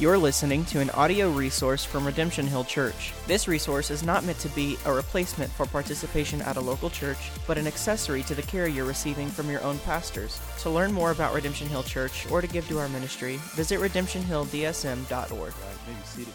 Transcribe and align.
You're 0.00 0.16
listening 0.16 0.64
to 0.64 0.80
an 0.80 0.88
audio 0.92 1.30
resource 1.30 1.84
from 1.84 2.06
Redemption 2.06 2.46
Hill 2.46 2.64
Church. 2.64 3.12
This 3.26 3.46
resource 3.46 3.90
is 3.90 4.02
not 4.02 4.24
meant 4.24 4.38
to 4.38 4.48
be 4.48 4.78
a 4.86 4.92
replacement 4.94 5.52
for 5.52 5.66
participation 5.66 6.40
at 6.40 6.56
a 6.56 6.60
local 6.60 6.88
church, 6.88 7.30
but 7.46 7.58
an 7.58 7.66
accessory 7.66 8.22
to 8.22 8.34
the 8.34 8.40
care 8.40 8.66
you're 8.66 8.86
receiving 8.86 9.28
from 9.28 9.50
your 9.50 9.62
own 9.62 9.78
pastors. 9.80 10.40
To 10.60 10.70
learn 10.70 10.90
more 10.90 11.10
about 11.10 11.34
Redemption 11.34 11.68
Hill 11.68 11.82
Church 11.82 12.26
or 12.30 12.40
to 12.40 12.46
give 12.46 12.66
to 12.68 12.78
our 12.78 12.88
ministry, 12.88 13.36
visit 13.52 13.78
redemptionhilldsm.org. 13.78 15.30
Right, 15.30 15.52
maybe 15.86 15.98
seated. 16.04 16.34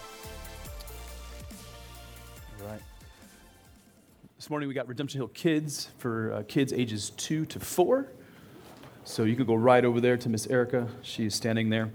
All 2.62 2.68
right. 2.68 2.82
This 4.38 4.48
morning 4.52 4.70
we 4.70 4.76
got 4.76 4.88
Redemption 4.88 5.18
Hill 5.18 5.30
Kids 5.30 5.90
for 5.98 6.34
uh, 6.34 6.44
kids 6.48 6.72
ages 6.72 7.10
two 7.18 7.48
to 7.48 7.60
four. 7.60 8.12
So 9.06 9.24
you 9.24 9.36
can 9.36 9.48
go 9.48 9.56
right 9.56 9.84
over 9.84 10.00
there 10.00 10.18
to 10.18 10.30
Miss 10.30 10.46
Erica. 10.46 10.88
She 11.02 11.26
is 11.26 11.34
standing 11.34 11.72
there. 11.72 11.90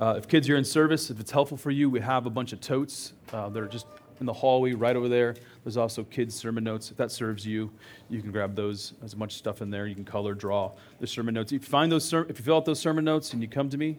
Uh, 0.00 0.14
if 0.18 0.26
kids 0.26 0.48
are 0.48 0.56
in 0.56 0.64
service, 0.64 1.10
if 1.10 1.20
it's 1.20 1.30
helpful 1.30 1.56
for 1.56 1.70
you, 1.70 1.88
we 1.88 2.00
have 2.00 2.26
a 2.26 2.30
bunch 2.30 2.52
of 2.52 2.60
totes 2.60 3.12
uh, 3.32 3.48
that 3.48 3.62
are 3.62 3.68
just 3.68 3.86
in 4.20 4.26
the 4.26 4.32
hallway 4.32 4.72
right 4.72 4.96
over 4.96 5.08
there. 5.08 5.34
There's 5.62 5.76
also 5.76 6.04
kids' 6.04 6.34
sermon 6.34 6.64
notes. 6.64 6.90
If 6.90 6.96
that 6.96 7.12
serves 7.12 7.46
you, 7.46 7.70
you 8.08 8.20
can 8.20 8.32
grab 8.32 8.54
those. 8.54 8.94
There's 9.00 9.12
a 9.12 9.16
bunch 9.16 9.32
of 9.32 9.38
stuff 9.38 9.62
in 9.62 9.70
there. 9.70 9.86
You 9.86 9.94
can 9.94 10.04
color, 10.04 10.34
draw 10.34 10.72
the 11.00 11.06
sermon 11.06 11.34
notes. 11.34 11.52
If 11.52 11.62
you 11.62 11.68
find 11.68 11.90
those, 11.90 12.04
ser- 12.04 12.26
if 12.28 12.38
you 12.38 12.44
fill 12.44 12.56
out 12.56 12.64
those 12.64 12.80
sermon 12.80 13.04
notes 13.04 13.32
and 13.32 13.42
you 13.42 13.48
come 13.48 13.68
to 13.70 13.78
me 13.78 13.98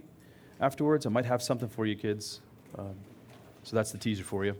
afterwards, 0.59 1.05
I 1.05 1.09
might 1.09 1.25
have 1.25 1.41
something 1.41 1.69
for 1.69 1.85
you, 1.85 1.95
kids. 1.95 2.41
Um, 2.77 2.95
so 3.63 3.75
that's 3.75 3.91
the 3.91 3.97
teaser 3.97 4.23
for 4.23 4.45
you. 4.45 4.55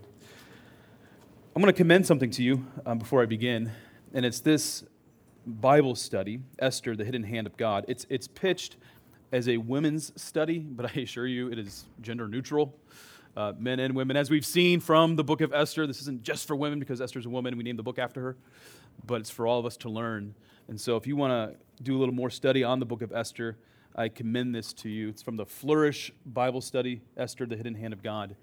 I'm 1.56 1.62
going 1.62 1.74
to 1.74 1.78
commend 1.78 2.06
something 2.06 2.32
to 2.32 2.44
you 2.44 2.66
um, 2.86 2.98
before 2.98 3.22
I 3.22 3.26
begin, 3.26 3.72
and 4.14 4.26
it's 4.26 4.40
this 4.40 4.84
Bible 5.46 5.96
study, 5.96 6.40
Esther, 6.60 6.96
the 6.96 7.06
Hidden 7.06 7.24
Hand 7.24 7.48
of 7.48 7.56
God. 7.56 7.86
It's, 7.88 8.06
it's 8.10 8.28
pitched 8.28 8.78
as 9.32 9.50
a 9.50 9.58
women's 9.58 10.12
study, 10.22 10.60
but 10.60 10.86
I 10.86 11.02
assure 11.02 11.28
you 11.28 11.52
it 11.52 11.60
is 11.60 11.86
gender 12.02 12.28
neutral. 12.28 12.76
Uh, 13.36 13.52
men 13.60 13.82
and 13.82 13.94
women. 13.94 14.16
As 14.16 14.30
we've 14.30 14.46
seen 14.46 14.80
from 14.80 15.18
the 15.18 15.24
book 15.24 15.42
of 15.42 15.54
Esther, 15.54 15.86
this 15.86 16.00
isn't 16.02 16.24
just 16.24 16.48
for 16.48 16.56
women 16.56 16.80
because 16.80 17.02
Esther's 17.02 17.26
a 17.26 17.30
woman 17.30 17.58
we 17.58 17.64
named 17.64 17.78
the 17.78 17.84
book 17.84 18.00
after 18.00 18.22
her, 18.22 18.38
but 19.06 19.20
it's 19.20 19.30
for 19.30 19.46
all 19.46 19.60
of 19.60 19.66
us 19.66 19.76
to 19.78 19.90
learn. 19.90 20.34
And 20.70 20.80
so 20.80 20.96
if 20.96 21.06
you 21.06 21.18
want 21.18 21.32
to 21.32 21.84
do 21.84 21.98
a 21.98 22.00
little 22.00 22.16
more 22.16 22.30
study 22.30 22.64
on 22.64 22.80
the 22.80 22.86
book 22.86 23.02
of 23.02 23.12
Esther, 23.12 23.58
I 23.94 24.08
commend 24.08 24.56
this 24.56 24.72
to 24.74 24.90
you. 24.90 25.10
It's 25.10 25.22
from 25.22 25.36
the 25.36 25.46
Flourish 25.46 26.14
Bible 26.26 26.62
Study, 26.62 27.02
Esther, 27.18 27.46
the 27.46 27.58
Hidden 27.58 27.76
Hand 27.76 27.92
of 27.92 28.02
God. 28.02 28.38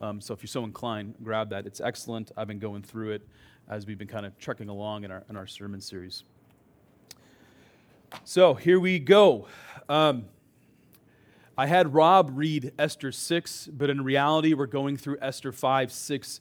Um, 0.00 0.20
so 0.20 0.32
if 0.32 0.42
you're 0.42 0.48
so 0.48 0.62
inclined, 0.62 1.14
grab 1.22 1.50
that. 1.50 1.66
It's 1.66 1.80
excellent. 1.80 2.30
I've 2.36 2.46
been 2.46 2.58
going 2.60 2.82
through 2.82 3.12
it 3.12 3.26
as 3.68 3.86
we've 3.86 3.98
been 3.98 4.06
kind 4.06 4.26
of 4.26 4.38
trekking 4.38 4.68
along 4.68 5.04
in 5.04 5.10
our, 5.10 5.24
in 5.28 5.36
our 5.36 5.46
sermon 5.46 5.80
series. 5.80 6.22
So 8.24 8.54
here 8.54 8.78
we 8.78 8.98
go. 8.98 9.48
Um, 9.88 10.24
I 11.56 11.66
had 11.66 11.94
Rob 11.94 12.32
read 12.34 12.72
Esther 12.78 13.12
6, 13.12 13.68
but 13.72 13.88
in 13.88 14.02
reality, 14.02 14.52
we're 14.52 14.66
going 14.66 14.96
through 14.96 15.18
Esther 15.22 15.52
5, 15.52 15.92
6, 15.92 16.40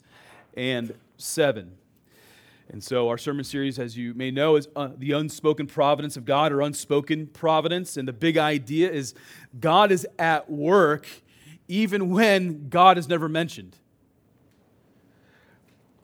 and 0.57 0.93
7. 1.17 1.77
And 2.69 2.83
so, 2.83 3.07
our 3.09 3.17
sermon 3.17 3.45
series, 3.45 3.77
as 3.77 3.95
you 3.95 4.15
may 4.15 4.31
know, 4.31 4.55
is 4.55 4.67
uh, 4.75 4.89
the 4.97 5.11
unspoken 5.11 5.67
providence 5.67 6.17
of 6.17 6.25
God 6.25 6.51
or 6.51 6.61
unspoken 6.61 7.27
providence. 7.27 7.97
And 7.97 8.07
the 8.07 8.13
big 8.13 8.37
idea 8.37 8.91
is 8.91 9.13
God 9.59 9.91
is 9.91 10.07
at 10.17 10.49
work 10.49 11.07
even 11.67 12.09
when 12.09 12.69
God 12.69 12.97
is 12.97 13.07
never 13.07 13.29
mentioned. 13.29 13.77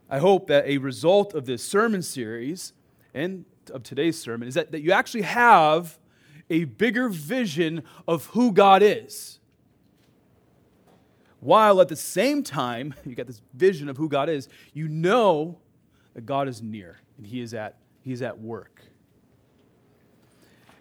I 0.10 0.20
hope 0.20 0.48
that 0.48 0.66
a 0.68 0.78
result 0.78 1.34
of 1.34 1.46
this 1.46 1.64
sermon 1.64 2.04
series 2.04 2.74
and 3.14 3.46
of 3.72 3.84
today's 3.84 4.20
sermon 4.20 4.48
is 4.48 4.54
that, 4.54 4.72
that 4.72 4.82
you 4.82 4.92
actually 4.92 5.22
have 5.22 5.98
a 6.52 6.66
bigger 6.66 7.10
vision 7.10 7.84
of 8.08 8.28
who 8.28 8.52
God 8.52 8.84
is. 8.84 9.40
While 11.40 11.82
at 11.82 11.88
the 11.88 11.96
same 11.96 12.44
time, 12.44 12.94
you 13.06 13.16
got 13.16 13.26
this 13.26 13.42
vision 13.54 13.90
of 13.90 13.98
who 13.98 14.08
God 14.08 14.30
is, 14.30 14.48
you 14.74 14.88
know 14.88 15.58
that 16.14 16.26
God 16.26 16.48
is 16.48 16.62
near 16.62 17.00
and 17.18 17.26
He 17.26 17.42
is 17.42 17.54
at, 17.54 17.78
he 18.04 18.12
is 18.12 18.22
at 18.22 18.40
work. 18.40 18.82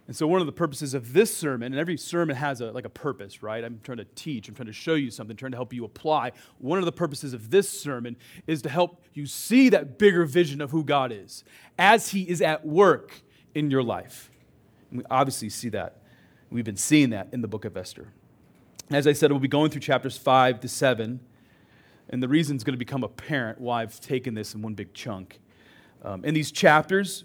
And 0.06 0.16
so, 0.16 0.26
one 0.26 0.40
of 0.40 0.46
the 0.46 0.52
purposes 0.52 0.92
of 0.92 1.12
this 1.12 1.34
sermon, 1.34 1.72
and 1.72 1.80
every 1.80 1.96
sermon 1.96 2.34
has 2.34 2.60
a, 2.60 2.72
like 2.72 2.84
a 2.84 2.90
purpose, 2.90 3.44
right? 3.44 3.62
I'm 3.62 3.78
trying 3.84 3.98
to 3.98 4.06
teach, 4.16 4.48
I'm 4.48 4.56
trying 4.56 4.66
to 4.66 4.72
show 4.72 4.94
you 4.94 5.08
something, 5.08 5.36
trying 5.36 5.52
to 5.52 5.56
help 5.56 5.72
you 5.72 5.84
apply. 5.84 6.32
One 6.58 6.80
of 6.80 6.84
the 6.84 6.92
purposes 6.92 7.32
of 7.32 7.50
this 7.50 7.70
sermon 7.70 8.16
is 8.48 8.60
to 8.62 8.68
help 8.68 9.00
you 9.14 9.26
see 9.26 9.68
that 9.68 9.98
bigger 9.98 10.24
vision 10.24 10.60
of 10.60 10.72
who 10.72 10.82
God 10.82 11.12
is 11.12 11.44
as 11.78 12.08
He 12.08 12.28
is 12.28 12.42
at 12.42 12.66
work 12.66 13.22
in 13.54 13.70
your 13.70 13.84
life. 13.84 14.29
We 14.92 15.04
obviously 15.10 15.48
see 15.48 15.68
that. 15.70 15.96
We've 16.50 16.64
been 16.64 16.76
seeing 16.76 17.10
that 17.10 17.28
in 17.32 17.42
the 17.42 17.48
book 17.48 17.64
of 17.64 17.76
Esther. 17.76 18.08
As 18.90 19.06
I 19.06 19.12
said, 19.12 19.30
we'll 19.30 19.40
be 19.40 19.48
going 19.48 19.70
through 19.70 19.82
chapters 19.82 20.16
5 20.16 20.60
to 20.60 20.68
7. 20.68 21.20
And 22.08 22.22
the 22.22 22.28
reason 22.28 22.56
is 22.56 22.64
going 22.64 22.74
to 22.74 22.78
become 22.78 23.04
apparent 23.04 23.60
why 23.60 23.82
I've 23.82 24.00
taken 24.00 24.34
this 24.34 24.54
in 24.54 24.62
one 24.62 24.74
big 24.74 24.92
chunk. 24.92 25.38
Um, 26.02 26.24
in 26.24 26.34
these 26.34 26.50
chapters, 26.50 27.24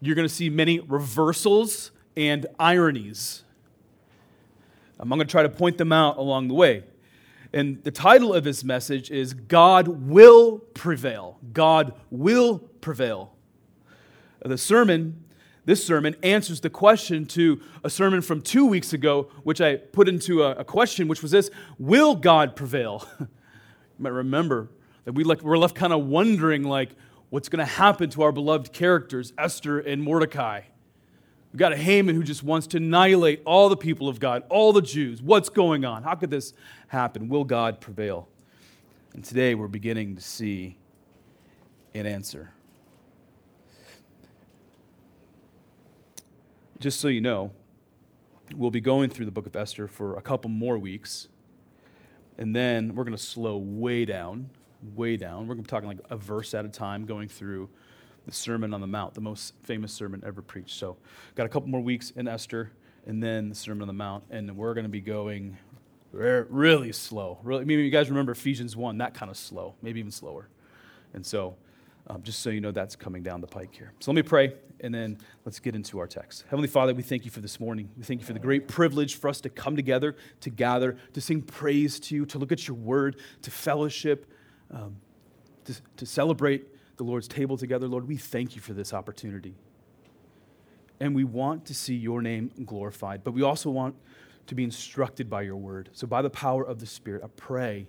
you're 0.00 0.14
going 0.14 0.26
to 0.26 0.34
see 0.34 0.48
many 0.48 0.80
reversals 0.80 1.90
and 2.16 2.46
ironies. 2.58 3.44
I'm 4.98 5.08
going 5.08 5.18
to 5.18 5.24
try 5.26 5.42
to 5.42 5.48
point 5.48 5.78
them 5.78 5.92
out 5.92 6.16
along 6.16 6.48
the 6.48 6.54
way. 6.54 6.84
And 7.52 7.84
the 7.84 7.90
title 7.90 8.32
of 8.32 8.44
this 8.44 8.64
message 8.64 9.10
is 9.10 9.34
God 9.34 9.88
Will 9.88 10.58
Prevail. 10.58 11.38
God 11.52 11.92
Will 12.10 12.60
Prevail. 12.80 13.34
The 14.42 14.56
sermon, 14.56 15.24
this 15.64 15.84
sermon, 15.84 16.16
answers 16.22 16.60
the 16.60 16.70
question 16.70 17.24
to 17.26 17.60
a 17.84 17.90
sermon 17.90 18.20
from 18.20 18.40
two 18.40 18.66
weeks 18.66 18.92
ago, 18.92 19.30
which 19.44 19.60
I 19.60 19.76
put 19.76 20.08
into 20.08 20.42
a, 20.42 20.52
a 20.56 20.64
question, 20.64 21.08
which 21.08 21.22
was 21.22 21.30
this 21.30 21.50
Will 21.78 22.14
God 22.14 22.56
prevail? 22.56 23.08
you 23.20 23.28
might 23.98 24.10
remember 24.10 24.68
that 25.04 25.12
we 25.12 25.24
like, 25.24 25.42
we're 25.42 25.58
left 25.58 25.74
kind 25.74 25.92
of 25.92 26.06
wondering, 26.06 26.64
like, 26.64 26.90
what's 27.30 27.48
going 27.48 27.64
to 27.64 27.72
happen 27.72 28.10
to 28.10 28.22
our 28.22 28.32
beloved 28.32 28.72
characters, 28.72 29.32
Esther 29.38 29.78
and 29.78 30.02
Mordecai. 30.02 30.62
We've 31.52 31.58
got 31.58 31.72
a 31.72 31.76
Haman 31.76 32.14
who 32.14 32.22
just 32.22 32.42
wants 32.42 32.66
to 32.68 32.78
annihilate 32.78 33.42
all 33.44 33.68
the 33.68 33.76
people 33.76 34.08
of 34.08 34.18
God, 34.18 34.42
all 34.48 34.72
the 34.72 34.82
Jews. 34.82 35.22
What's 35.22 35.48
going 35.48 35.84
on? 35.84 36.02
How 36.02 36.14
could 36.14 36.30
this 36.30 36.54
happen? 36.88 37.28
Will 37.28 37.44
God 37.44 37.80
prevail? 37.80 38.28
And 39.12 39.22
today 39.22 39.54
we're 39.54 39.68
beginning 39.68 40.16
to 40.16 40.22
see 40.22 40.78
an 41.94 42.06
answer. 42.06 42.52
Just 46.82 46.98
so 46.98 47.06
you 47.06 47.20
know, 47.20 47.52
we'll 48.56 48.72
be 48.72 48.80
going 48.80 49.08
through 49.08 49.26
the 49.26 49.30
book 49.30 49.46
of 49.46 49.54
Esther 49.54 49.86
for 49.86 50.16
a 50.16 50.20
couple 50.20 50.50
more 50.50 50.76
weeks. 50.76 51.28
And 52.38 52.56
then 52.56 52.96
we're 52.96 53.04
going 53.04 53.16
to 53.16 53.22
slow 53.22 53.56
way 53.56 54.04
down, 54.04 54.50
way 54.96 55.16
down. 55.16 55.46
We're 55.46 55.54
going 55.54 55.64
to 55.64 55.68
be 55.68 55.70
talking 55.70 55.88
like 55.88 56.00
a 56.10 56.16
verse 56.16 56.54
at 56.54 56.64
a 56.64 56.68
time, 56.68 57.06
going 57.06 57.28
through 57.28 57.68
the 58.26 58.32
Sermon 58.32 58.74
on 58.74 58.80
the 58.80 58.88
Mount, 58.88 59.14
the 59.14 59.20
most 59.20 59.54
famous 59.62 59.92
sermon 59.92 60.24
ever 60.26 60.42
preached. 60.42 60.76
So, 60.76 60.96
got 61.36 61.46
a 61.46 61.48
couple 61.48 61.68
more 61.68 61.80
weeks 61.80 62.10
in 62.16 62.26
Esther, 62.26 62.72
and 63.06 63.22
then 63.22 63.48
the 63.48 63.54
Sermon 63.54 63.82
on 63.82 63.86
the 63.86 63.94
Mount, 63.94 64.24
and 64.30 64.56
we're 64.56 64.74
going 64.74 64.82
to 64.82 64.90
be 64.90 65.00
going 65.00 65.56
really 66.10 66.90
slow. 66.90 67.38
Really, 67.44 67.64
maybe 67.64 67.84
you 67.84 67.90
guys 67.90 68.08
remember 68.08 68.32
Ephesians 68.32 68.74
1, 68.74 68.98
that 68.98 69.14
kind 69.14 69.30
of 69.30 69.36
slow, 69.36 69.76
maybe 69.82 70.00
even 70.00 70.10
slower. 70.10 70.48
And 71.14 71.24
so, 71.24 71.54
um, 72.08 72.22
just 72.22 72.40
so 72.40 72.50
you 72.50 72.60
know, 72.60 72.72
that's 72.72 72.96
coming 72.96 73.22
down 73.22 73.40
the 73.40 73.46
pike 73.46 73.74
here. 73.74 73.92
So, 74.00 74.10
let 74.10 74.16
me 74.16 74.22
pray, 74.22 74.54
and 74.80 74.94
then 74.94 75.18
let's 75.44 75.60
get 75.60 75.74
into 75.74 75.98
our 75.98 76.06
text. 76.06 76.44
Heavenly 76.48 76.68
Father, 76.68 76.94
we 76.94 77.02
thank 77.02 77.24
you 77.24 77.30
for 77.30 77.40
this 77.40 77.60
morning. 77.60 77.88
We 77.96 78.02
thank 78.02 78.20
you 78.20 78.26
for 78.26 78.32
the 78.32 78.40
great 78.40 78.68
privilege 78.68 79.16
for 79.16 79.28
us 79.28 79.40
to 79.42 79.48
come 79.48 79.76
together, 79.76 80.16
to 80.40 80.50
gather, 80.50 80.96
to 81.12 81.20
sing 81.20 81.42
praise 81.42 82.00
to 82.00 82.14
you, 82.14 82.26
to 82.26 82.38
look 82.38 82.52
at 82.52 82.66
your 82.66 82.76
word, 82.76 83.16
to 83.42 83.50
fellowship, 83.50 84.26
um, 84.70 84.96
to, 85.64 85.74
to 85.96 86.06
celebrate 86.06 86.66
the 86.96 87.04
Lord's 87.04 87.28
table 87.28 87.56
together. 87.56 87.86
Lord, 87.86 88.06
we 88.06 88.16
thank 88.16 88.54
you 88.56 88.60
for 88.60 88.72
this 88.72 88.92
opportunity. 88.92 89.54
And 91.00 91.14
we 91.14 91.24
want 91.24 91.64
to 91.66 91.74
see 91.74 91.94
your 91.94 92.22
name 92.22 92.50
glorified, 92.64 93.24
but 93.24 93.32
we 93.32 93.42
also 93.42 93.70
want 93.70 93.96
to 94.46 94.54
be 94.54 94.64
instructed 94.64 95.30
by 95.30 95.42
your 95.42 95.56
word. 95.56 95.90
So, 95.92 96.06
by 96.06 96.22
the 96.22 96.30
power 96.30 96.64
of 96.64 96.78
the 96.78 96.86
Spirit, 96.86 97.22
I 97.24 97.28
pray 97.36 97.86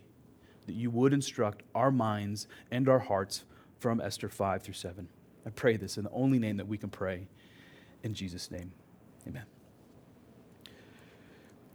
that 0.66 0.74
you 0.74 0.90
would 0.92 1.14
instruct 1.14 1.64
our 1.76 1.92
minds 1.92 2.48
and 2.72 2.88
our 2.88 3.00
hearts 3.00 3.46
from 3.84 4.00
Esther 4.00 4.30
5 4.30 4.64
through 4.64 4.76
7. 4.76 5.10
I 5.46 5.50
pray 5.50 5.76
this 5.76 5.98
in 5.98 6.06
the 6.06 6.12
only 6.12 6.40
name 6.40 6.56
that 6.56 6.70
we 6.70 6.78
can 6.78 6.90
pray. 6.90 7.28
In 8.02 8.14
Jesus' 8.14 8.50
name, 8.50 8.72
amen. 9.28 9.44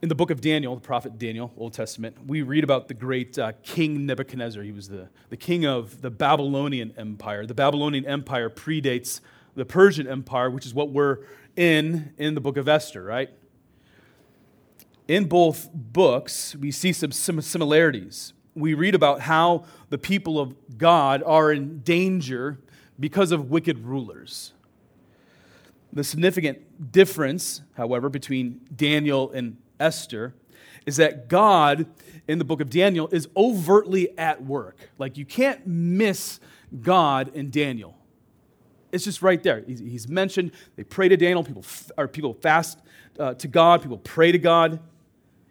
In 0.01 0.09
the 0.09 0.15
book 0.15 0.31
of 0.31 0.41
Daniel, 0.41 0.75
the 0.75 0.81
prophet 0.81 1.19
Daniel, 1.19 1.53
Old 1.59 1.75
Testament, 1.75 2.17
we 2.27 2.41
read 2.41 2.65
about 2.65 2.89
the 2.89 2.95
great 2.95 3.39
uh, 3.39 3.53
King 3.63 4.07
Nebuchadnezzar. 4.07 4.63
He 4.63 4.73
was 4.73 4.89
the, 4.89 5.11
the 5.29 5.37
king 5.37 5.67
of 5.67 6.01
the 6.01 6.09
Babylonian 6.09 6.95
Empire. 6.97 7.45
The 7.45 7.53
Babylonian 7.53 8.07
Empire 8.07 8.49
predates 8.49 9.21
the 9.55 9.67
Persian 9.67 10.09
Empire, 10.09 10.49
which 10.49 10.65
is 10.65 10.73
what 10.73 10.89
we're 10.89 11.19
in 11.57 12.15
in 12.17 12.35
the 12.35 12.41
book 12.41 12.57
of 12.57 12.69
Esther, 12.69 13.03
right? 13.03 13.29
In 15.07 15.27
both 15.27 15.69
books, 15.75 16.57
we 16.57 16.71
see 16.71 16.95
some 16.95 17.13
similarities. 17.13 18.33
We 18.59 18.75
read 18.75 18.95
about 18.95 19.21
how 19.21 19.65
the 19.91 19.99
people 19.99 20.39
of 20.39 20.55
God 20.77 21.23
are 21.25 21.53
in 21.53 21.81
danger 21.81 22.59
because 22.99 23.33
of 23.33 23.51
wicked 23.51 23.79
rulers. 23.79 24.53
The 25.93 26.05
significant 26.05 26.93
difference, 26.93 27.63
however, 27.75 28.09
between 28.09 28.61
Daniel 28.75 29.31
and 29.31 29.57
Esther 29.81 30.35
is 30.87 30.97
that 30.97 31.29
God 31.29 31.87
in 32.27 32.39
the 32.39 32.45
book 32.45 32.61
of 32.61 32.71
Daniel 32.71 33.09
is 33.09 33.29
overtly 33.37 34.17
at 34.19 34.45
work. 34.45 34.77
Like 34.99 35.17
you 35.17 35.25
can't 35.25 35.67
miss 35.67 36.41
God 36.83 37.31
in 37.35 37.51
Daniel. 37.51 37.97
It's 38.91 39.05
just 39.05 39.21
right 39.21 39.43
there. 39.43 39.63
He's, 39.67 40.09
mentioned. 40.09 40.53
They 40.77 40.85
pray 40.85 41.09
to 41.09 41.17
Daniel. 41.17 41.45
People 41.45 41.65
or 41.99 42.09
people 42.09 42.35
fast 42.35 42.79
uh, 43.19 43.35
to 43.35 43.49
God. 43.49 43.83
People 43.83 43.99
pray 43.99 44.33
to 44.33 44.39
God. 44.39 44.81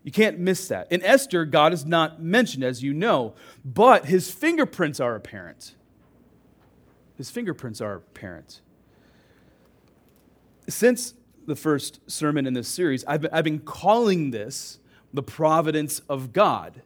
You 0.08 0.14
can't 0.14 0.40
miss 0.40 0.70
that. 0.70 0.90
In 0.90 1.04
Esther, 1.04 1.44
God 1.44 1.74
is 1.74 1.86
not 1.86 2.22
mentioned, 2.24 2.64
as 2.64 2.82
you 2.82 2.94
know, 2.94 3.34
but 3.66 4.06
his 4.06 4.32
fingerprints 4.32 5.02
are 5.02 5.16
apparent. 5.16 5.76
His 7.18 7.30
fingerprints 7.30 7.82
are 7.82 7.96
apparent. 7.96 8.62
Since 10.70 11.14
the 11.46 11.58
first 11.58 12.00
sermon 12.10 12.48
in 12.48 12.54
this 12.54 12.70
series, 12.70 13.04
I've 13.04 13.20
been, 13.20 13.32
I've 13.34 13.44
been 13.44 13.60
calling 13.60 14.32
this 14.32 14.80
the 15.14 15.22
providence 15.22 16.00
of 16.08 16.32
God. 16.32 16.82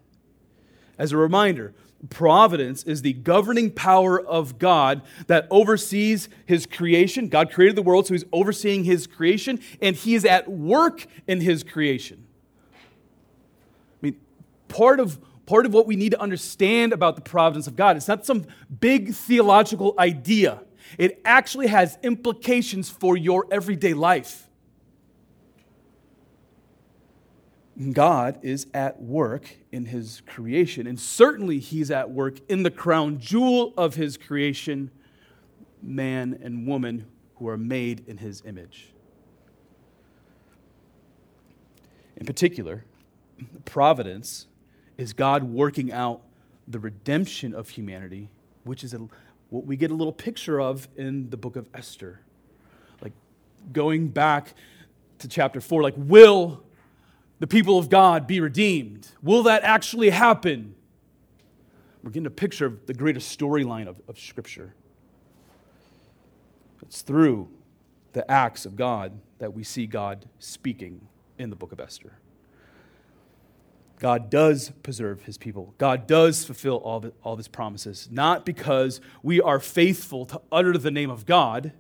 As 0.98 1.12
a 1.12 1.18
reminder, 1.18 1.76
providence 2.10 2.82
is 2.86 3.04
the 3.04 3.14
governing 3.14 3.70
power 3.70 4.20
of 4.20 4.58
God 4.58 5.04
that 5.28 5.46
oversees 5.52 6.28
his 6.48 6.66
creation. 6.66 7.30
God 7.30 7.52
created 7.52 7.76
the 7.76 7.84
world, 7.84 8.08
so 8.08 8.16
he's 8.16 8.26
overseeing 8.34 8.84
his 8.84 9.06
creation, 9.06 9.60
and 9.80 9.96
he 9.96 10.16
is 10.16 10.26
at 10.26 10.50
work 10.50 11.06
in 11.28 11.42
his 11.42 11.64
creation. 11.64 12.26
Part 14.72 15.00
of 15.00 15.20
part 15.46 15.66
of 15.66 15.74
what 15.74 15.86
we 15.86 15.98
need 15.98 16.12
to 16.12 16.22
understand 16.22 16.94
about 16.94 17.16
the 17.16 17.22
providence 17.22 17.68
of 17.68 17.76
God, 17.76 17.98
it's 17.98 18.08
not 18.08 18.26
some 18.26 18.46
big 18.80 19.14
theological 19.14 19.94
idea. 20.00 20.62
It 20.98 21.22
actually 21.26 21.68
has 21.68 21.98
implications 22.04 22.90
for 22.90 23.18
your 23.18 23.46
everyday 23.52 23.94
life. 23.94 24.48
God 27.92 28.40
is 28.44 28.68
at 28.74 29.02
work 29.02 29.58
in 29.72 29.86
his 29.86 30.22
creation, 30.28 30.88
and 30.88 31.00
certainly 31.00 31.60
he's 31.60 31.90
at 31.90 32.12
work 32.12 32.38
in 32.48 32.64
the 32.64 32.72
crown 32.72 33.20
jewel 33.20 33.74
of 33.76 33.96
his 33.96 34.18
creation, 34.18 34.92
man 35.82 36.40
and 36.44 36.68
woman 36.68 37.08
who 37.36 37.48
are 37.48 37.58
made 37.58 38.08
in 38.08 38.18
his 38.18 38.44
image. 38.46 38.94
In 42.16 42.26
particular, 42.26 42.86
providence 43.66 44.48
is 44.98 45.14
God 45.14 45.44
working 45.44 45.92
out 45.92 46.22
the 46.68 46.80
redemption 46.80 47.54
of 47.54 47.70
humanity, 47.70 48.30
which 48.64 48.84
is 48.84 48.94
a, 48.94 49.08
what 49.50 49.66
we 49.66 49.76
get 49.76 49.92
a 49.92 49.94
little 49.94 50.14
picture 50.14 50.60
of 50.60 50.88
in 50.96 51.30
the 51.30 51.38
book 51.38 51.56
of 51.56 51.68
Esther. 51.74 52.22
Like 53.02 53.14
going 53.74 54.10
back 54.10 54.54
to 55.20 55.28
chapter 55.28 55.62
4, 55.62 55.82
like, 55.82 55.94
will 55.98 56.64
the 57.40 57.48
people 57.48 57.78
of 57.78 57.90
God 57.90 58.28
be 58.28 58.40
redeemed? 58.40 59.08
Will 59.22 59.44
that 59.44 59.64
actually 59.64 60.10
happen? 60.12 60.76
We're 62.04 62.12
getting 62.12 62.28
a 62.28 62.32
picture 62.32 62.66
of 62.66 62.86
the 62.86 62.94
greatest 62.94 63.38
storyline 63.38 63.88
of, 63.88 64.02
of 64.08 64.20
Scripture. 64.20 64.74
It's 66.82 67.02
through 67.02 67.48
the 68.14 68.30
acts 68.30 68.66
of 68.66 68.76
God 68.76 69.14
that 69.40 69.54
we 69.54 69.64
see 69.64 69.86
God 69.86 70.26
speaking 70.40 71.08
in 71.38 71.50
the 71.50 71.56
book 71.56 71.72
of 71.72 71.80
Esther. 71.80 72.14
God 74.02 74.32
does 74.32 74.72
preserve 74.82 75.22
his 75.22 75.38
people. 75.38 75.76
God 75.78 76.08
does 76.08 76.44
fulfill 76.44 76.78
all, 76.78 77.00
the, 77.02 77.14
all 77.22 77.34
of 77.34 77.38
his 77.38 77.48
promises, 77.48 78.10
not 78.12 78.48
because 78.48 79.00
we 79.22 79.40
are 79.40 79.60
faithful 79.60 80.26
to 80.26 80.42
utter 80.52 80.76
the 80.76 80.90
name 80.90 81.12
of 81.12 81.28
God, 81.28 81.72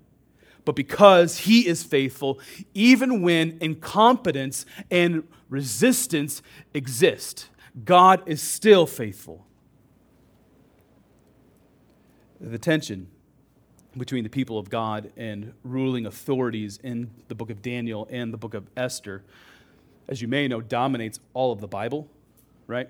but 0.63 0.75
because 0.75 1.39
he 1.39 1.68
is 1.68 1.81
faithful, 1.81 2.39
even 2.75 3.23
when 3.23 3.57
incompetence 3.59 4.68
and 4.91 5.27
resistance 5.50 6.44
exist, 6.75 7.50
God 7.83 8.21
is 8.27 8.39
still 8.39 8.85
faithful. 8.85 9.47
The 12.39 12.59
tension 12.59 13.07
between 13.97 14.24
the 14.24 14.29
people 14.29 14.59
of 14.59 14.69
God 14.69 15.12
and 15.17 15.53
ruling 15.63 16.06
authorities 16.06 16.79
in 16.83 17.09
the 17.29 17.35
book 17.35 17.50
of 17.50 17.63
Daniel 17.63 18.07
and 18.12 18.31
the 18.31 18.38
book 18.38 18.53
of 18.53 18.67
Esther, 18.77 19.24
as 20.07 20.21
you 20.21 20.27
may 20.27 20.48
know, 20.48 20.62
dominates 20.62 21.19
all 21.33 21.51
of 21.51 21.62
the 21.62 21.68
Bible, 21.68 22.07
right? 22.68 22.89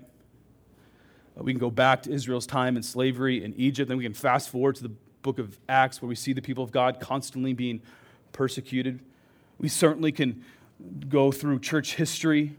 Uh, 1.38 1.42
we 1.42 1.52
can 1.52 1.60
go 1.60 1.70
back 1.70 2.02
to 2.02 2.12
Israel's 2.12 2.46
time 2.46 2.76
in 2.76 2.82
slavery 2.82 3.42
in 3.42 3.54
Egypt, 3.56 3.88
then 3.88 3.96
we 3.96 4.04
can 4.04 4.14
fast 4.14 4.48
forward 4.48 4.76
to 4.76 4.82
the 4.82 4.92
book 5.22 5.38
of 5.38 5.58
Acts, 5.68 6.02
where 6.02 6.08
we 6.08 6.14
see 6.14 6.32
the 6.32 6.42
people 6.42 6.64
of 6.64 6.72
God 6.72 7.00
constantly 7.00 7.52
being 7.52 7.80
persecuted. 8.32 9.00
We 9.58 9.68
certainly 9.68 10.10
can 10.12 10.44
go 11.08 11.30
through 11.30 11.60
church 11.60 11.94
history 11.94 12.56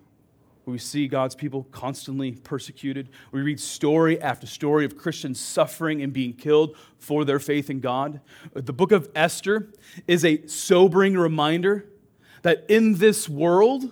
where 0.63 0.71
we 0.71 0.79
see 0.79 1.07
God's 1.07 1.35
people 1.35 1.67
constantly 1.71 2.31
persecuted. 2.31 3.09
We 3.31 3.41
read 3.41 3.59
story 3.59 4.21
after 4.21 4.47
story 4.47 4.85
of 4.85 4.97
Christians 4.97 5.39
suffering 5.39 6.01
and 6.01 6.13
being 6.13 6.33
killed 6.33 6.77
for 6.97 7.25
their 7.25 7.39
faith 7.39 7.69
in 7.69 7.81
God. 7.81 8.21
Uh, 8.55 8.61
the 8.61 8.71
book 8.71 8.93
of 8.93 9.09
Esther 9.13 9.67
is 10.07 10.23
a 10.23 10.45
sobering 10.47 11.17
reminder 11.17 11.85
that 12.43 12.65
in 12.69 12.95
this 12.95 13.27
world, 13.27 13.91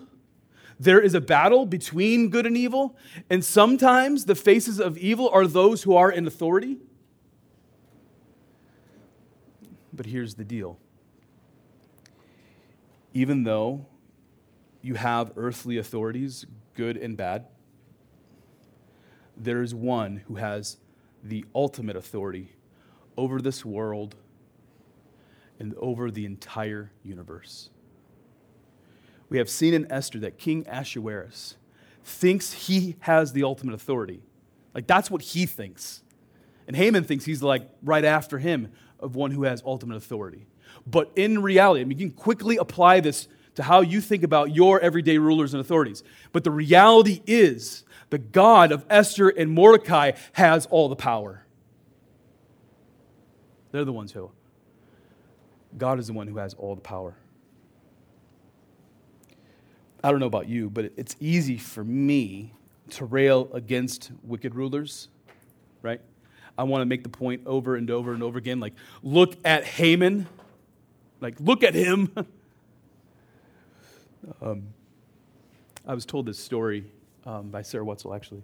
there 0.81 0.99
is 0.99 1.13
a 1.13 1.21
battle 1.21 1.67
between 1.67 2.29
good 2.29 2.47
and 2.47 2.57
evil, 2.57 2.97
and 3.29 3.45
sometimes 3.45 4.25
the 4.25 4.33
faces 4.33 4.79
of 4.79 4.97
evil 4.97 5.29
are 5.29 5.45
those 5.45 5.83
who 5.83 5.95
are 5.95 6.11
in 6.11 6.25
authority. 6.25 6.77
But 9.93 10.07
here's 10.07 10.33
the 10.33 10.43
deal 10.43 10.79
even 13.13 13.43
though 13.43 13.85
you 14.81 14.95
have 14.95 15.31
earthly 15.35 15.77
authorities, 15.77 16.47
good 16.73 16.97
and 16.97 17.15
bad, 17.15 17.45
there 19.37 19.61
is 19.61 19.75
one 19.75 20.23
who 20.27 20.35
has 20.35 20.77
the 21.23 21.45
ultimate 21.53 21.95
authority 21.95 22.53
over 23.17 23.39
this 23.39 23.63
world 23.63 24.15
and 25.59 25.75
over 25.75 26.09
the 26.09 26.25
entire 26.25 26.91
universe. 27.03 27.69
We 29.31 29.37
have 29.37 29.49
seen 29.49 29.73
in 29.73 29.89
Esther 29.89 30.19
that 30.19 30.37
King 30.37 30.65
Ahasuerus 30.67 31.55
thinks 32.03 32.51
he 32.51 32.97
has 32.99 33.31
the 33.31 33.45
ultimate 33.45 33.73
authority. 33.73 34.21
Like, 34.75 34.87
that's 34.87 35.09
what 35.09 35.21
he 35.21 35.45
thinks. 35.45 36.03
And 36.67 36.75
Haman 36.75 37.05
thinks 37.05 37.23
he's 37.23 37.41
like 37.41 37.69
right 37.81 38.03
after 38.03 38.39
him 38.39 38.73
of 38.99 39.15
one 39.15 39.31
who 39.31 39.43
has 39.43 39.63
ultimate 39.65 39.95
authority. 39.95 40.47
But 40.85 41.13
in 41.15 41.41
reality, 41.41 41.79
I 41.79 41.85
mean, 41.85 41.97
you 41.97 42.09
can 42.09 42.17
quickly 42.17 42.57
apply 42.57 42.99
this 42.99 43.29
to 43.55 43.63
how 43.63 43.79
you 43.79 44.01
think 44.01 44.23
about 44.23 44.53
your 44.53 44.81
everyday 44.81 45.17
rulers 45.17 45.53
and 45.53 45.61
authorities. 45.61 46.03
But 46.33 46.43
the 46.43 46.51
reality 46.51 47.21
is, 47.25 47.85
the 48.09 48.17
God 48.17 48.73
of 48.73 48.85
Esther 48.89 49.29
and 49.29 49.49
Mordecai 49.49 50.11
has 50.33 50.65
all 50.65 50.89
the 50.89 50.97
power. 50.97 51.45
They're 53.71 53.85
the 53.85 53.93
ones 53.93 54.11
who. 54.11 54.29
God 55.77 55.99
is 55.99 56.07
the 56.07 56.13
one 56.13 56.27
who 56.27 56.37
has 56.37 56.53
all 56.53 56.75
the 56.75 56.81
power. 56.81 57.15
I 60.03 60.09
don't 60.09 60.19
know 60.19 60.25
about 60.25 60.47
you, 60.47 60.69
but 60.69 60.91
it's 60.97 61.15
easy 61.19 61.57
for 61.57 61.83
me 61.83 62.53
to 62.91 63.05
rail 63.05 63.49
against 63.53 64.11
wicked 64.23 64.55
rulers, 64.55 65.09
right? 65.81 66.01
I 66.57 66.63
want 66.63 66.81
to 66.81 66.85
make 66.85 67.03
the 67.03 67.09
point 67.09 67.41
over 67.45 67.75
and 67.75 67.89
over 67.89 68.13
and 68.13 68.23
over 68.23 68.37
again 68.37 68.59
like, 68.59 68.73
look 69.03 69.35
at 69.45 69.63
Haman. 69.63 70.27
Like, 71.19 71.35
look 71.39 71.63
at 71.63 71.75
him. 71.75 72.11
um, 74.41 74.63
I 75.87 75.93
was 75.93 76.05
told 76.05 76.25
this 76.25 76.39
story 76.39 76.85
um, 77.25 77.49
by 77.49 77.61
Sarah 77.61 77.85
Wetzel, 77.85 78.13
actually. 78.13 78.43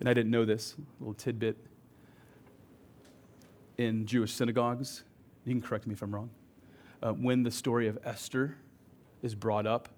And 0.00 0.08
I 0.08 0.14
didn't 0.14 0.30
know 0.30 0.44
this 0.44 0.74
little 0.98 1.14
tidbit. 1.14 1.58
In 3.76 4.06
Jewish 4.06 4.32
synagogues, 4.32 5.02
you 5.44 5.52
can 5.52 5.60
correct 5.60 5.86
me 5.86 5.94
if 5.94 6.02
I'm 6.02 6.14
wrong, 6.14 6.30
uh, 7.02 7.12
when 7.12 7.42
the 7.42 7.50
story 7.50 7.88
of 7.88 7.98
Esther 8.04 8.56
is 9.20 9.34
brought 9.34 9.66
up 9.66 9.88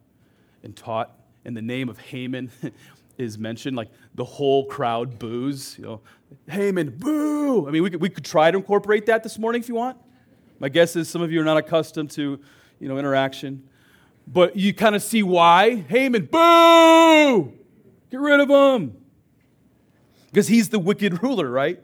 and 0.62 0.76
taught 0.76 1.12
in 1.44 1.54
the 1.54 1.62
name 1.62 1.88
of 1.88 1.98
Haman, 1.98 2.50
is 3.18 3.38
mentioned, 3.38 3.76
like 3.76 3.88
the 4.14 4.24
whole 4.24 4.66
crowd 4.66 5.18
boos. 5.18 5.76
You 5.78 5.84
know, 5.84 6.00
Haman, 6.48 6.90
boo! 6.98 7.66
I 7.66 7.70
mean, 7.70 7.82
we 7.82 7.90
could, 7.90 8.00
we 8.00 8.08
could 8.08 8.24
try 8.24 8.50
to 8.50 8.56
incorporate 8.56 9.06
that 9.06 9.22
this 9.22 9.38
morning 9.38 9.62
if 9.62 9.68
you 9.68 9.74
want. 9.74 9.98
My 10.58 10.68
guess 10.68 10.96
is 10.96 11.08
some 11.08 11.22
of 11.22 11.30
you 11.30 11.40
are 11.40 11.44
not 11.44 11.56
accustomed 11.56 12.10
to, 12.12 12.40
you 12.80 12.88
know, 12.88 12.98
interaction. 12.98 13.68
But 14.26 14.56
you 14.56 14.74
kind 14.74 14.96
of 14.96 15.02
see 15.02 15.22
why. 15.22 15.76
Haman, 15.88 16.26
boo! 16.26 17.52
Get 18.10 18.20
rid 18.20 18.40
of 18.40 18.48
him. 18.48 18.96
Because 20.26 20.48
he's 20.48 20.68
the 20.68 20.78
wicked 20.78 21.22
ruler, 21.22 21.48
right? 21.50 21.82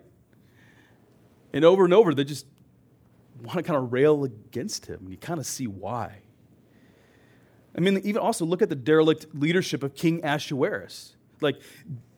And 1.53 1.65
over 1.65 1.85
and 1.85 1.95
over, 1.95 2.15
they 2.15 2.25
just 2.25 2.47
want 3.43 3.59
to 3.59 3.63
kind 3.63 3.77
of 3.77 3.93
rail 3.93 4.25
against 4.25 4.87
him. 4.87 5.01
And 5.03 5.11
you 5.11 5.17
kind 5.17 5.39
of 5.39 5.47
see 5.47 5.67
why. 5.67 6.19
I 7.77 7.81
mean, 7.81 8.01
even 8.05 8.21
also 8.21 8.45
look 8.45 8.63
at 8.63 8.69
the 8.69 8.75
derelict 8.75 9.27
leadership 9.35 9.83
of 9.83 9.95
King 9.95 10.25
Ahasuerus. 10.25 11.17
Like, 11.41 11.61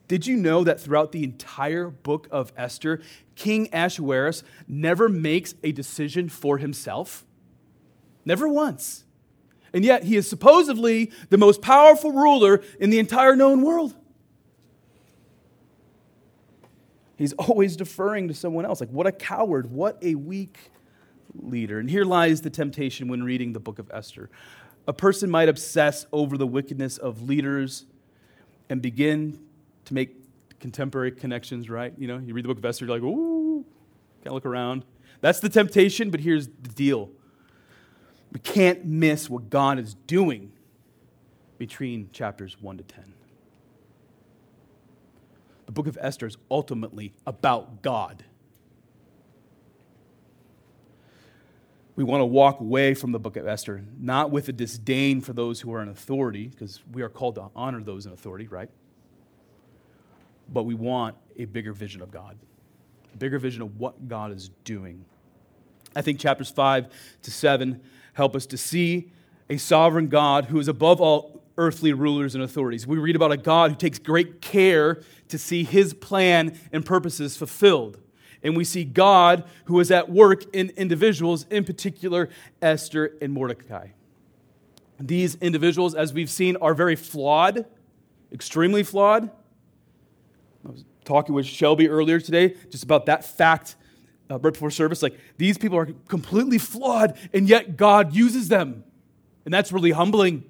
did 0.07 0.27
you 0.27 0.35
know 0.35 0.63
that 0.63 0.79
throughout 0.79 1.11
the 1.11 1.23
entire 1.23 1.89
book 1.89 2.27
of 2.29 2.51
Esther, 2.57 3.01
King 3.35 3.69
Ahasuerus 3.73 4.43
never 4.67 5.09
makes 5.09 5.55
a 5.63 5.71
decision 5.71 6.29
for 6.29 6.57
himself? 6.57 7.25
Never 8.25 8.47
once. 8.47 9.03
and 9.73 9.83
yet 9.83 10.05
he 10.05 10.15
is 10.15 10.27
supposedly 10.27 11.11
the 11.29 11.37
most 11.37 11.61
powerful 11.61 12.11
ruler 12.11 12.61
in 12.79 12.91
the 12.91 12.99
entire 12.99 13.35
known 13.35 13.61
world. 13.61 13.93
He's 17.17 17.33
always 17.39 17.75
deferring 17.75 18.27
to 18.27 18.33
someone 18.33 18.65
else. 18.65 18.79
Like, 18.79 18.89
what 18.89 19.07
a 19.07 19.11
coward, 19.11 19.71
what 19.71 19.97
a 20.01 20.15
weak 20.15 20.57
leader. 21.33 21.79
And 21.79 21.89
here 21.89 22.05
lies 22.05 22.41
the 22.41 22.49
temptation 22.49 23.07
when 23.07 23.23
reading 23.23 23.53
the 23.53 23.59
book 23.59 23.79
of 23.79 23.89
Esther. 23.93 24.29
A 24.87 24.93
person 24.93 25.29
might 25.29 25.49
obsess 25.49 26.05
over 26.11 26.37
the 26.37 26.47
wickedness 26.47 26.97
of 26.97 27.23
leaders 27.23 27.85
and 28.69 28.81
begin 28.81 29.39
to 29.85 29.93
make 29.93 30.15
contemporary 30.59 31.11
connections, 31.11 31.69
right? 31.69 31.93
You 31.97 32.07
know, 32.07 32.17
you 32.17 32.33
read 32.33 32.45
the 32.45 32.49
book 32.49 32.57
of 32.57 32.65
Esther, 32.65 32.85
you're 32.85 32.95
like, 32.95 33.03
ooh, 33.03 33.65
can't 34.23 34.33
look 34.33 34.45
around. 34.45 34.85
That's 35.21 35.39
the 35.39 35.49
temptation, 35.49 36.09
but 36.09 36.19
here's 36.19 36.47
the 36.47 36.69
deal 36.69 37.09
we 38.31 38.39
can't 38.39 38.83
miss 38.83 39.29
what 39.29 39.49
God 39.49 39.79
is 39.79 39.93
doing 39.93 40.51
between 41.57 42.09
chapters 42.11 42.61
1 42.61 42.77
to 42.77 42.83
10. 42.83 43.13
The 45.67 45.71
book 45.71 45.87
of 45.87 45.97
Esther 46.01 46.27
is 46.27 46.37
ultimately 46.51 47.13
about 47.25 47.81
God. 47.81 48.25
We 51.95 52.03
want 52.03 52.21
to 52.21 52.25
walk 52.25 52.59
away 52.59 52.93
from 52.93 53.13
the 53.13 53.19
book 53.19 53.37
of 53.37 53.47
Esther, 53.47 53.83
not 53.97 54.29
with 54.29 54.49
a 54.49 54.53
disdain 54.53 55.21
for 55.21 55.31
those 55.31 55.61
who 55.61 55.73
are 55.73 55.81
in 55.81 55.87
authority, 55.87 56.47
because 56.47 56.81
we 56.91 57.01
are 57.01 57.09
called 57.09 57.35
to 57.35 57.47
honor 57.55 57.81
those 57.81 58.05
in 58.05 58.11
authority, 58.11 58.47
right? 58.47 58.69
But 60.51 60.63
we 60.63 60.73
want 60.73 61.15
a 61.37 61.45
bigger 61.45 61.71
vision 61.71 62.01
of 62.01 62.11
God, 62.11 62.37
a 63.13 63.17
bigger 63.17 63.39
vision 63.39 63.61
of 63.61 63.79
what 63.79 64.07
God 64.09 64.31
is 64.31 64.49
doing. 64.65 65.05
I 65.95 66.01
think 66.01 66.19
chapters 66.19 66.49
5 66.49 66.87
to 67.21 67.31
7 67.31 67.81
help 68.13 68.35
us 68.35 68.45
to 68.47 68.57
see 68.57 69.11
a 69.49 69.57
sovereign 69.57 70.07
God 70.07 70.45
who 70.45 70.59
is 70.59 70.67
above 70.67 70.99
all 70.99 71.43
earthly 71.57 71.93
rulers 71.93 72.35
and 72.35 72.43
authorities. 72.43 72.85
We 72.85 72.97
read 72.97 73.15
about 73.15 73.31
a 73.31 73.37
God 73.37 73.71
who 73.71 73.77
takes 73.77 73.99
great 73.99 74.41
care 74.41 75.01
to 75.29 75.37
see 75.37 75.63
his 75.63 75.93
plan 75.93 76.59
and 76.73 76.85
purposes 76.85 77.37
fulfilled. 77.37 77.99
And 78.43 78.55
we 78.55 78.63
see 78.63 78.83
God 78.83 79.43
who 79.65 79.79
is 79.79 79.91
at 79.91 80.09
work 80.09 80.43
in 80.53 80.71
individuals, 80.71 81.45
in 81.49 81.63
particular 81.63 82.29
Esther 82.61 83.13
and 83.21 83.33
Mordecai. 83.33 83.87
These 84.99 85.35
individuals, 85.35 85.95
as 85.95 86.13
we've 86.13 86.29
seen, 86.29 86.55
are 86.57 86.73
very 86.73 86.95
flawed, 86.95 87.65
extremely 88.31 88.83
flawed. 88.83 89.29
I 90.65 90.71
was 90.71 90.85
talking 91.03 91.35
with 91.35 91.45
Shelby 91.45 91.89
earlier 91.89 92.19
today 92.19 92.55
just 92.69 92.83
about 92.83 93.05
that 93.07 93.25
fact 93.25 93.75
uh, 94.29 94.39
right 94.39 94.53
before 94.53 94.71
service. 94.71 95.03
Like, 95.03 95.17
these 95.37 95.57
people 95.57 95.77
are 95.77 95.87
completely 96.07 96.57
flawed, 96.57 97.17
and 97.33 97.47
yet 97.47 97.77
God 97.77 98.15
uses 98.15 98.47
them. 98.47 98.83
And 99.43 99.53
that's 99.53 99.71
really 99.71 99.91
humbling. 99.91 100.43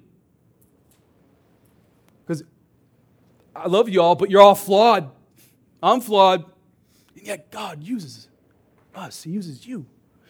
Because 2.24 2.44
I 3.54 3.68
love 3.68 3.88
you 3.88 4.00
all, 4.00 4.14
but 4.14 4.30
you're 4.30 4.40
all 4.40 4.54
flawed. 4.54 5.10
I'm 5.82 6.00
flawed. 6.00 6.44
And 7.26 7.38
yet 7.40 7.50
God 7.50 7.82
uses 7.82 8.28
us, 8.94 9.24
He 9.24 9.30
uses 9.30 9.66
you. 9.66 9.86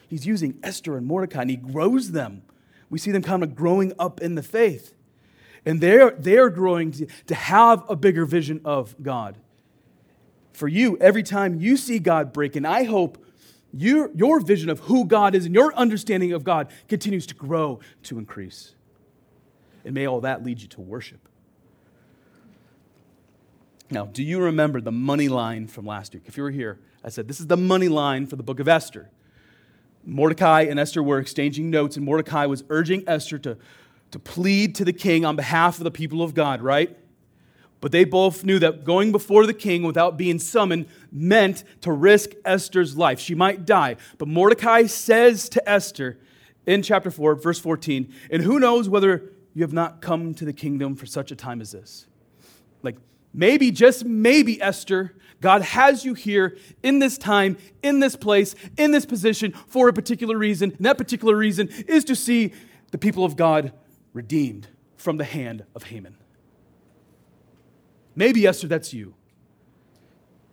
He's 0.07 0.25
using 0.25 0.57
Esther 0.63 0.97
and 0.97 1.05
Mordecai, 1.05 1.41
and 1.41 1.51
He 1.51 1.55
grows 1.55 2.11
them. 2.11 2.41
We 2.89 2.97
see 2.97 3.11
them 3.11 3.21
kind 3.21 3.43
of 3.43 3.55
growing 3.55 3.93
up 3.99 4.19
in 4.19 4.33
the 4.33 4.41
faith. 4.41 4.95
And 5.63 5.79
they're, 5.79 6.09
they're 6.09 6.49
growing 6.49 6.91
to, 6.93 7.05
to 7.27 7.35
have 7.35 7.87
a 7.87 7.95
bigger 7.95 8.25
vision 8.25 8.61
of 8.65 8.95
God. 9.03 9.37
For 10.53 10.67
you, 10.67 10.97
every 10.97 11.21
time 11.21 11.59
you 11.59 11.77
see 11.77 11.99
God 11.99 12.33
breaking, 12.33 12.65
I 12.65 12.85
hope 12.85 13.23
your, 13.71 14.09
your 14.15 14.39
vision 14.39 14.71
of 14.71 14.79
who 14.79 15.05
God 15.05 15.35
is 15.35 15.45
and 15.45 15.53
your 15.53 15.75
understanding 15.75 16.33
of 16.33 16.43
God 16.43 16.71
continues 16.87 17.27
to 17.27 17.35
grow, 17.35 17.79
to 18.03 18.17
increase. 18.17 18.73
And 19.85 19.93
may 19.93 20.07
all 20.07 20.21
that 20.21 20.43
lead 20.43 20.63
you 20.63 20.67
to 20.69 20.81
worship. 20.81 21.19
Now, 23.89 24.05
do 24.05 24.21
you 24.21 24.39
remember 24.39 24.81
the 24.81 24.91
money 24.91 25.29
line 25.29 25.67
from 25.67 25.85
last 25.85 26.13
week? 26.13 26.23
If 26.25 26.35
you 26.37 26.43
were 26.43 26.51
here, 26.51 26.79
I 27.03 27.09
said 27.09 27.27
this 27.27 27.39
is 27.39 27.47
the 27.47 27.57
money 27.57 27.87
line 27.87 28.27
for 28.27 28.35
the 28.35 28.43
book 28.43 28.59
of 28.59 28.67
Esther. 28.67 29.09
Mordecai 30.03 30.61
and 30.61 30.79
Esther 30.79 31.03
were 31.03 31.19
exchanging 31.19 31.69
notes, 31.69 31.95
and 31.95 32.05
Mordecai 32.05 32.45
was 32.45 32.63
urging 32.69 33.03
Esther 33.07 33.37
to, 33.39 33.57
to 34.11 34.19
plead 34.19 34.75
to 34.75 34.85
the 34.85 34.93
king 34.93 35.25
on 35.25 35.35
behalf 35.35 35.77
of 35.77 35.83
the 35.83 35.91
people 35.91 36.21
of 36.21 36.33
God, 36.33 36.61
right? 36.61 36.97
But 37.79 37.91
they 37.91 38.05
both 38.05 38.43
knew 38.43 38.59
that 38.59 38.83
going 38.83 39.11
before 39.11 39.45
the 39.45 39.53
king 39.53 39.83
without 39.83 40.17
being 40.17 40.39
summoned 40.39 40.87
meant 41.11 41.63
to 41.81 41.91
risk 41.91 42.31
Esther's 42.43 42.97
life. 42.97 43.19
She 43.19 43.35
might 43.35 43.65
die. 43.65 43.97
But 44.17 44.27
Mordecai 44.27 44.87
says 44.87 45.47
to 45.49 45.69
Esther 45.69 46.17
in 46.65 46.81
chapter 46.81 47.11
4, 47.11 47.35
verse 47.35 47.59
14, 47.59 48.11
and 48.31 48.43
who 48.43 48.59
knows 48.59 48.89
whether 48.89 49.31
you 49.53 49.63
have 49.63 49.73
not 49.73 50.01
come 50.01 50.33
to 50.35 50.45
the 50.45 50.53
kingdom 50.53 50.95
for 50.95 51.05
such 51.05 51.31
a 51.31 51.35
time 51.35 51.61
as 51.61 51.71
this? 51.71 52.07
Like, 52.81 52.97
maybe, 53.33 53.71
just 53.71 54.05
maybe, 54.05 54.61
Esther, 54.61 55.15
God 55.41 55.61
has 55.61 56.03
you 56.03 56.13
here 56.13 56.57
in 56.81 56.99
this 56.99 57.17
time, 57.17 57.57
in 57.83 57.99
this 57.99 58.15
place, 58.15 58.55
in 58.77 58.91
this 58.91 59.05
position 59.05 59.51
for 59.51 59.87
a 59.87 59.93
particular 59.93 60.37
reason. 60.37 60.71
And 60.77 60.85
that 60.85 60.97
particular 60.97 61.35
reason 61.35 61.69
is 61.87 62.03
to 62.05 62.15
see 62.15 62.53
the 62.91 62.97
people 62.97 63.23
of 63.23 63.35
God 63.35 63.73
redeemed 64.13 64.67
from 64.95 65.17
the 65.17 65.23
hand 65.23 65.63
of 65.75 65.83
Haman. 65.83 66.17
Maybe, 68.15 68.47
Esther, 68.47 68.67
that's 68.67 68.93
you. 68.93 69.13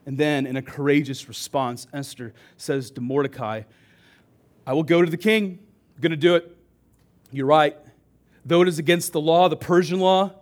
And 0.04 0.18
then, 0.18 0.46
in 0.46 0.56
a 0.56 0.62
courageous 0.62 1.28
response, 1.28 1.86
Esther 1.94 2.34
says 2.58 2.90
to 2.90 3.00
Mordecai, 3.00 3.62
I 4.66 4.74
will 4.74 4.82
go 4.82 5.02
to 5.02 5.10
the 5.10 5.16
king. 5.16 5.60
I'm 5.94 6.00
going 6.02 6.10
to 6.10 6.16
do 6.16 6.34
it. 6.34 6.54
You're 7.32 7.46
right. 7.46 7.76
Though 8.44 8.60
it 8.60 8.68
is 8.68 8.78
against 8.78 9.12
the 9.12 9.20
law, 9.20 9.48
the 9.48 9.56
Persian 9.56 9.98
law, 9.98 10.32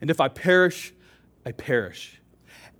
and 0.00 0.10
if 0.10 0.20
I 0.20 0.26
perish, 0.26 0.92
I 1.46 1.52
perish. 1.52 2.20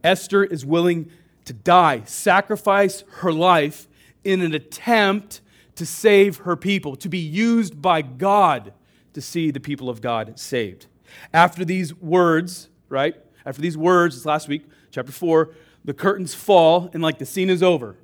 Esther 0.02 0.44
is 0.44 0.66
willing 0.66 1.10
to 1.44 1.52
die, 1.52 2.02
sacrifice 2.04 3.04
her 3.18 3.32
life 3.32 3.86
in 4.24 4.42
an 4.42 4.52
attempt 4.52 5.40
to 5.76 5.86
save 5.86 6.38
her 6.38 6.56
people, 6.56 6.96
to 6.96 7.08
be 7.08 7.18
used 7.18 7.80
by 7.80 8.02
God 8.02 8.72
to 9.12 9.20
see 9.22 9.52
the 9.52 9.60
people 9.60 9.88
of 9.88 10.00
God 10.00 10.38
saved. 10.38 10.86
After 11.32 11.64
these 11.64 11.94
words, 11.94 12.68
right, 12.88 13.14
after 13.46 13.62
these 13.62 13.78
words, 13.78 14.16
this 14.16 14.26
last 14.26 14.48
week, 14.48 14.66
chapter 14.90 15.12
4, 15.12 15.54
the 15.84 15.94
curtains 15.94 16.34
fall 16.34 16.90
and 16.92 17.02
like 17.02 17.18
the 17.18 17.26
scene 17.26 17.48
is 17.48 17.62
over. 17.62 17.96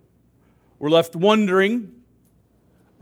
We're 0.79 0.91
left 0.91 1.17
wondering 1.17 1.93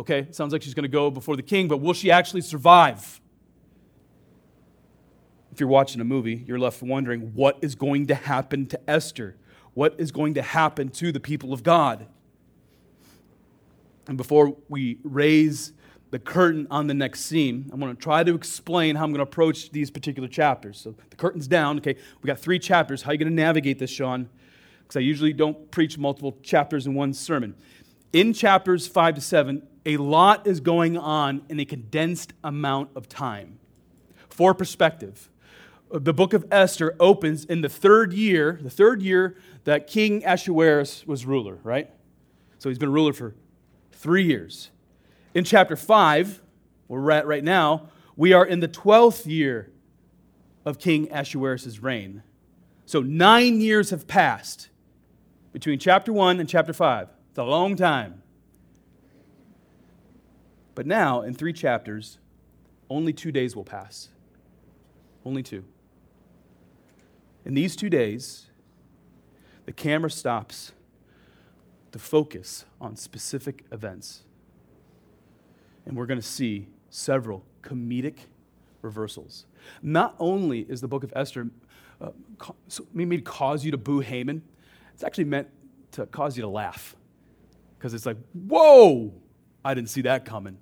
okay, 0.00 0.26
sounds 0.31 0.50
like 0.55 0.62
she's 0.62 0.73
going 0.73 0.85
to 0.85 0.88
go 0.88 1.11
before 1.11 1.37
the 1.37 1.43
king, 1.43 1.69
but 1.69 1.76
will 1.76 1.93
she 1.93 2.11
actually 2.11 2.40
survive? 2.40 3.21
If 5.52 5.61
you're 5.61 5.69
watching 5.69 6.00
a 6.00 6.04
movie, 6.04 6.45
you're 6.47 6.59
left 6.59 6.83
wondering 6.83 7.33
what 7.35 7.59
is 7.61 7.75
going 7.75 8.07
to 8.07 8.14
happen 8.14 8.66
to 8.66 8.90
Esther? 8.90 9.37
What 9.75 9.95
is 9.99 10.12
going 10.12 10.35
to 10.35 10.42
happen 10.42 10.90
to 10.90 11.12
the 11.12 11.21
people 11.21 11.52
of 11.52 11.62
God? 11.62 12.07
And 14.07 14.16
before 14.16 14.57
we 14.69 14.99
raise 15.02 15.73
the 16.11 16.19
curtain 16.19 16.66
on 16.71 16.87
the 16.87 16.95
next 16.95 17.21
scene. 17.21 17.71
I'm 17.73 17.80
going 17.80 17.95
to 17.95 18.00
try 18.00 18.25
to 18.25 18.35
explain 18.35 18.97
how 18.97 19.04
I'm 19.04 19.11
going 19.11 19.25
to 19.25 19.30
approach 19.30 19.71
these 19.71 19.90
particular 19.90 20.28
chapters. 20.28 20.78
So 20.78 20.95
the 21.09 21.16
curtain's 21.16 21.47
down. 21.47 21.78
Okay, 21.78 21.97
we 22.23 22.26
got 22.26 22.38
three 22.38 22.59
chapters. 22.59 23.02
How 23.02 23.11
are 23.11 23.14
you 23.14 23.19
going 23.19 23.28
to 23.28 23.35
navigate 23.35 23.78
this, 23.78 23.90
Sean? 23.90 24.28
Because 24.83 24.97
I 24.97 25.00
usually 25.00 25.33
don't 25.33 25.71
preach 25.71 25.99
multiple 25.99 26.37
chapters 26.42 26.87
in 26.87 26.95
one 26.95 27.14
sermon. 27.14 27.54
In 28.12 28.33
chapters 28.33 28.88
five 28.88 29.14
to 29.14 29.21
seven, 29.21 29.62
a 29.87 29.97
lot 29.97 30.47
is 30.47 30.61
going 30.61 30.99
on 30.99 31.42
in 31.49 31.61
a 31.61 31.64
condensed 31.64 32.33
amount 32.42 32.90
of 32.97 33.09
time. 33.09 33.59
For 34.28 34.52
perspective, 34.52 35.30
the 35.92 36.12
book 36.12 36.32
of 36.32 36.47
Esther 36.50 36.94
opens 37.00 37.44
in 37.44 37.62
the 37.62 37.68
third 37.68 38.12
year, 38.12 38.59
the 38.62 38.70
third 38.70 39.02
year 39.02 39.37
that 39.64 39.87
King 39.87 40.25
Ahasuerus 40.25 41.06
was 41.06 41.26
ruler, 41.26 41.59
right? 41.62 41.90
So 42.59 42.68
he's 42.68 42.78
been 42.78 42.92
ruler 42.92 43.12
for 43.12 43.35
three 43.92 44.25
years. 44.25 44.70
In 45.35 45.44
chapter 45.44 45.76
5, 45.76 46.42
where 46.87 47.00
we're 47.00 47.11
at 47.11 47.26
right 47.26 47.42
now, 47.42 47.88
we 48.16 48.32
are 48.32 48.44
in 48.44 48.61
the 48.61 48.68
12th 48.68 49.26
year 49.26 49.70
of 50.64 50.78
King 50.78 51.11
Ahasuerus' 51.11 51.80
reign. 51.80 52.23
So 52.87 53.00
nine 53.00 53.61
years 53.61 53.90
have 53.90 54.06
passed 54.06 54.68
between 55.52 55.78
chapter 55.78 56.12
1 56.12 56.38
and 56.38 56.49
chapter 56.49 56.73
5. 56.73 57.09
It's 57.30 57.38
a 57.38 57.44
long 57.44 57.76
time. 57.76 58.23
But 60.75 60.87
now, 60.87 61.23
in 61.23 61.35
three 61.35 61.52
chapters, 61.52 62.18
only 62.88 63.12
two 63.12 63.32
days 63.32 63.56
will 63.56 63.64
pass. 63.64 64.09
Only 65.25 65.42
two. 65.42 65.64
In 67.50 67.54
these 67.54 67.75
two 67.75 67.90
days, 67.90 68.47
the 69.66 69.73
camera 69.73 70.09
stops 70.09 70.71
to 71.90 71.99
focus 71.99 72.64
on 72.80 72.95
specific 72.95 73.64
events 73.73 74.23
and 75.85 75.97
we're 75.97 76.07
going 76.07 76.21
to 76.21 76.25
see 76.25 76.69
several 76.90 77.45
comedic 77.61 78.19
reversals. 78.83 79.47
Not 79.83 80.14
only 80.21 80.61
is 80.61 80.80
the 80.80 80.87
book 80.87 81.02
of 81.02 81.12
Esther 81.16 81.49
uh, 82.00 82.11
maybe 82.95 83.21
cause 83.21 83.64
you 83.64 83.73
to 83.73 83.78
boo 83.78 83.99
Haman, 83.99 84.42
it's 84.95 85.02
actually 85.02 85.25
meant 85.25 85.49
to 85.90 86.07
cause 86.07 86.37
you 86.37 86.42
to 86.42 86.49
laugh. 86.49 86.95
Because 87.76 87.95
it's 87.95 88.07
like, 88.07 88.19
whoa, 88.33 89.12
I 89.64 89.75
didn't 89.75 89.90
see 89.90 90.02
that 90.02 90.25
coming. 90.25 90.57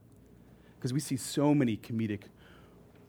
Because 0.78 0.94
we 0.94 1.00
see 1.00 1.18
so 1.18 1.54
many 1.54 1.76
comedic 1.76 2.22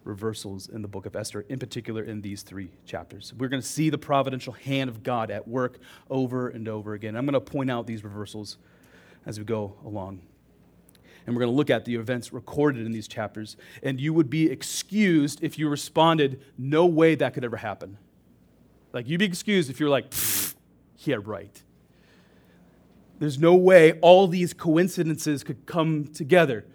reversals 0.04 0.68
in 0.68 0.82
the 0.82 0.88
book 0.88 1.06
of 1.06 1.16
Esther, 1.16 1.42
in 1.50 1.60
particular 1.60 2.04
in 2.04 2.22
these 2.22 2.42
three 2.42 2.72
chapters. 2.86 3.34
We're 3.38 3.50
going 3.50 3.62
to 3.62 3.68
see 3.68 3.90
the 3.90 3.98
providential 3.98 4.54
hand 4.54 4.90
of 4.90 5.04
God 5.04 5.32
at 5.32 5.48
work 5.48 5.80
over 6.10 6.50
and 6.50 6.68
over 6.68 6.94
again. 6.94 7.16
I'm 7.16 7.26
going 7.26 7.34
to 7.34 7.42
point 7.42 7.70
out 7.70 7.88
these 7.88 8.04
reversals 8.04 8.58
as 9.26 9.38
we 9.38 9.46
go 9.46 9.76
along. 9.86 10.22
And 11.26 11.36
we're 11.36 11.42
going 11.42 11.52
to 11.52 11.58
look 11.58 11.70
at 11.70 11.86
the 11.86 11.96
events 11.96 12.34
recorded 12.34 12.86
in 12.86 12.92
these 12.92 13.08
chapters. 13.08 13.58
And 13.84 14.00
you 14.00 14.14
would 14.14 14.30
be 14.30 14.50
excused 14.50 15.44
if 15.44 15.60
you 15.60 15.70
responded, 15.70 16.42
no 16.58 16.86
way 16.86 17.16
that 17.16 17.34
could 17.34 17.44
ever 17.44 17.58
happen. 17.58 17.98
Like, 18.94 19.08
you'd 19.08 19.20
be 19.20 19.26
excused 19.26 19.70
if 19.70 19.80
you're 19.80 19.90
like, 19.90 20.12
yeah, 21.00 21.18
right. 21.24 21.62
There's 23.20 23.38
no 23.38 23.54
way 23.54 24.00
all 24.00 24.28
these 24.28 24.54
coincidences 24.54 25.44
could 25.44 25.66
come 25.66 26.08
together. 26.08 26.66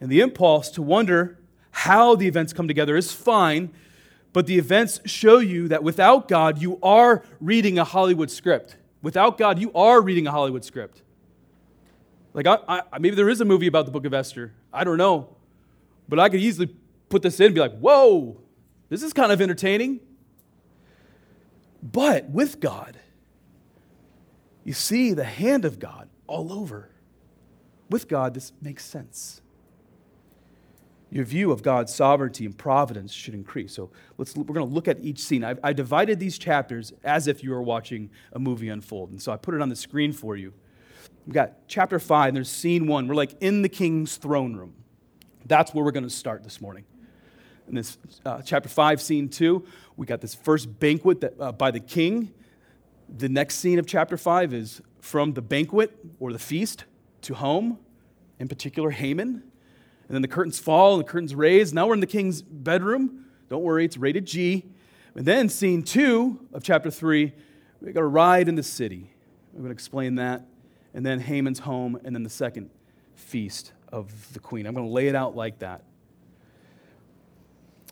And 0.00 0.10
the 0.10 0.20
impulse 0.20 0.70
to 0.70 0.82
wonder 0.82 1.38
how 1.82 2.14
the 2.14 2.28
events 2.28 2.52
come 2.52 2.68
together 2.68 2.96
is 2.96 3.10
fine, 3.10 3.68
but 4.32 4.46
the 4.46 4.56
events 4.56 5.00
show 5.04 5.38
you 5.40 5.66
that 5.66 5.82
without 5.82 6.28
God, 6.28 6.62
you 6.62 6.78
are 6.80 7.24
reading 7.40 7.76
a 7.76 7.82
Hollywood 7.82 8.30
script. 8.30 8.76
Without 9.02 9.36
God, 9.36 9.58
you 9.58 9.72
are 9.72 10.00
reading 10.00 10.28
a 10.28 10.30
Hollywood 10.30 10.64
script. 10.64 11.02
Like, 12.34 12.46
I, 12.46 12.58
I, 12.68 12.98
maybe 13.00 13.16
there 13.16 13.28
is 13.28 13.40
a 13.40 13.44
movie 13.44 13.66
about 13.66 13.86
the 13.86 13.90
book 13.90 14.04
of 14.04 14.14
Esther. 14.14 14.52
I 14.72 14.84
don't 14.84 14.96
know. 14.96 15.34
But 16.08 16.20
I 16.20 16.28
could 16.28 16.38
easily 16.38 16.72
put 17.08 17.22
this 17.22 17.40
in 17.40 17.46
and 17.46 17.54
be 17.54 17.60
like, 17.60 17.76
whoa, 17.78 18.40
this 18.88 19.02
is 19.02 19.12
kind 19.12 19.32
of 19.32 19.40
entertaining. 19.40 19.98
But 21.82 22.30
with 22.30 22.60
God, 22.60 22.96
you 24.62 24.72
see 24.72 25.14
the 25.14 25.24
hand 25.24 25.64
of 25.64 25.80
God 25.80 26.08
all 26.28 26.52
over. 26.52 26.90
With 27.90 28.06
God, 28.06 28.34
this 28.34 28.52
makes 28.62 28.84
sense 28.84 29.42
your 31.12 31.26
view 31.26 31.52
of 31.52 31.62
God's 31.62 31.94
sovereignty 31.94 32.46
and 32.46 32.56
providence 32.56 33.12
should 33.12 33.34
increase. 33.34 33.74
So 33.74 33.90
let's, 34.16 34.34
we're 34.34 34.44
going 34.44 34.66
to 34.66 34.74
look 34.74 34.88
at 34.88 34.98
each 35.00 35.18
scene. 35.18 35.44
I, 35.44 35.56
I 35.62 35.74
divided 35.74 36.18
these 36.18 36.38
chapters 36.38 36.94
as 37.04 37.26
if 37.26 37.44
you 37.44 37.50
were 37.50 37.60
watching 37.60 38.10
a 38.32 38.38
movie 38.38 38.70
unfold. 38.70 39.10
And 39.10 39.20
so 39.20 39.30
I 39.30 39.36
put 39.36 39.54
it 39.54 39.60
on 39.60 39.68
the 39.68 39.76
screen 39.76 40.14
for 40.14 40.36
you. 40.36 40.54
We've 41.26 41.34
got 41.34 41.68
chapter 41.68 41.98
5, 41.98 42.28
and 42.28 42.36
there's 42.36 42.48
scene 42.48 42.86
1. 42.86 43.08
We're 43.08 43.14
like 43.14 43.34
in 43.42 43.60
the 43.60 43.68
king's 43.68 44.16
throne 44.16 44.56
room. 44.56 44.72
That's 45.44 45.74
where 45.74 45.84
we're 45.84 45.90
going 45.90 46.04
to 46.04 46.10
start 46.10 46.44
this 46.44 46.62
morning. 46.62 46.86
In 47.68 47.74
this 47.74 47.98
uh, 48.24 48.40
chapter 48.40 48.70
5, 48.70 49.02
scene 49.02 49.28
2, 49.28 49.66
we 49.98 50.06
got 50.06 50.22
this 50.22 50.34
first 50.34 50.80
banquet 50.80 51.20
that, 51.20 51.34
uh, 51.38 51.52
by 51.52 51.70
the 51.70 51.80
king. 51.80 52.32
The 53.14 53.28
next 53.28 53.56
scene 53.56 53.78
of 53.78 53.86
chapter 53.86 54.16
5 54.16 54.54
is 54.54 54.80
from 55.00 55.34
the 55.34 55.42
banquet 55.42 55.94
or 56.18 56.32
the 56.32 56.38
feast 56.38 56.86
to 57.22 57.34
home, 57.34 57.78
in 58.38 58.48
particular, 58.48 58.90
Haman. 58.90 59.42
And 60.12 60.16
then 60.16 60.22
the 60.22 60.28
curtains 60.28 60.58
fall 60.58 60.92
and 60.92 61.00
the 61.00 61.10
curtains 61.10 61.34
raise. 61.34 61.72
Now 61.72 61.86
we're 61.86 61.94
in 61.94 62.00
the 62.00 62.06
king's 62.06 62.42
bedroom. 62.42 63.24
Don't 63.48 63.62
worry, 63.62 63.86
it's 63.86 63.96
rated 63.96 64.26
G. 64.26 64.66
And 65.14 65.24
then, 65.24 65.48
scene 65.48 65.82
two 65.82 66.38
of 66.52 66.62
chapter 66.62 66.90
three, 66.90 67.32
we 67.80 67.92
got 67.92 68.02
a 68.02 68.06
ride 68.06 68.46
in 68.46 68.54
the 68.54 68.62
city. 68.62 69.10
I'm 69.54 69.60
going 69.60 69.70
to 69.70 69.72
explain 69.72 70.16
that. 70.16 70.46
And 70.92 71.06
then 71.06 71.18
Haman's 71.18 71.60
home, 71.60 71.98
and 72.04 72.14
then 72.14 72.24
the 72.24 72.28
second 72.28 72.68
feast 73.14 73.72
of 73.90 74.34
the 74.34 74.38
queen. 74.38 74.66
I'm 74.66 74.74
going 74.74 74.86
to 74.86 74.92
lay 74.92 75.08
it 75.08 75.14
out 75.14 75.34
like 75.34 75.60
that. 75.60 75.82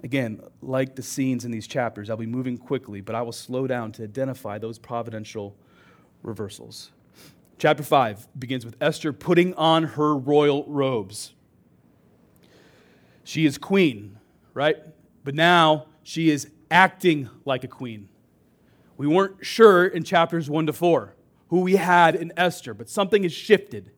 Again, 0.04 0.42
like 0.60 0.96
the 0.96 1.02
scenes 1.02 1.46
in 1.46 1.50
these 1.50 1.66
chapters, 1.66 2.10
I'll 2.10 2.18
be 2.18 2.26
moving 2.26 2.58
quickly, 2.58 3.00
but 3.00 3.14
I 3.14 3.22
will 3.22 3.32
slow 3.32 3.66
down 3.66 3.92
to 3.92 4.02
identify 4.02 4.58
those 4.58 4.78
providential 4.78 5.56
reversals. 6.22 6.90
Chapter 7.56 7.82
5 7.82 8.28
begins 8.38 8.66
with 8.66 8.76
Esther 8.78 9.14
putting 9.14 9.54
on 9.54 9.84
her 9.84 10.14
royal 10.14 10.66
robes. 10.66 11.32
She 13.30 13.46
is 13.46 13.58
queen, 13.58 14.18
right? 14.54 14.76
But 15.22 15.36
now 15.36 15.86
she 16.02 16.30
is 16.30 16.50
acting 16.68 17.30
like 17.44 17.62
a 17.62 17.68
queen. 17.68 18.08
We 18.96 19.06
weren't 19.06 19.46
sure 19.46 19.86
in 19.86 20.02
chapters 20.02 20.50
1 20.50 20.66
to 20.66 20.72
4 20.72 21.14
who 21.46 21.60
we 21.60 21.76
had 21.76 22.16
in 22.16 22.32
Esther, 22.36 22.74
but 22.74 22.90
something 22.90 23.22
has 23.22 23.32
shifted. 23.32 23.92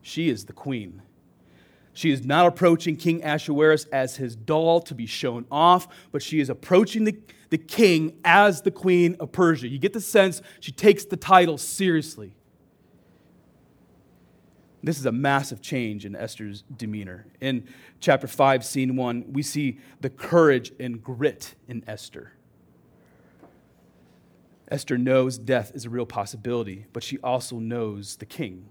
She 0.00 0.30
is 0.30 0.46
the 0.46 0.54
queen. 0.54 1.02
She 1.92 2.10
is 2.10 2.24
not 2.24 2.46
approaching 2.46 2.96
King 2.96 3.22
Ahasuerus 3.22 3.84
as 3.92 4.16
his 4.16 4.34
doll 4.34 4.80
to 4.80 4.94
be 4.94 5.04
shown 5.04 5.44
off, 5.50 5.86
but 6.10 6.22
she 6.22 6.40
is 6.40 6.48
approaching 6.48 7.04
the, 7.04 7.18
the 7.50 7.58
king 7.58 8.18
as 8.24 8.62
the 8.62 8.70
queen 8.70 9.16
of 9.20 9.32
Persia. 9.32 9.68
You 9.68 9.78
get 9.78 9.92
the 9.92 10.00
sense 10.00 10.40
she 10.60 10.72
takes 10.72 11.04
the 11.04 11.18
title 11.18 11.58
seriously. 11.58 12.32
This 14.86 15.00
is 15.00 15.06
a 15.06 15.10
massive 15.10 15.60
change 15.60 16.04
in 16.06 16.14
Esther's 16.14 16.62
demeanor. 16.76 17.26
In 17.40 17.66
chapter 17.98 18.28
5, 18.28 18.64
scene 18.64 18.94
1, 18.94 19.32
we 19.32 19.42
see 19.42 19.80
the 20.00 20.08
courage 20.08 20.70
and 20.78 21.02
grit 21.02 21.56
in 21.66 21.82
Esther. 21.88 22.34
Esther 24.68 24.96
knows 24.96 25.38
death 25.38 25.72
is 25.74 25.86
a 25.86 25.90
real 25.90 26.06
possibility, 26.06 26.86
but 26.92 27.02
she 27.02 27.18
also 27.18 27.58
knows 27.58 28.14
the 28.14 28.26
king. 28.26 28.68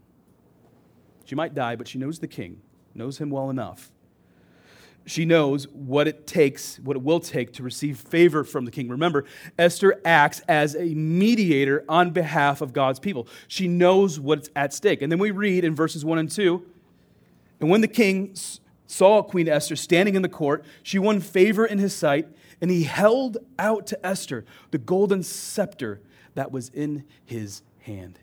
She 1.26 1.36
might 1.36 1.54
die, 1.54 1.76
but 1.76 1.90
she 1.90 1.98
knows 1.98 2.20
the 2.20 2.30
king, 2.30 2.62
knows 2.94 3.18
him 3.18 3.30
well 3.30 3.50
enough 3.50 3.92
she 5.06 5.24
knows 5.24 5.68
what 5.68 6.08
it 6.08 6.26
takes, 6.26 6.80
what 6.80 6.96
it 6.96 7.04
will 7.04 7.20
take 7.20 7.54
to 7.54 7.64
receive 7.64 8.00
favor 8.00 8.44
from 8.44 8.66
the 8.66 8.72
king. 8.72 8.90
Remember, 8.90 9.26
Esther 9.58 10.02
acts 10.04 10.42
as 10.48 10.76
a 10.76 10.96
mediator 10.96 11.86
on 11.88 12.12
behalf 12.12 12.62
of 12.62 12.74
God's 12.74 13.00
people. 13.00 13.28
She 13.48 13.68
knows 13.68 14.20
what's 14.20 14.50
at 14.56 14.74
stake. 14.74 15.02
And 15.04 15.12
then 15.12 15.20
we 15.20 15.32
read 15.32 15.64
in 15.64 15.76
verses 15.76 16.04
1 16.04 16.18
and 16.18 16.32
2 16.32 16.66
And 17.60 17.70
when 17.70 17.82
the 17.82 17.88
king 17.88 18.36
saw 18.88 19.22
Queen 19.22 19.48
Esther 19.48 19.76
standing 19.76 20.16
in 20.16 20.24
the 20.24 20.30
court, 20.30 20.66
she 20.82 20.98
won 20.98 21.20
favor 21.20 21.66
in 21.66 21.78
his 21.78 21.96
sight, 21.96 22.28
and 22.60 22.72
he 22.72 22.84
held 22.84 23.38
out 23.60 23.86
to 23.88 24.06
Esther 24.06 24.44
the 24.72 24.78
golden 24.80 25.22
scepter 25.22 26.02
that 26.34 26.52
was 26.52 26.70
in 26.70 27.04
his 27.24 27.62
hand. 27.80 28.20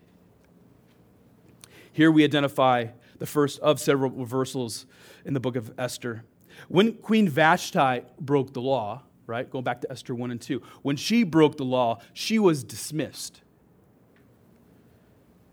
Here 1.93 2.11
we 2.11 2.25
identify 2.25 2.87
the 3.19 3.27
first 3.27 3.61
of 3.61 3.79
several 3.79 4.11
reversals 4.11 4.87
in 5.25 5.35
the 5.35 5.41
book 5.41 5.55
of 5.55 5.73
Esther. 5.79 6.25
When 6.69 6.95
Queen 6.95 7.29
Vashti 7.29 8.03
broke 8.21 8.53
the 8.53 8.61
law, 8.61 9.03
right, 9.27 9.49
going 9.49 9.65
back 9.65 9.81
to 9.83 9.91
Esther 9.91 10.15
1 10.15 10.31
and 10.31 10.41
2, 10.41 10.63
when 10.83 10.97
she 10.97 11.23
broke 11.25 11.57
the 11.57 11.65
law, 11.65 11.99
she 12.13 12.39
was 12.39 12.65
dismissed. 12.65 13.43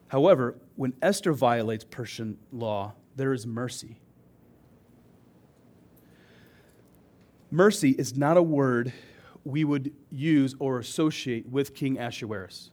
However, 0.09 0.57
when 0.75 0.93
Esther 1.01 1.33
violates 1.33 1.83
Persian 1.83 2.37
law, 2.51 2.93
there 3.15 3.31
is 3.31 3.45
mercy. 3.45 3.99
Mercy 7.51 7.91
is 7.91 8.15
not 8.15 8.37
a 8.37 8.41
word 8.41 8.93
we 9.43 9.63
would 9.63 9.93
use 10.11 10.55
or 10.59 10.79
associate 10.79 11.47
with 11.47 11.73
King 11.73 11.97
Ahasuerus. 11.97 12.71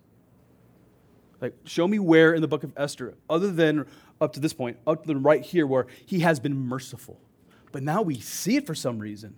Like, 1.41 1.55
show 1.65 1.87
me 1.87 1.99
where 1.99 2.35
in 2.35 2.41
the 2.41 2.49
book 2.49 2.65
of 2.65 2.73
Esther, 2.77 3.15
other 3.29 3.51
than 3.51 3.87
up 4.21 4.33
to 4.33 4.41
this 4.41 4.53
point, 4.53 4.79
up 4.87 5.03
to 5.03 5.07
the 5.07 5.17
right 5.17 5.43
here, 5.43 5.67
where 5.67 5.87
he 6.05 6.21
has 6.21 6.41
been 6.41 6.57
merciful 6.57 7.21
but 7.77 7.83
now 7.83 8.01
we 8.01 8.19
see 8.19 8.57
it 8.57 8.67
for 8.67 8.75
some 8.75 8.99
reason. 8.99 9.35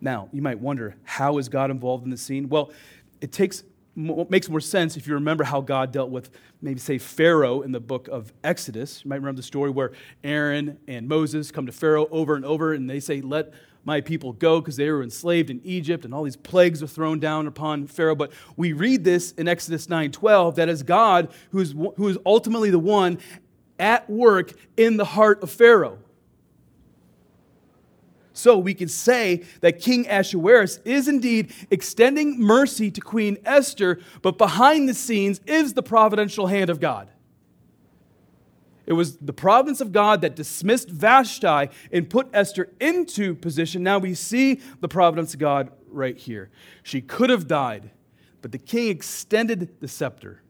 Now, 0.00 0.30
you 0.32 0.40
might 0.40 0.58
wonder, 0.58 0.96
how 1.04 1.36
is 1.36 1.50
God 1.50 1.70
involved 1.70 2.02
in 2.04 2.10
the 2.10 2.16
scene? 2.16 2.48
Well, 2.48 2.72
it 3.20 3.30
takes 3.30 3.62
makes 3.94 4.48
more 4.48 4.62
sense 4.62 4.96
if 4.96 5.06
you 5.06 5.12
remember 5.12 5.44
how 5.44 5.60
God 5.60 5.92
dealt 5.92 6.08
with 6.08 6.30
maybe 6.62 6.80
say 6.80 6.96
Pharaoh 6.96 7.60
in 7.60 7.72
the 7.72 7.80
book 7.80 8.08
of 8.08 8.32
Exodus. 8.42 9.04
You 9.04 9.10
might 9.10 9.16
remember 9.16 9.36
the 9.36 9.42
story 9.42 9.68
where 9.68 9.92
Aaron 10.24 10.78
and 10.88 11.06
Moses 11.06 11.50
come 11.50 11.66
to 11.66 11.72
Pharaoh 11.72 12.08
over 12.10 12.34
and 12.34 12.46
over 12.46 12.72
and 12.72 12.88
they 12.88 12.98
say, 12.98 13.20
"Let 13.20 13.52
my 13.84 14.00
people 14.00 14.32
go 14.32 14.62
because 14.62 14.76
they 14.76 14.90
were 14.90 15.02
enslaved 15.02 15.50
in 15.50 15.60
Egypt 15.62 16.06
and 16.06 16.14
all 16.14 16.22
these 16.22 16.36
plagues 16.36 16.82
are 16.82 16.86
thrown 16.86 17.20
down 17.20 17.46
upon 17.46 17.86
Pharaoh. 17.86 18.14
But 18.14 18.32
we 18.56 18.72
read 18.72 19.04
this 19.04 19.32
in 19.32 19.46
Exodus 19.46 19.88
9:12 19.88 20.54
that 20.54 20.70
as 20.70 20.82
God 20.82 21.28
who 21.50 21.58
is, 21.58 21.72
who 21.72 22.08
is 22.08 22.16
ultimately 22.24 22.70
the 22.70 22.78
one 22.78 23.18
at 23.78 24.08
work 24.08 24.52
in 24.76 24.96
the 24.96 25.04
heart 25.04 25.42
of 25.42 25.50
Pharaoh. 25.50 25.98
So 28.32 28.56
we 28.56 28.72
can 28.72 28.86
say 28.86 29.42
that 29.62 29.80
King 29.80 30.06
Ahasuerus 30.06 30.78
is 30.84 31.08
indeed 31.08 31.52
extending 31.70 32.40
mercy 32.40 32.88
to 32.92 33.00
Queen 33.00 33.36
Esther, 33.44 33.98
but 34.22 34.38
behind 34.38 34.88
the 34.88 34.94
scenes 34.94 35.40
is 35.44 35.74
the 35.74 35.82
providential 35.82 36.46
hand 36.46 36.70
of 36.70 36.78
God. 36.78 37.10
It 38.86 38.92
was 38.92 39.16
the 39.16 39.32
providence 39.32 39.80
of 39.80 39.92
God 39.92 40.20
that 40.20 40.36
dismissed 40.36 40.88
Vashti 40.88 41.68
and 41.92 42.08
put 42.08 42.28
Esther 42.32 42.70
into 42.80 43.34
position. 43.34 43.82
Now 43.82 43.98
we 43.98 44.14
see 44.14 44.60
the 44.80 44.88
providence 44.88 45.34
of 45.34 45.40
God 45.40 45.70
right 45.90 46.16
here. 46.16 46.48
She 46.84 47.00
could 47.00 47.30
have 47.30 47.48
died, 47.48 47.90
but 48.40 48.52
the 48.52 48.58
king 48.58 48.88
extended 48.88 49.80
the 49.80 49.88
scepter. 49.88 50.42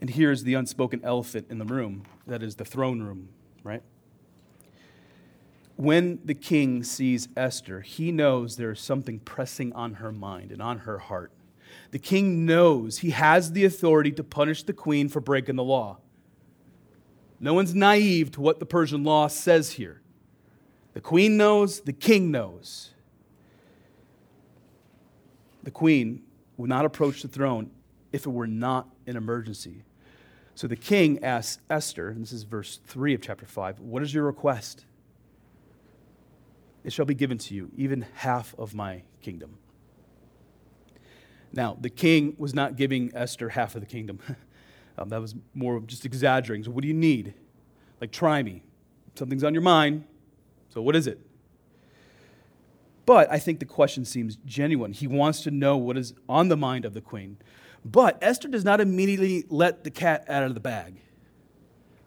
And 0.00 0.10
here's 0.10 0.42
the 0.42 0.54
unspoken 0.54 1.00
elephant 1.02 1.46
in 1.50 1.58
the 1.58 1.64
room 1.64 2.04
that 2.26 2.42
is 2.42 2.56
the 2.56 2.64
throne 2.64 3.02
room, 3.02 3.28
right? 3.62 3.82
When 5.76 6.20
the 6.24 6.34
king 6.34 6.82
sees 6.82 7.28
Esther, 7.36 7.80
he 7.80 8.12
knows 8.12 8.56
there 8.56 8.72
is 8.72 8.80
something 8.80 9.18
pressing 9.20 9.72
on 9.74 9.94
her 9.94 10.12
mind 10.12 10.52
and 10.52 10.62
on 10.62 10.80
her 10.80 10.98
heart. 10.98 11.32
The 11.90 11.98
king 11.98 12.46
knows 12.46 12.98
he 12.98 13.10
has 13.10 13.52
the 13.52 13.64
authority 13.64 14.10
to 14.12 14.24
punish 14.24 14.62
the 14.62 14.72
queen 14.72 15.08
for 15.08 15.20
breaking 15.20 15.56
the 15.56 15.64
law. 15.64 15.98
No 17.38 17.52
one's 17.52 17.74
naive 17.74 18.32
to 18.32 18.40
what 18.40 18.58
the 18.58 18.66
Persian 18.66 19.04
law 19.04 19.28
says 19.28 19.72
here. 19.72 20.00
The 20.94 21.00
queen 21.00 21.36
knows, 21.36 21.80
the 21.80 21.92
king 21.92 22.30
knows. 22.30 22.90
The 25.62 25.70
queen 25.70 26.22
would 26.56 26.70
not 26.70 26.86
approach 26.86 27.20
the 27.20 27.28
throne 27.28 27.70
if 28.12 28.24
it 28.24 28.30
were 28.30 28.46
not 28.46 28.88
an 29.06 29.16
emergency. 29.16 29.84
So 30.54 30.66
the 30.66 30.76
king 30.76 31.22
asks 31.22 31.62
Esther, 31.68 32.08
and 32.08 32.22
this 32.22 32.32
is 32.32 32.44
verse 32.44 32.80
3 32.86 33.14
of 33.14 33.20
chapter 33.20 33.46
5, 33.46 33.80
What 33.80 34.02
is 34.02 34.14
your 34.14 34.24
request? 34.24 34.86
It 36.82 36.92
shall 36.92 37.04
be 37.04 37.14
given 37.14 37.36
to 37.38 37.54
you, 37.54 37.70
even 37.76 38.06
half 38.14 38.54
of 38.58 38.74
my 38.74 39.02
kingdom. 39.20 39.58
Now, 41.52 41.76
the 41.80 41.90
king 41.90 42.36
was 42.38 42.54
not 42.54 42.76
giving 42.76 43.10
Esther 43.14 43.50
half 43.50 43.74
of 43.74 43.80
the 43.80 43.86
kingdom. 43.86 44.18
um, 44.98 45.08
that 45.08 45.20
was 45.20 45.34
more 45.52 45.80
just 45.80 46.04
exaggerating. 46.04 46.64
So, 46.64 46.70
what 46.70 46.82
do 46.82 46.88
you 46.88 46.94
need? 46.94 47.34
Like, 48.00 48.12
try 48.12 48.42
me. 48.42 48.62
Something's 49.14 49.42
on 49.42 49.52
your 49.52 49.62
mind. 49.62 50.04
So, 50.68 50.80
what 50.80 50.94
is 50.94 51.06
it? 51.06 51.20
But 53.04 53.30
I 53.30 53.38
think 53.38 53.60
the 53.60 53.66
question 53.66 54.04
seems 54.04 54.36
genuine. 54.44 54.92
He 54.92 55.06
wants 55.06 55.42
to 55.42 55.50
know 55.50 55.76
what 55.76 55.96
is 55.96 56.14
on 56.28 56.48
the 56.48 56.56
mind 56.56 56.84
of 56.84 56.92
the 56.92 57.00
queen. 57.00 57.38
But 57.86 58.18
Esther 58.20 58.48
does 58.48 58.64
not 58.64 58.80
immediately 58.80 59.44
let 59.48 59.84
the 59.84 59.92
cat 59.92 60.24
out 60.28 60.42
of 60.42 60.54
the 60.54 60.60
bag, 60.60 61.00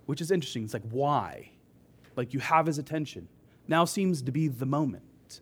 which 0.08 0.20
is 0.20 0.30
interesting. 0.30 0.66
It's 0.66 0.74
like, 0.74 0.84
why? 0.92 1.52
Like, 2.18 2.34
you 2.34 2.42
have 2.42 2.66
his 2.66 2.78
attention. 2.78 3.30
Now 3.66 3.86
seems 3.86 4.22
to 4.24 4.32
be 4.34 4.50
the 4.50 4.66
moment. 4.66 5.40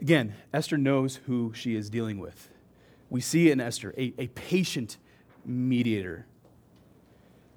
Again, 0.00 0.34
Esther 0.52 0.76
knows 0.76 1.20
who 1.26 1.52
she 1.54 1.76
is 1.76 1.88
dealing 1.88 2.18
with. 2.18 2.48
We 3.08 3.20
see 3.20 3.52
in 3.52 3.60
Esther 3.60 3.94
a, 3.96 4.12
a 4.18 4.26
patient 4.28 4.96
mediator. 5.46 6.26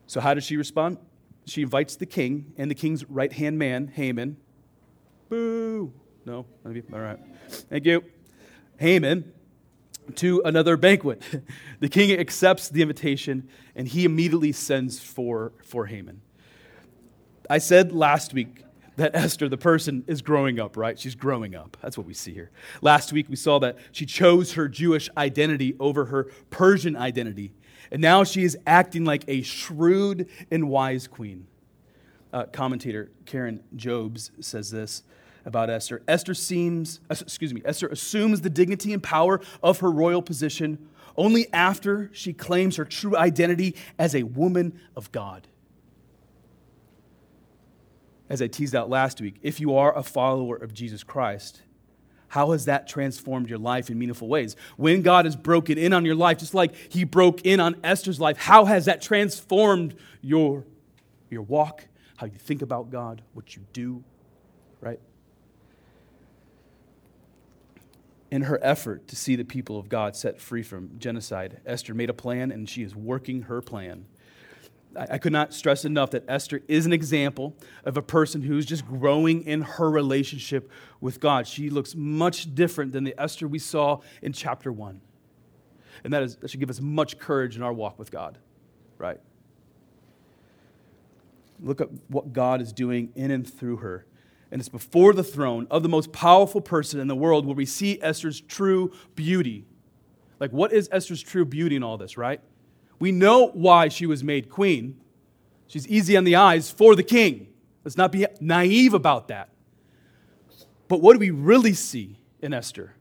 So, 0.06 0.20
how 0.20 0.36
does 0.36 0.44
she 0.44 0.58
respond? 0.58 1.00
She 1.48 1.64
invites 1.64 1.96
the 1.96 2.06
king 2.06 2.54
and 2.56 2.70
the 2.70 2.76
king's 2.76 3.04
right 3.10 3.34
hand 3.34 3.58
man, 3.58 3.88
Haman. 3.88 4.38
Boo! 5.28 5.92
No? 6.24 6.46
All 6.64 7.00
right. 7.00 7.18
Thank 7.50 7.86
you. 7.86 8.04
Haman 8.78 9.34
to 10.16 10.42
another 10.46 10.78
banquet. 10.78 11.22
The 11.82 11.90
king 11.90 12.18
accepts 12.18 12.70
the 12.70 12.82
invitation 12.82 13.50
and 13.76 13.88
he 13.88 14.06
immediately 14.06 14.54
sends 14.54 15.00
for, 15.00 15.52
for 15.62 15.88
Haman. 15.88 16.22
I 17.50 17.58
said 17.58 17.92
last 17.92 18.34
week 18.34 18.64
that 18.96 19.12
Esther, 19.16 19.50
the 19.50 19.58
person, 19.58 20.04
is 20.08 20.22
growing 20.22 20.60
up, 20.60 20.78
right? 20.78 20.98
She's 20.98 21.16
growing 21.16 21.54
up. 21.54 21.78
That's 21.82 21.98
what 21.98 22.08
we 22.08 22.14
see 22.14 22.34
here. 22.34 22.50
Last 22.82 23.12
week 23.14 23.28
we 23.30 23.36
saw 23.36 23.60
that 23.60 23.78
she 23.92 24.06
chose 24.06 24.54
her 24.54 24.68
Jewish 24.68 25.10
identity 25.18 25.76
over 25.80 26.06
her 26.06 26.32
Persian 26.50 26.96
identity. 26.96 27.54
And 27.92 28.02
now 28.02 28.24
she 28.24 28.44
is 28.44 28.58
acting 28.66 29.06
like 29.06 29.26
a 29.28 29.42
shrewd 29.42 30.28
and 30.50 30.70
wise 30.70 31.08
queen. 31.08 31.48
Uh, 32.34 32.46
commentator 32.46 33.12
Karen 33.26 33.64
Jobes 33.76 34.32
says 34.40 34.72
this 34.72 35.04
about 35.46 35.70
Esther. 35.70 36.02
Esther 36.08 36.34
seems, 36.34 37.00
excuse 37.10 37.54
me, 37.54 37.62
Esther 37.64 37.88
assumes 37.88 38.42
the 38.42 38.50
dignity 38.50 38.92
and 38.94 39.02
power 39.02 39.40
of 39.62 39.80
her 39.80 39.92
royal 39.92 40.22
position 40.22 40.90
only 41.18 41.52
after 41.54 42.10
she 42.14 42.34
claims 42.34 42.76
her 42.76 42.86
true 42.86 43.16
identity 43.16 43.76
as 43.98 44.16
a 44.16 44.24
woman 44.24 44.80
of 44.96 45.12
God. 45.12 45.48
As 48.28 48.42
I 48.42 48.48
teased 48.48 48.76
out 48.76 48.90
last 48.90 49.22
week, 49.22 49.36
if 49.42 49.60
you 49.60 49.76
are 49.76 49.96
a 49.96 50.04
follower 50.04 50.56
of 50.56 50.74
Jesus 50.74 51.04
Christ, 51.04 51.62
how 52.30 52.52
has 52.52 52.66
that 52.66 52.88
transformed 52.88 53.50
your 53.50 53.60
life 53.60 53.90
in 53.90 54.00
meaningful 54.00 54.28
ways? 54.28 54.56
When 54.78 55.04
God 55.04 55.26
has 55.26 55.36
broken 55.36 55.78
in 55.78 55.94
on 55.94 56.06
your 56.06 56.16
life, 56.16 56.40
just 56.40 56.56
like 56.56 56.76
He 56.92 57.04
broke 57.04 57.46
in 57.46 57.60
on 57.60 57.76
Esther's 57.84 58.20
life, 58.20 58.38
how 58.38 58.66
has 58.66 58.86
that 58.86 59.02
transformed 59.02 59.96
your, 60.22 60.66
your 61.30 61.44
walk, 61.44 61.88
how 62.18 62.26
you 62.26 62.38
think 62.38 62.64
about 62.64 62.90
God, 62.90 63.22
what 63.34 63.56
you 63.56 63.62
do, 63.74 64.04
right? 64.82 65.00
In 68.32 68.44
her 68.44 68.60
effort 68.62 69.08
to 69.08 69.16
see 69.16 69.36
the 69.36 69.46
people 69.46 69.80
of 69.80 69.90
God 69.90 70.16
set 70.16 70.40
free 70.40 70.64
from 70.64 70.98
genocide, 70.98 71.62
Esther 71.66 71.94
made 71.94 72.10
a 72.10 72.14
plan 72.14 72.52
and 72.52 72.70
she 72.70 72.84
is 72.84 72.96
working 72.96 73.44
her 73.44 73.62
plan. 73.62 74.06
I, 74.98 75.18
could 75.18 75.34
not 75.34 75.54
stress 75.54 75.84
enough 75.84 76.12
that 76.12 76.24
Esther 76.28 76.62
is 76.70 76.86
an 76.86 76.94
example 76.94 77.54
of 77.84 77.98
a 77.98 78.02
person 78.02 78.42
who's 78.42 78.66
just 78.66 78.88
growing 78.88 79.44
in 79.44 79.62
her 79.62 79.90
relationship 79.92 80.72
with 81.02 81.20
God. 81.20 81.48
She 81.48 81.70
looks 81.70 81.96
much 81.96 82.56
different 82.56 82.94
than 82.94 83.04
the 83.04 83.14
Esther 83.20 83.46
we 83.46 83.60
saw 83.60 84.00
in 84.22 84.32
chapter 84.32 84.72
1. 84.72 85.02
And 86.06 86.14
that, 86.14 86.24
is, 86.24 86.38
that 86.38 86.50
should 86.50 86.62
give 86.62 86.70
us 86.70 86.80
much 86.80 87.20
courage 87.20 87.58
in 87.58 87.62
our 87.62 87.74
walk 87.74 88.00
with 88.00 88.10
God, 88.10 88.38
right? 88.98 89.20
Look 91.60 91.82
at 91.82 91.90
what 92.08 92.32
God 92.32 92.62
is 92.62 92.72
doing 92.72 93.12
in 93.16 93.32
and 93.32 93.46
through 93.46 93.78
her 93.78 94.06
and 94.52 94.62
it's 94.62 94.70
before 94.70 95.14
the 95.14 95.24
throne 95.24 95.68
of 95.70 95.84
the 95.84 95.90
most 95.90 96.12
powerful 96.12 96.62
person 96.62 97.00
in 97.00 97.08
the 97.08 97.16
world 97.16 97.46
where 97.46 97.56
we 97.56 97.66
see 97.66 98.00
Esther's 98.02 98.42
true 98.42 98.94
beauty. 99.16 99.66
Like, 100.40 100.52
what 100.52 100.72
is 100.72 100.88
Esther's 100.92 101.22
true 101.22 101.46
beauty 101.46 101.76
in 101.76 101.84
all 101.84 101.98
this, 101.98 102.18
right? 102.18 102.42
We 103.00 103.12
know 103.12 103.48
why 103.48 103.90
she 103.90 104.06
was 104.06 104.24
made 104.24 104.50
queen. 104.50 105.00
She's 105.68 105.88
easy 105.88 106.16
on 106.16 106.24
the 106.24 106.36
eyes 106.36 106.70
for 106.70 106.96
the 106.96 107.04
king. 107.04 107.48
Let's 107.84 107.98
not 107.98 108.12
be 108.12 108.26
naive 108.40 108.94
about 108.94 109.28
that. 109.30 109.50
But 110.88 111.02
what 111.02 111.14
do 111.14 111.20
we 111.20 111.32
really 111.32 111.74
see 111.74 112.20
in 112.42 112.54
Esther? 112.54 112.94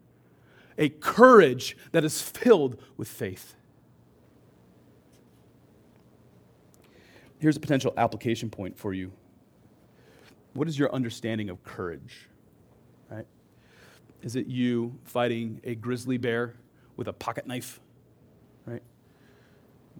A 0.78 0.88
courage 0.88 1.76
that 1.92 2.04
is 2.04 2.20
filled 2.20 2.80
with 2.96 3.08
faith. 3.08 3.54
Here's 7.38 7.56
a 7.56 7.60
potential 7.60 7.92
application 7.96 8.50
point 8.50 8.78
for 8.78 8.94
you 8.94 9.12
what 10.54 10.68
is 10.68 10.78
your 10.78 10.92
understanding 10.94 11.50
of 11.50 11.62
courage? 11.62 12.28
Right? 13.10 13.26
Is 14.22 14.36
it 14.36 14.46
you 14.46 14.98
fighting 15.04 15.60
a 15.64 15.74
grizzly 15.74 16.16
bear 16.16 16.54
with 16.96 17.08
a 17.08 17.12
pocket 17.12 17.46
knife? 17.46 17.80
Right? 18.66 18.82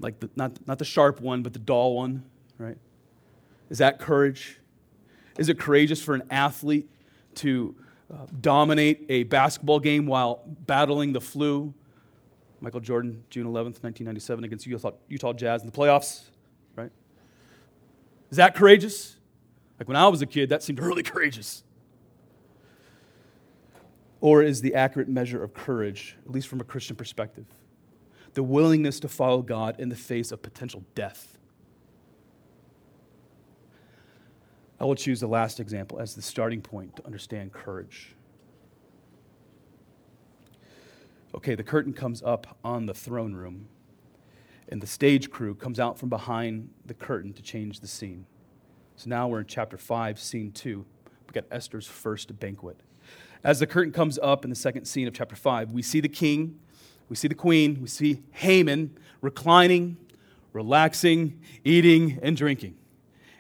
Like 0.00 0.20
the, 0.20 0.30
not, 0.36 0.66
not 0.66 0.78
the 0.78 0.84
sharp 0.84 1.20
one, 1.20 1.42
but 1.42 1.52
the 1.52 1.58
dull 1.58 1.96
one, 1.96 2.24
right? 2.58 2.78
Is 3.70 3.78
that 3.78 3.98
courage? 3.98 4.58
Is 5.38 5.48
it 5.48 5.58
courageous 5.58 6.02
for 6.02 6.14
an 6.14 6.22
athlete 6.30 6.88
to 7.36 7.74
uh, 8.12 8.26
dominate 8.40 9.06
a 9.08 9.24
basketball 9.24 9.80
game 9.80 10.06
while 10.06 10.42
battling 10.46 11.12
the 11.12 11.20
flu? 11.20 11.74
Michael 12.60 12.80
Jordan, 12.80 13.22
June 13.30 13.46
11th, 13.46 13.82
1997, 13.82 14.44
against 14.44 14.66
Utah, 14.66 14.92
Utah 15.08 15.32
Jazz 15.32 15.62
in 15.62 15.66
the 15.66 15.72
playoffs, 15.72 16.22
right? 16.76 16.90
Is 18.30 18.38
that 18.38 18.54
courageous? 18.54 19.16
Like 19.84 19.88
when 19.88 19.96
I 19.98 20.08
was 20.08 20.22
a 20.22 20.26
kid, 20.26 20.48
that 20.48 20.62
seemed 20.62 20.80
really 20.80 21.02
courageous. 21.02 21.62
Or 24.22 24.42
is 24.42 24.62
the 24.62 24.74
accurate 24.74 25.10
measure 25.10 25.44
of 25.44 25.52
courage, 25.52 26.16
at 26.24 26.30
least 26.30 26.48
from 26.48 26.58
a 26.62 26.64
Christian 26.64 26.96
perspective, 26.96 27.44
the 28.32 28.42
willingness 28.42 28.98
to 29.00 29.08
follow 29.08 29.42
God 29.42 29.78
in 29.78 29.90
the 29.90 29.94
face 29.94 30.32
of 30.32 30.40
potential 30.40 30.82
death? 30.94 31.36
I 34.80 34.86
will 34.86 34.94
choose 34.94 35.20
the 35.20 35.26
last 35.26 35.60
example 35.60 36.00
as 36.00 36.14
the 36.14 36.22
starting 36.22 36.62
point 36.62 36.96
to 36.96 37.04
understand 37.04 37.52
courage. 37.52 38.16
Okay, 41.34 41.54
the 41.54 41.62
curtain 41.62 41.92
comes 41.92 42.22
up 42.22 42.56
on 42.64 42.86
the 42.86 42.94
throne 42.94 43.34
room, 43.34 43.68
and 44.66 44.80
the 44.80 44.86
stage 44.86 45.30
crew 45.30 45.54
comes 45.54 45.78
out 45.78 45.98
from 45.98 46.08
behind 46.08 46.70
the 46.86 46.94
curtain 46.94 47.34
to 47.34 47.42
change 47.42 47.80
the 47.80 47.86
scene. 47.86 48.24
So 48.96 49.10
now 49.10 49.26
we're 49.26 49.40
in 49.40 49.46
chapter 49.46 49.76
5, 49.76 50.20
scene 50.20 50.52
2. 50.52 50.84
We've 51.26 51.32
got 51.32 51.44
Esther's 51.50 51.86
first 51.86 52.38
banquet. 52.38 52.78
As 53.42 53.58
the 53.58 53.66
curtain 53.66 53.92
comes 53.92 54.18
up 54.22 54.44
in 54.44 54.50
the 54.50 54.56
second 54.56 54.84
scene 54.84 55.08
of 55.08 55.14
chapter 55.14 55.34
5, 55.34 55.72
we 55.72 55.82
see 55.82 56.00
the 56.00 56.08
king, 56.08 56.60
we 57.08 57.16
see 57.16 57.26
the 57.26 57.34
queen, 57.34 57.78
we 57.80 57.88
see 57.88 58.22
Haman 58.30 58.96
reclining, 59.20 59.96
relaxing, 60.52 61.40
eating, 61.64 62.20
and 62.22 62.36
drinking. 62.36 62.76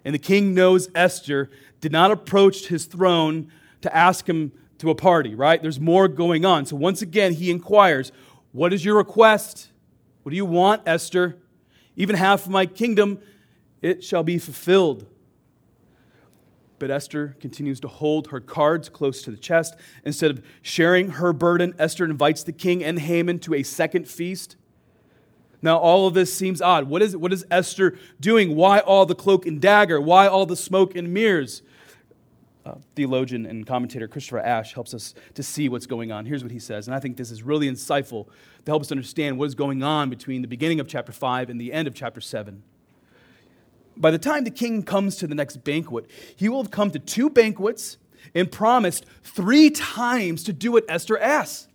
And 0.04 0.12
the 0.12 0.18
king 0.18 0.54
knows 0.54 0.90
Esther 0.92 1.50
did 1.80 1.92
not 1.92 2.10
approach 2.10 2.66
his 2.66 2.86
throne 2.86 3.50
to 3.82 3.96
ask 3.96 4.28
him 4.28 4.50
to 4.78 4.90
a 4.90 4.94
party, 4.94 5.36
right? 5.36 5.62
There's 5.62 5.78
more 5.78 6.08
going 6.08 6.44
on. 6.44 6.66
So 6.66 6.74
once 6.74 7.00
again, 7.00 7.32
he 7.32 7.50
inquires, 7.52 8.10
What 8.50 8.72
is 8.72 8.84
your 8.84 8.96
request? 8.96 9.70
What 10.24 10.30
do 10.30 10.36
you 10.36 10.46
want, 10.46 10.82
Esther? 10.84 11.38
Even 11.96 12.16
half 12.16 12.44
of 12.44 12.50
my 12.50 12.66
kingdom, 12.66 13.20
it 13.80 14.02
shall 14.02 14.24
be 14.24 14.38
fulfilled. 14.38 15.06
But 16.78 16.90
Esther 16.90 17.36
continues 17.40 17.80
to 17.80 17.88
hold 17.88 18.28
her 18.28 18.40
cards 18.40 18.88
close 18.88 19.22
to 19.22 19.30
the 19.30 19.36
chest. 19.36 19.74
Instead 20.04 20.30
of 20.30 20.44
sharing 20.62 21.10
her 21.10 21.32
burden, 21.32 21.74
Esther 21.78 22.04
invites 22.04 22.42
the 22.42 22.52
king 22.52 22.82
and 22.82 22.98
Haman 22.98 23.38
to 23.40 23.54
a 23.54 23.62
second 23.62 24.08
feast. 24.08 24.56
Now, 25.62 25.78
all 25.78 26.06
of 26.06 26.12
this 26.12 26.34
seems 26.34 26.60
odd. 26.60 26.90
What 26.90 27.00
is, 27.00 27.16
what 27.16 27.32
is 27.32 27.46
Esther 27.50 27.96
doing? 28.20 28.54
Why 28.54 28.80
all 28.80 29.06
the 29.06 29.14
cloak 29.14 29.46
and 29.46 29.60
dagger? 29.60 29.98
Why 29.98 30.26
all 30.26 30.44
the 30.44 30.56
smoke 30.56 30.94
and 30.94 31.14
mirrors? 31.14 31.62
Uh, 32.66 32.74
theologian 32.94 33.46
and 33.46 33.66
commentator 33.66 34.08
Christopher 34.08 34.40
Ash 34.40 34.74
helps 34.74 34.94
us 34.94 35.14
to 35.34 35.42
see 35.42 35.68
what's 35.68 35.86
going 35.86 36.10
on. 36.10 36.26
Here's 36.26 36.42
what 36.42 36.52
he 36.52 36.58
says, 36.58 36.86
and 36.86 36.94
I 36.94 37.00
think 37.00 37.18
this 37.18 37.30
is 37.30 37.42
really 37.42 37.70
insightful 37.70 38.26
to 38.64 38.70
help 38.70 38.82
us 38.82 38.90
understand 38.90 39.38
what 39.38 39.46
is 39.46 39.54
going 39.54 39.82
on 39.82 40.08
between 40.08 40.40
the 40.40 40.48
beginning 40.48 40.80
of 40.80 40.88
chapter 40.88 41.12
5 41.12 41.50
and 41.50 41.60
the 41.60 41.72
end 41.72 41.86
of 41.88 41.94
chapter 41.94 42.22
7. 42.22 42.62
By 43.96 44.10
the 44.10 44.18
time 44.18 44.44
the 44.44 44.50
king 44.50 44.82
comes 44.82 45.16
to 45.16 45.26
the 45.26 45.34
next 45.34 45.58
banquet, 45.58 46.10
he 46.36 46.48
will 46.48 46.62
have 46.62 46.70
come 46.70 46.90
to 46.90 46.98
two 46.98 47.30
banquets 47.30 47.96
and 48.34 48.50
promised 48.50 49.06
three 49.22 49.70
times 49.70 50.42
to 50.44 50.52
do 50.52 50.72
what 50.72 50.84
Esther 50.88 51.18
asks. 51.18 51.68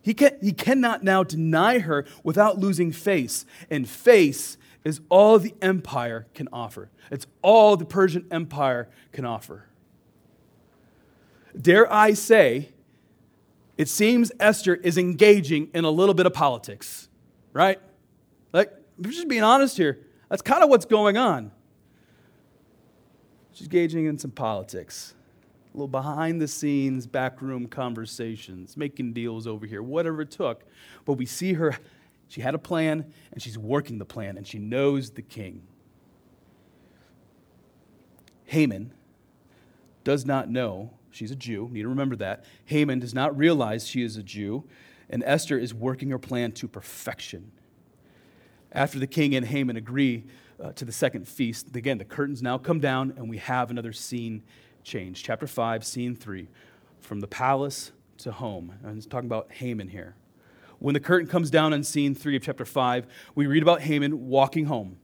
He, 0.00 0.14
can, 0.14 0.36
he 0.40 0.52
cannot 0.52 1.04
now 1.04 1.22
deny 1.22 1.78
her 1.78 2.04
without 2.24 2.58
losing 2.58 2.90
face, 2.90 3.46
and 3.70 3.88
face 3.88 4.56
is 4.84 5.00
all 5.08 5.38
the 5.38 5.54
empire 5.62 6.26
can 6.34 6.48
offer. 6.52 6.90
It's 7.10 7.26
all 7.40 7.76
the 7.76 7.84
Persian 7.84 8.26
Empire 8.30 8.88
can 9.12 9.24
offer. 9.24 9.66
Dare 11.60 11.92
I 11.92 12.14
say, 12.14 12.70
it 13.78 13.88
seems 13.88 14.32
Esther 14.40 14.74
is 14.74 14.98
engaging 14.98 15.68
in 15.72 15.84
a 15.84 15.90
little 15.90 16.14
bit 16.14 16.26
of 16.26 16.32
politics, 16.32 17.08
right? 17.52 17.80
Like, 18.52 18.72
just 19.00 19.28
being 19.28 19.42
honest 19.42 19.76
here. 19.76 20.00
That's 20.32 20.40
kind 20.40 20.64
of 20.64 20.70
what's 20.70 20.86
going 20.86 21.18
on. 21.18 21.52
She's 23.52 23.66
engaging 23.66 24.06
in 24.06 24.16
some 24.16 24.30
politics, 24.30 25.12
a 25.74 25.76
little 25.76 25.86
behind 25.86 26.40
the 26.40 26.48
scenes, 26.48 27.06
backroom 27.06 27.66
conversations, 27.66 28.74
making 28.74 29.12
deals 29.12 29.46
over 29.46 29.66
here, 29.66 29.82
whatever 29.82 30.22
it 30.22 30.30
took. 30.30 30.64
But 31.04 31.18
we 31.18 31.26
see 31.26 31.52
her, 31.52 31.76
she 32.28 32.40
had 32.40 32.54
a 32.54 32.58
plan, 32.58 33.12
and 33.30 33.42
she's 33.42 33.58
working 33.58 33.98
the 33.98 34.06
plan, 34.06 34.38
and 34.38 34.46
she 34.46 34.58
knows 34.58 35.10
the 35.10 35.20
king. 35.20 35.64
Haman 38.46 38.94
does 40.02 40.24
not 40.24 40.48
know 40.48 40.92
she's 41.10 41.30
a 41.30 41.36
Jew. 41.36 41.68
Need 41.70 41.82
to 41.82 41.88
remember 41.88 42.16
that. 42.16 42.46
Haman 42.64 43.00
does 43.00 43.12
not 43.12 43.36
realize 43.36 43.86
she 43.86 44.02
is 44.02 44.16
a 44.16 44.22
Jew, 44.22 44.64
and 45.10 45.22
Esther 45.26 45.58
is 45.58 45.74
working 45.74 46.08
her 46.08 46.18
plan 46.18 46.52
to 46.52 46.68
perfection. 46.68 47.52
After 48.74 48.98
the 48.98 49.06
king 49.06 49.34
and 49.34 49.46
Haman 49.46 49.76
agree 49.76 50.24
uh, 50.62 50.72
to 50.72 50.84
the 50.84 50.92
second 50.92 51.28
feast, 51.28 51.76
again, 51.76 51.98
the 51.98 52.04
curtains 52.04 52.42
now 52.42 52.56
come 52.56 52.80
down, 52.80 53.12
and 53.16 53.28
we 53.28 53.36
have 53.36 53.70
another 53.70 53.92
scene 53.92 54.42
change. 54.82 55.22
Chapter 55.22 55.46
5, 55.46 55.84
scene 55.84 56.16
3, 56.16 56.48
from 57.00 57.20
the 57.20 57.26
palace 57.26 57.92
to 58.18 58.32
home. 58.32 58.74
And 58.82 58.96
it's 58.96 59.06
talking 59.06 59.28
about 59.28 59.52
Haman 59.52 59.88
here. 59.88 60.16
When 60.78 60.94
the 60.94 61.00
curtain 61.00 61.28
comes 61.28 61.50
down 61.50 61.74
on 61.74 61.84
scene 61.84 62.14
3 62.14 62.36
of 62.36 62.42
chapter 62.42 62.64
5, 62.64 63.06
we 63.34 63.46
read 63.46 63.62
about 63.62 63.82
Haman 63.82 64.28
walking 64.28 64.64
home. 64.64 64.96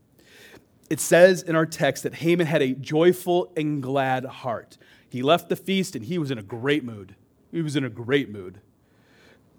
It 0.88 1.00
says 1.00 1.42
in 1.42 1.54
our 1.54 1.66
text 1.66 2.02
that 2.04 2.14
Haman 2.14 2.46
had 2.46 2.62
a 2.62 2.72
joyful 2.72 3.52
and 3.54 3.82
glad 3.82 4.24
heart. 4.24 4.78
He 5.10 5.22
left 5.22 5.50
the 5.50 5.56
feast 5.56 5.94
and 5.94 6.06
he 6.06 6.18
was 6.18 6.30
in 6.30 6.38
a 6.38 6.42
great 6.42 6.84
mood. 6.84 7.14
He 7.52 7.60
was 7.60 7.76
in 7.76 7.84
a 7.84 7.90
great 7.90 8.30
mood. 8.30 8.60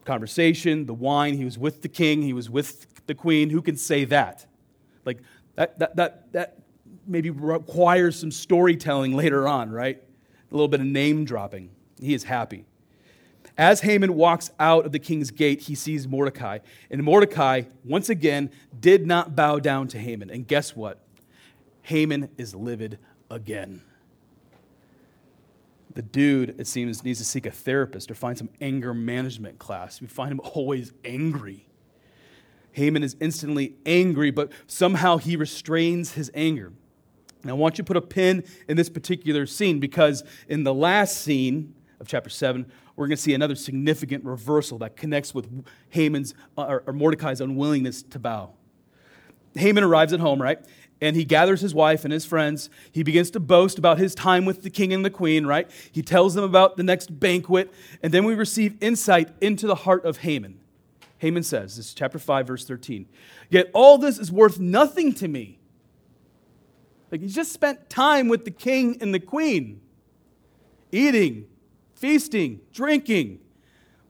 Conversation, 0.10 0.88
the 0.88 0.94
wine, 0.96 1.36
he 1.36 1.46
was 1.46 1.60
with 1.60 1.84
the 1.84 1.88
king, 1.88 2.24
he 2.24 2.34
was 2.34 2.50
with 2.50 3.06
the 3.06 3.14
queen. 3.14 3.52
Who 3.52 3.62
can 3.62 3.78
say 3.78 4.06
that? 4.06 4.48
Like, 5.06 5.20
that, 5.54 5.78
that, 5.78 5.96
that, 5.98 6.34
that 6.34 6.58
maybe 7.06 7.30
requires 7.30 8.20
some 8.20 8.32
storytelling 8.32 9.16
later 9.16 9.48
on, 9.48 9.70
right? 9.70 10.02
A 10.52 10.56
little 10.56 10.68
bit 10.68 10.80
of 10.80 10.88
name 10.88 11.26
dropping. 11.26 11.70
He 12.02 12.16
is 12.16 12.24
happy. 12.24 12.66
As 13.56 13.82
Haman 13.82 14.16
walks 14.16 14.50
out 14.60 14.88
of 14.88 14.94
the 14.94 14.98
king's 14.98 15.30
gate, 15.30 15.62
he 15.62 15.76
sees 15.76 16.08
Mordecai. 16.08 16.58
And 16.90 17.04
Mordecai, 17.04 17.66
once 17.86 18.10
again, 18.10 18.50
did 18.80 19.06
not 19.06 19.36
bow 19.36 19.60
down 19.60 19.90
to 19.90 20.00
Haman. 20.00 20.32
And 20.32 20.48
guess 20.48 20.76
what? 20.76 21.06
Haman 21.84 22.30
is 22.36 22.56
livid 22.56 22.98
again. 23.30 23.84
The 26.00 26.04
dude, 26.04 26.56
it 26.58 26.66
seems, 26.66 27.04
needs 27.04 27.20
to 27.20 27.26
seek 27.26 27.46
a 27.46 27.52
therapist 27.52 28.10
or 28.10 28.16
find 28.16 28.38
some 28.38 28.48
anger 28.62 28.94
management 28.94 29.60
class. 29.60 30.00
We 30.00 30.08
find 30.08 30.32
him 30.32 30.40
always 30.56 30.94
angry. 31.04 31.68
Haman 32.72 33.04
is 33.04 33.18
instantly 33.20 33.76
angry, 33.86 34.32
but 34.32 34.54
somehow 34.66 35.18
he 35.18 35.36
restrains 35.36 36.14
his 36.14 36.32
anger. 36.34 36.72
Now, 37.44 37.52
I 37.52 37.58
want 37.58 37.78
you 37.78 37.84
to 37.84 37.86
put 37.86 37.98
a 37.98 38.02
pin 38.02 38.46
in 38.70 38.78
this 38.78 38.88
particular 38.88 39.46
scene 39.46 39.82
because 39.82 40.24
in 40.48 40.64
the 40.64 40.74
last 40.74 41.18
scene 41.18 41.76
of 42.00 42.08
chapter 42.08 42.30
7, 42.30 42.66
we're 42.96 43.08
going 43.08 43.18
to 43.18 43.22
see 43.22 43.34
another 43.34 43.56
significant 43.56 44.24
reversal 44.24 44.78
that 44.78 44.96
connects 44.96 45.36
with 45.36 45.50
Haman's 45.90 46.34
uh, 46.58 46.80
or 46.88 46.94
Mordecai's 46.94 47.42
unwillingness 47.42 48.04
to 48.04 48.20
bow. 48.20 48.54
Haman 49.54 49.84
arrives 49.84 50.14
at 50.14 50.22
home, 50.22 50.42
right? 50.42 50.60
And 51.02 51.16
he 51.16 51.24
gathers 51.24 51.62
his 51.62 51.74
wife 51.74 52.04
and 52.04 52.12
his 52.12 52.26
friends. 52.26 52.70
He 52.92 53.04
begins 53.04 53.32
to 53.32 53.40
boast 53.40 53.78
about 53.78 54.00
his 54.00 54.14
time 54.14 54.46
with 54.46 54.64
the 54.64 54.70
king 54.70 54.92
and 54.92 55.06
the 55.06 55.10
queen, 55.10 55.46
right? 55.46 55.70
He 55.92 56.02
tells 56.02 56.34
them 56.34 56.44
about 56.44 56.76
the 56.76 56.84
next 56.84 57.20
banquet. 57.20 57.74
And 58.04 58.14
then 58.14 58.26
we 58.26 58.36
receive 58.36 58.76
insight 58.82 59.30
into 59.40 59.66
the 59.66 59.76
heart 59.76 60.04
of 60.04 60.18
Haman. 60.18 60.60
Haman 61.20 61.44
says, 61.44 61.78
this 61.78 61.88
is 61.88 61.94
chapter 61.94 62.20
5, 62.20 62.48
verse 62.48 62.66
13. 62.66 63.08
Yet 63.50 63.70
all 63.74 63.98
this 63.98 64.20
is 64.20 64.32
worth 64.32 64.60
nothing 64.60 65.14
to 65.16 65.28
me. 65.28 65.60
Like 67.12 67.22
he 67.22 67.28
just 67.28 67.52
spent 67.52 67.90
time 67.90 68.28
with 68.28 68.46
the 68.46 68.52
king 68.52 68.98
and 69.02 69.14
the 69.14 69.20
queen, 69.20 69.82
eating, 70.92 71.48
feasting, 71.96 72.62
drinking. 72.74 73.40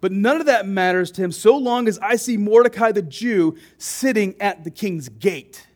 But 0.01 0.11
none 0.11 0.39
of 0.39 0.45
that 0.45 0.67
matters 0.67 1.11
to 1.11 1.23
him 1.23 1.31
so 1.31 1.57
long 1.57 1.87
as 1.87 1.97
I 1.99 2.15
see 2.15 2.37
Mordecai 2.37 2.91
the 2.91 3.01
Jew 3.01 3.57
sitting 3.77 4.35
at 4.41 4.63
the 4.63 4.71
king's 4.71 5.09
gate. 5.09 5.67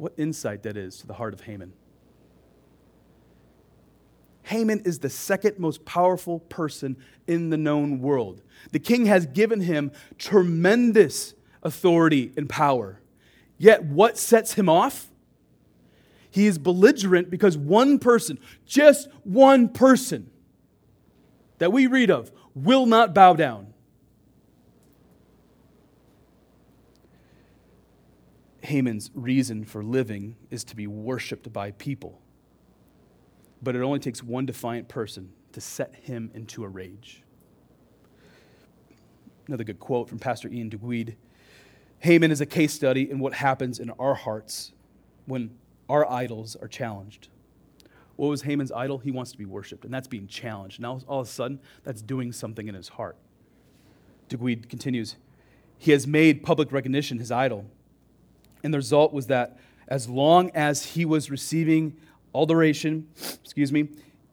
What 0.00 0.14
insight 0.16 0.62
that 0.62 0.78
is 0.78 0.96
to 1.00 1.06
the 1.06 1.12
heart 1.12 1.34
of 1.34 1.42
Haman. 1.42 1.74
Haman 4.44 4.80
is 4.86 5.00
the 5.00 5.10
second 5.10 5.58
most 5.58 5.84
powerful 5.84 6.38
person 6.38 6.96
in 7.26 7.50
the 7.50 7.58
known 7.58 8.00
world. 8.00 8.40
The 8.72 8.78
king 8.78 9.04
has 9.04 9.26
given 9.26 9.60
him 9.60 9.92
tremendous 10.16 11.34
authority 11.62 12.32
and 12.34 12.48
power. 12.48 13.02
Yet, 13.58 13.84
what 13.84 14.16
sets 14.16 14.54
him 14.54 14.70
off? 14.70 15.08
He 16.30 16.46
is 16.46 16.56
belligerent 16.56 17.28
because 17.28 17.58
one 17.58 17.98
person, 17.98 18.38
just 18.64 19.06
one 19.22 19.68
person 19.68 20.30
that 21.58 21.72
we 21.74 21.86
read 21.86 22.10
of, 22.10 22.32
will 22.54 22.86
not 22.86 23.14
bow 23.14 23.34
down. 23.34 23.69
Haman's 28.62 29.10
reason 29.14 29.64
for 29.64 29.82
living 29.82 30.36
is 30.50 30.64
to 30.64 30.76
be 30.76 30.86
worshiped 30.86 31.52
by 31.52 31.70
people. 31.72 32.20
But 33.62 33.76
it 33.76 33.82
only 33.82 33.98
takes 33.98 34.22
one 34.22 34.46
defiant 34.46 34.88
person 34.88 35.32
to 35.52 35.60
set 35.60 35.94
him 35.94 36.30
into 36.34 36.64
a 36.64 36.68
rage. 36.68 37.22
Another 39.46 39.64
good 39.64 39.80
quote 39.80 40.08
from 40.08 40.18
Pastor 40.18 40.48
Ian 40.48 40.70
Duguid 40.70 41.16
Haman 42.00 42.30
is 42.30 42.40
a 42.40 42.46
case 42.46 42.72
study 42.72 43.10
in 43.10 43.18
what 43.18 43.34
happens 43.34 43.78
in 43.78 43.90
our 43.90 44.14
hearts 44.14 44.72
when 45.26 45.50
our 45.88 46.10
idols 46.10 46.56
are 46.56 46.68
challenged. 46.68 47.28
What 48.16 48.28
was 48.28 48.42
Haman's 48.42 48.72
idol? 48.72 48.98
He 48.98 49.10
wants 49.10 49.32
to 49.32 49.38
be 49.38 49.44
worshiped, 49.44 49.84
and 49.84 49.92
that's 49.92 50.08
being 50.08 50.26
challenged. 50.26 50.80
Now, 50.80 51.00
all 51.06 51.20
of 51.20 51.26
a 51.26 51.30
sudden, 51.30 51.60
that's 51.84 52.00
doing 52.00 52.32
something 52.32 52.68
in 52.68 52.74
his 52.74 52.88
heart. 52.88 53.16
Duguid 54.30 54.68
continues 54.70 55.16
He 55.76 55.90
has 55.90 56.06
made 56.06 56.42
public 56.42 56.72
recognition 56.72 57.18
his 57.18 57.30
idol 57.30 57.66
and 58.62 58.72
the 58.72 58.78
result 58.78 59.12
was 59.12 59.26
that 59.28 59.58
as 59.88 60.08
long 60.08 60.50
as 60.54 60.84
he 60.84 61.04
was 61.04 61.30
receiving 61.30 61.96
adoration, 62.34 63.08
excuse 63.42 63.72
me, 63.72 63.88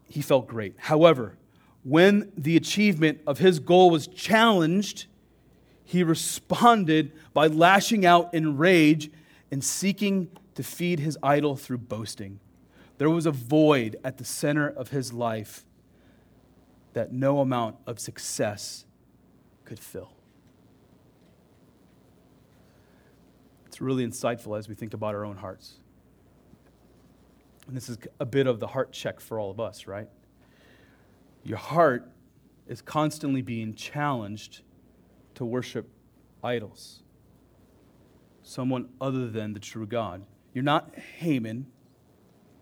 he 0.10 0.22
felt 0.22 0.48
great. 0.48 0.76
However, 0.78 1.38
when 1.84 2.32
the 2.38 2.58
achievement 2.58 3.20
of 3.26 3.40
his 3.40 3.60
goal 3.60 3.90
was 3.90 4.08
challenged, 4.08 5.08
he 5.84 6.04
responded 6.04 7.14
by 7.34 7.48
lashing 7.48 8.06
out 8.06 8.34
in 8.34 8.58
rage 8.58 9.10
and 9.52 9.64
seeking 9.64 10.30
to 10.56 10.64
feed 10.64 11.00
his 11.00 11.18
idol 11.24 11.56
through 11.56 11.78
boasting. 11.78 12.40
There 12.98 13.10
was 13.10 13.26
a 13.26 13.32
void 13.32 13.98
at 14.04 14.18
the 14.18 14.26
center 14.26 14.68
of 14.68 14.90
his 14.90 15.14
life 15.14 15.66
that 16.94 17.14
no 17.14 17.40
amount 17.40 17.76
of 17.86 18.00
success 18.00 18.86
could 19.66 19.80
fill. 19.80 20.17
It's 23.78 23.82
really 23.84 24.08
insightful 24.08 24.58
as 24.58 24.68
we 24.68 24.74
think 24.74 24.96
about 24.96 25.14
our 25.14 25.24
own 25.24 25.38
hearts. 25.38 25.76
And 27.68 27.78
this 27.78 27.90
is 27.90 28.00
a 28.20 28.26
bit 28.26 28.48
of 28.48 28.60
the 28.60 28.66
heart 28.66 28.92
check 28.92 29.20
for 29.20 29.40
all 29.40 29.52
of 29.52 29.60
us, 29.60 29.86
right? 29.86 30.08
Your 31.44 31.60
heart 31.60 32.10
is 32.66 32.82
constantly 32.82 33.44
being 33.44 33.76
challenged 33.76 34.62
to 35.36 35.46
worship 35.46 35.88
idols, 36.44 37.04
someone 38.42 38.90
other 39.00 39.28
than 39.28 39.54
the 39.54 39.60
true 39.60 39.86
God. 39.86 40.26
You're 40.56 40.64
not 40.64 40.98
Haman, 41.20 41.68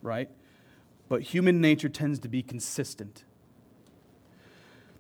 right? 0.02 0.30
But 1.08 1.22
human 1.22 1.62
nature 1.62 1.88
tends 1.88 2.20
to 2.20 2.28
be 2.28 2.44
consistent. 2.44 3.24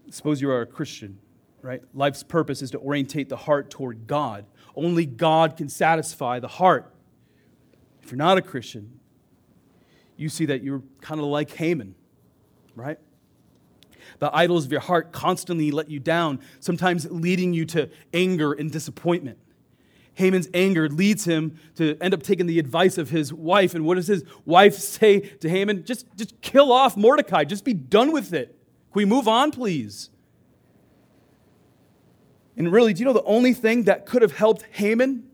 Suppose 0.10 0.40
you 0.40 0.50
are 0.50 0.62
a 0.62 0.66
Christian, 0.66 1.20
right? 1.66 1.82
Life's 1.94 2.24
purpose 2.24 2.62
is 2.62 2.72
to 2.72 2.80
orientate 2.80 3.30
the 3.30 3.38
heart 3.38 3.70
toward 3.70 4.08
God 4.08 4.46
only 4.76 5.06
God 5.06 5.58
can 5.58 5.70
satisfy 5.70 6.40
the 6.40 6.48
heart. 6.48 6.94
If 8.04 8.12
you're 8.12 8.18
not 8.18 8.38
a 8.38 8.42
Christian, 8.42 9.00
you 10.18 10.30
see 10.30 10.46
that 10.46 10.64
you're 10.64 10.84
kind 11.02 11.20
of 11.20 11.28
like 11.28 11.52
Haman, 11.52 11.96
right? 12.76 13.00
The 14.20 14.34
idols 14.36 14.66
of 14.66 14.72
your 14.72 14.82
heart 14.82 15.12
constantly 15.12 15.72
let 15.72 15.90
you 15.90 16.00
down, 16.00 16.40
sometimes 16.60 17.10
leading 17.10 17.54
you 17.54 17.66
to 17.66 17.90
anger 18.14 18.54
and 18.54 18.72
disappointment. 18.72 19.40
Haman's 20.14 20.48
anger 20.54 20.88
leads 20.88 21.26
him 21.26 21.60
to 21.76 21.98
end 22.00 22.14
up 22.14 22.24
taking 22.24 22.46
the 22.46 22.60
advice 22.60 22.98
of 22.98 23.10
his 23.10 23.34
wife. 23.34 23.76
And 23.76 23.84
what 23.86 23.96
does 23.96 24.08
his 24.08 24.24
wife 24.46 24.76
say 24.76 25.20
to 25.20 25.50
Haman? 25.50 25.84
Just, 25.84 26.06
just 26.16 26.40
kill 26.42 26.72
off 26.72 26.96
Mordecai. 26.96 27.44
Just 27.44 27.66
be 27.66 27.74
done 27.74 28.14
with 28.14 28.34
it. 28.34 28.48
Can 28.94 29.00
we 29.00 29.06
move 29.06 29.28
on, 29.28 29.52
please? 29.52 30.10
And 32.58 32.72
really, 32.72 32.94
do 32.94 33.00
you 33.00 33.06
know 33.06 33.14
the 33.14 33.24
only 33.24 33.54
thing 33.54 33.84
that 33.84 34.06
could 34.06 34.22
have 34.22 34.36
helped 34.36 34.64
Haman? 34.72 35.30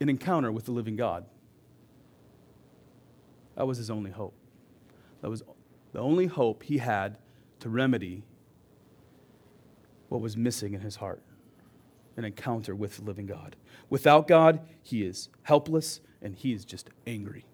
An 0.00 0.08
encounter 0.08 0.50
with 0.50 0.64
the 0.64 0.72
living 0.72 0.96
God. 0.96 1.24
That 3.56 3.66
was 3.66 3.78
his 3.78 3.90
only 3.90 4.10
hope. 4.10 4.34
That 5.20 5.30
was 5.30 5.42
the 5.92 6.00
only 6.00 6.26
hope 6.26 6.62
he 6.62 6.78
had 6.78 7.16
to 7.60 7.68
remedy 7.68 8.22
what 10.08 10.20
was 10.20 10.36
missing 10.36 10.74
in 10.74 10.80
his 10.80 10.96
heart 10.96 11.22
an 12.18 12.24
encounter 12.24 12.74
with 12.74 12.96
the 12.96 13.04
living 13.04 13.26
God. 13.26 13.54
Without 13.88 14.26
God, 14.26 14.60
he 14.82 15.04
is 15.04 15.28
helpless 15.44 16.00
and 16.20 16.34
he 16.34 16.52
is 16.52 16.64
just 16.64 16.90
angry. 17.06 17.46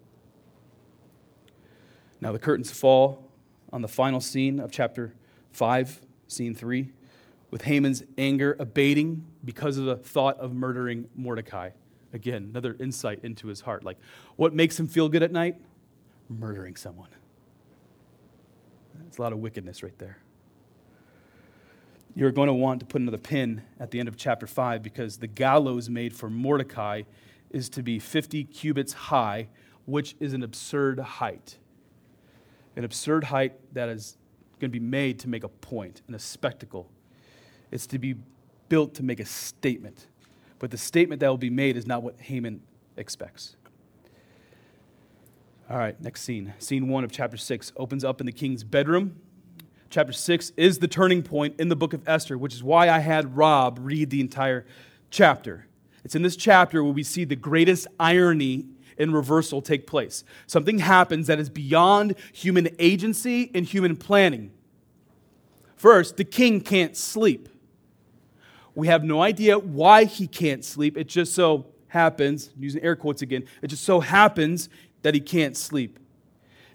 Now, 2.19 2.31
the 2.31 2.39
curtains 2.39 2.71
fall 2.71 3.29
on 3.71 3.83
the 3.83 3.87
final 3.87 4.19
scene 4.19 4.59
of 4.59 4.71
chapter 4.71 5.13
5, 5.51 6.01
scene 6.27 6.55
3, 6.55 6.91
with 7.55 7.61
Haman's 7.61 8.03
anger 8.17 8.57
abating 8.59 9.25
because 9.45 9.77
of 9.77 9.85
the 9.85 9.95
thought 9.95 10.37
of 10.39 10.53
murdering 10.53 11.07
Mordecai. 11.15 11.69
Again, 12.11 12.49
another 12.51 12.75
insight 12.81 13.21
into 13.23 13.47
his 13.47 13.61
heart. 13.61 13.85
Like, 13.85 13.97
what 14.35 14.53
makes 14.53 14.77
him 14.77 14.89
feel 14.89 15.07
good 15.07 15.23
at 15.23 15.31
night? 15.31 15.55
Murdering 16.27 16.75
someone. 16.75 17.07
It's 19.07 19.19
a 19.19 19.21
lot 19.21 19.31
of 19.31 19.39
wickedness 19.39 19.83
right 19.83 19.97
there 19.97 20.17
you're 22.15 22.31
going 22.31 22.47
to 22.47 22.53
want 22.53 22.79
to 22.79 22.85
put 22.85 23.01
another 23.01 23.17
pin 23.17 23.61
at 23.79 23.91
the 23.91 23.99
end 23.99 24.07
of 24.07 24.15
chapter 24.15 24.47
5 24.47 24.81
because 24.81 25.17
the 25.17 25.27
gallows 25.27 25.89
made 25.89 26.15
for 26.15 26.29
Mordecai 26.29 27.03
is 27.51 27.69
to 27.69 27.83
be 27.83 27.99
50 27.99 28.45
cubits 28.45 28.93
high, 28.93 29.49
which 29.85 30.15
is 30.19 30.33
an 30.33 30.41
absurd 30.41 30.97
height. 30.99 31.57
An 32.77 32.85
absurd 32.85 33.25
height 33.25 33.53
that 33.73 33.89
is 33.89 34.17
going 34.59 34.71
to 34.71 34.79
be 34.79 34.85
made 34.85 35.19
to 35.19 35.29
make 35.29 35.43
a 35.43 35.49
point 35.49 36.01
and 36.07 36.15
a 36.15 36.19
spectacle. 36.19 36.89
It's 37.75 37.85
to 37.87 37.99
be 37.99 38.15
built 38.69 38.95
to 38.95 39.03
make 39.03 39.19
a 39.19 39.25
statement. 39.25 40.07
But 40.57 40.71
the 40.71 40.77
statement 40.77 41.19
that 41.19 41.27
will 41.27 41.37
be 41.37 41.49
made 41.49 41.77
is 41.77 41.85
not 41.85 42.01
what 42.01 42.19
Haman 42.19 42.61
expects. 42.97 43.55
All 45.69 45.77
right, 45.77 45.99
next 46.01 46.21
scene. 46.21 46.53
Scene 46.57 46.87
one 46.87 47.03
of 47.03 47.11
chapter 47.11 47.37
6 47.37 47.73
opens 47.77 48.03
up 48.03 48.19
in 48.19 48.25
the 48.25 48.31
king's 48.31 48.63
bedroom 48.63 49.19
chapter 49.95 50.11
6 50.11 50.51
is 50.57 50.79
the 50.79 50.89
turning 50.89 51.23
point 51.23 51.57
in 51.57 51.69
the 51.69 51.75
book 51.75 51.93
of 51.93 52.03
Esther, 52.05 52.37
which 52.37 52.53
is 52.53 52.61
why 52.61 52.89
I 52.89 52.99
had 52.99 53.37
Rob 53.37 53.79
read 53.81 54.09
the 54.09 54.19
entire 54.19 54.65
chapter. 55.09 55.67
It's 56.03 56.15
in 56.15 56.21
this 56.21 56.35
chapter 56.35 56.83
where 56.83 56.91
we 56.91 57.03
see 57.03 57.23
the 57.23 57.37
greatest 57.37 57.87
irony 57.97 58.65
and 58.97 59.13
reversal 59.13 59.61
take 59.61 59.87
place. 59.87 60.25
Something 60.47 60.79
happens 60.79 61.27
that 61.27 61.39
is 61.39 61.49
beyond 61.49 62.15
human 62.33 62.67
agency 62.77 63.49
and 63.53 63.65
human 63.65 63.95
planning. 63.95 64.51
First, 65.77 66.17
the 66.17 66.25
king 66.25 66.59
can't 66.59 66.97
sleep. 66.97 67.47
We 68.75 68.87
have 68.87 69.03
no 69.03 69.21
idea 69.21 69.57
why 69.57 70.03
he 70.03 70.27
can't 70.27 70.63
sleep. 70.63 70.97
It 70.97 71.07
just 71.07 71.33
so 71.33 71.65
happens, 71.87 72.51
using 72.59 72.83
air 72.83 72.95
quotes 72.95 73.21
again, 73.21 73.45
it 73.61 73.67
just 73.67 73.83
so 73.83 74.01
happens 74.01 74.69
that 75.01 75.13
he 75.13 75.21
can't 75.21 75.55
sleep. 75.55 75.97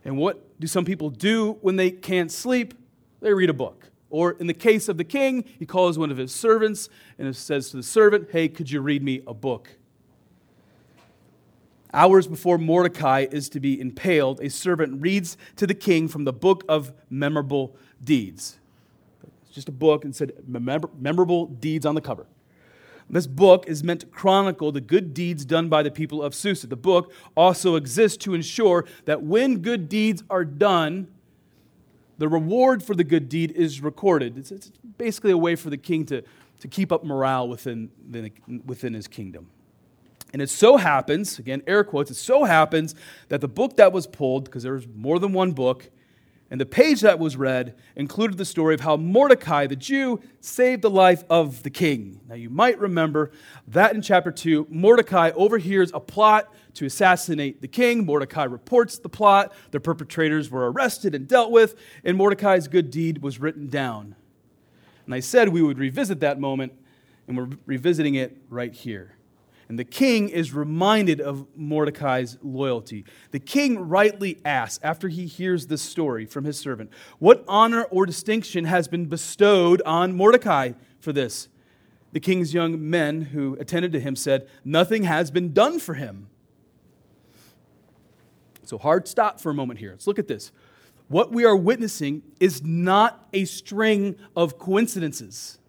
And 0.05 0.17
what 0.17 0.59
do 0.59 0.67
some 0.67 0.85
people 0.85 1.11
do 1.11 1.59
when 1.61 1.77
they 1.77 1.91
can't 1.91 2.33
sleep? 2.33 2.75
they 3.21 3.33
read 3.33 3.51
a 3.51 3.55
book. 3.55 3.91
Or 4.09 4.33
in 4.33 4.47
the 4.47 4.55
case 4.55 4.89
of 4.89 4.97
the 4.97 5.05
king, 5.05 5.45
he 5.59 5.67
calls 5.67 5.99
one 5.99 6.11
of 6.11 6.17
his 6.17 6.35
servants 6.35 6.89
and 7.19 7.35
says 7.37 7.71
to 7.71 7.77
the 7.77 7.83
servant, 7.83 8.29
Hey, 8.33 8.49
could 8.49 8.71
you 8.71 8.81
read 8.81 9.03
me 9.03 9.23
a 9.27 9.35
book? 9.35 9.77
Hours 11.93 12.27
before 12.27 12.57
Mordecai 12.57 13.27
is 13.31 13.49
to 13.51 13.61
be 13.61 13.81
impaled, 13.81 14.41
a 14.41 14.49
servant 14.49 15.03
reads 15.03 15.37
to 15.57 15.67
the 15.67 15.75
king 15.75 16.09
from 16.09 16.25
the 16.25 16.33
book 16.33 16.65
of 16.69 16.93
memorable 17.09 17.77
deeds. 18.03 18.60
It's 19.51 19.57
just 19.57 19.69
a 19.69 19.73
book 19.73 20.05
and 20.05 20.15
said 20.15 20.33
memorable 20.47 21.47
deeds 21.47 21.85
on 21.85 21.97
the 21.97 22.01
cover. 22.01 22.29
This 23.09 23.27
book 23.27 23.67
is 23.67 23.83
meant 23.83 24.03
to 24.03 24.07
chronicle 24.07 24.71
the 24.71 24.81
good 24.81 25.13
deeds 25.13 25.45
done 25.45 25.69
by 25.69 25.83
the 25.83 25.91
people 25.91 26.23
of 26.23 26.37
Susa. 26.37 26.69
The 26.69 26.77
book 26.77 27.13
also 27.37 27.75
exists 27.75 28.17
to 28.19 28.35
ensure 28.35 28.85
that 29.07 29.25
when 29.25 29.59
good 29.59 29.89
deeds 29.89 30.23
are 30.31 30.45
done, 30.45 31.09
the 32.19 32.29
reward 32.29 32.81
for 32.85 32.95
the 32.95 33.03
good 33.03 33.29
deed 33.29 33.51
is 33.51 33.81
recorded. 33.81 34.39
It's, 34.39 34.53
it's 34.53 34.71
basically 34.97 35.33
a 35.33 35.37
way 35.37 35.57
for 35.57 35.69
the 35.69 35.77
king 35.77 36.07
to, 36.07 36.23
to 36.61 36.69
keep 36.69 36.93
up 36.93 37.03
morale 37.03 37.49
within, 37.49 37.91
within 38.65 38.95
his 38.95 39.09
kingdom. 39.09 39.51
And 40.33 40.41
it 40.41 40.49
so 40.49 40.77
happens, 40.77 41.41
again, 41.41 41.61
air 41.67 41.83
quotes, 41.83 42.13
it 42.13 42.15
so 42.15 42.45
happens 42.45 42.95
that 43.31 43.41
the 43.41 43.49
book 43.49 43.79
that 43.79 43.93
was 43.93 44.07
pulled, 44.07 44.45
because 44.45 44.63
there 44.63 44.75
was 44.75 44.87
more 44.87 45.19
than 45.19 45.33
one 45.33 45.51
book, 45.51 45.91
and 46.51 46.61
the 46.61 46.67
page 46.67 47.01
that 47.03 47.21
was 47.21 47.37
read 47.37 47.77
included 47.95 48.37
the 48.37 48.45
story 48.45 48.75
of 48.75 48.81
how 48.81 48.97
Mordecai, 48.97 49.69
the 49.69 49.77
Jew, 49.77 50.21
saved 50.41 50.83
the 50.83 50.91
life 50.91 51.23
of 51.31 51.63
the 51.63 51.71
king. 51.71 52.21
Now, 52.29 52.35
you 52.35 52.51
might 52.51 52.77
remember 52.81 53.31
that 53.69 53.95
in 53.95 54.03
chapter 54.03 54.33
2, 54.33 54.67
Mordecai 54.69 55.31
overhears 55.37 55.93
a 55.95 56.01
plot 56.01 56.53
to 56.75 56.87
assassinate 56.87 57.61
the 57.61 57.69
king. 57.69 58.05
Mordecai 58.05 58.45
reports 58.45 58.99
the 58.99 59.09
plot. 59.09 59.53
The 59.71 59.79
perpetrators 59.79 60.51
were 60.51 60.71
arrested 60.73 61.15
and 61.15 61.29
dealt 61.29 61.53
with, 61.53 61.77
and 62.03 62.17
Mordecai's 62.17 62.67
good 62.67 62.91
deed 62.91 63.23
was 63.23 63.39
written 63.39 63.69
down. 63.69 64.17
And 65.07 65.15
I 65.15 65.21
said 65.21 65.51
we 65.51 65.63
would 65.63 65.79
revisit 65.79 66.19
that 66.21 66.41
moment, 66.41 66.73
and 67.29 67.37
we're 67.37 67.51
revisiting 67.65 68.17
it 68.17 68.37
right 68.49 68.73
here. 68.73 69.15
And 69.71 69.79
the 69.79 69.85
king 69.85 70.31
is 70.31 70.53
reminded 70.53 71.21
of 71.21 71.47
Mordecai's 71.55 72.37
loyalty. 72.43 73.05
The 73.31 73.39
king 73.39 73.79
rightly 73.79 74.41
asks, 74.45 74.81
after 74.83 75.07
he 75.07 75.27
hears 75.27 75.69
this 75.69 75.81
story 75.81 76.27
from 76.27 76.43
his 76.43 76.59
servant, 76.59 76.91
what 77.21 77.45
honor 77.47 77.85
or 77.85 78.05
distinction 78.05 78.65
has 78.65 78.89
been 78.89 79.07
bestowed 79.07 79.81
on 79.87 80.17
Mordecai 80.17 80.73
for 80.99 81.13
this? 81.13 81.47
The 82.11 82.19
king's 82.19 82.53
young 82.53 82.91
men 82.91 83.21
who 83.21 83.57
attended 83.61 83.93
to 83.93 84.01
him 84.01 84.17
said, 84.17 84.49
Nothing 84.65 85.05
has 85.05 85.31
been 85.31 85.53
done 85.53 85.79
for 85.79 85.95
him. 85.95 86.27
So, 88.65 88.77
hard 88.77 89.07
stop 89.07 89.41
for 89.41 89.51
a 89.51 89.55
moment 89.55 89.79
here. 89.79 89.93
Let's 89.93 90.09
look 90.09 90.19
at 90.19 90.27
this. 90.27 90.51
What 91.07 91.31
we 91.31 91.45
are 91.45 91.55
witnessing 91.55 92.23
is 92.41 92.65
not 92.65 93.29
a 93.33 93.45
string 93.45 94.17
of 94.35 94.59
coincidences. 94.59 95.60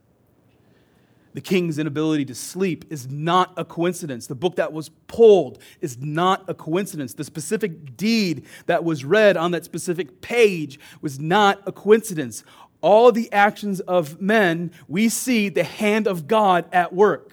The 1.34 1.42
king's 1.42 1.80
inability 1.80 2.26
to 2.26 2.36
sleep 2.36 2.86
is 2.90 3.10
not 3.10 3.54
a 3.56 3.64
coincidence. 3.64 4.28
The 4.28 4.36
book 4.36 4.58
that 4.58 4.74
was 4.74 4.90
pulled 5.08 5.60
is 5.80 5.98
not 5.98 6.44
a 6.50 6.54
coincidence. 6.54 7.14
The 7.14 7.24
specific 7.24 7.96
deed 7.96 8.46
that 8.66 8.84
was 8.84 9.06
read 9.06 9.38
on 9.38 9.52
that 9.52 9.64
specific 9.64 10.22
page 10.22 10.80
was 11.02 11.20
not 11.20 11.62
a 11.66 11.72
coincidence. 11.72 12.44
All 12.82 13.12
the 13.12 13.32
actions 13.32 13.80
of 13.82 14.20
men, 14.20 14.72
we 14.88 15.08
see 15.08 15.48
the 15.48 15.64
hand 15.64 16.08
of 16.08 16.28
God 16.28 16.66
at 16.74 16.92
work. 16.94 17.32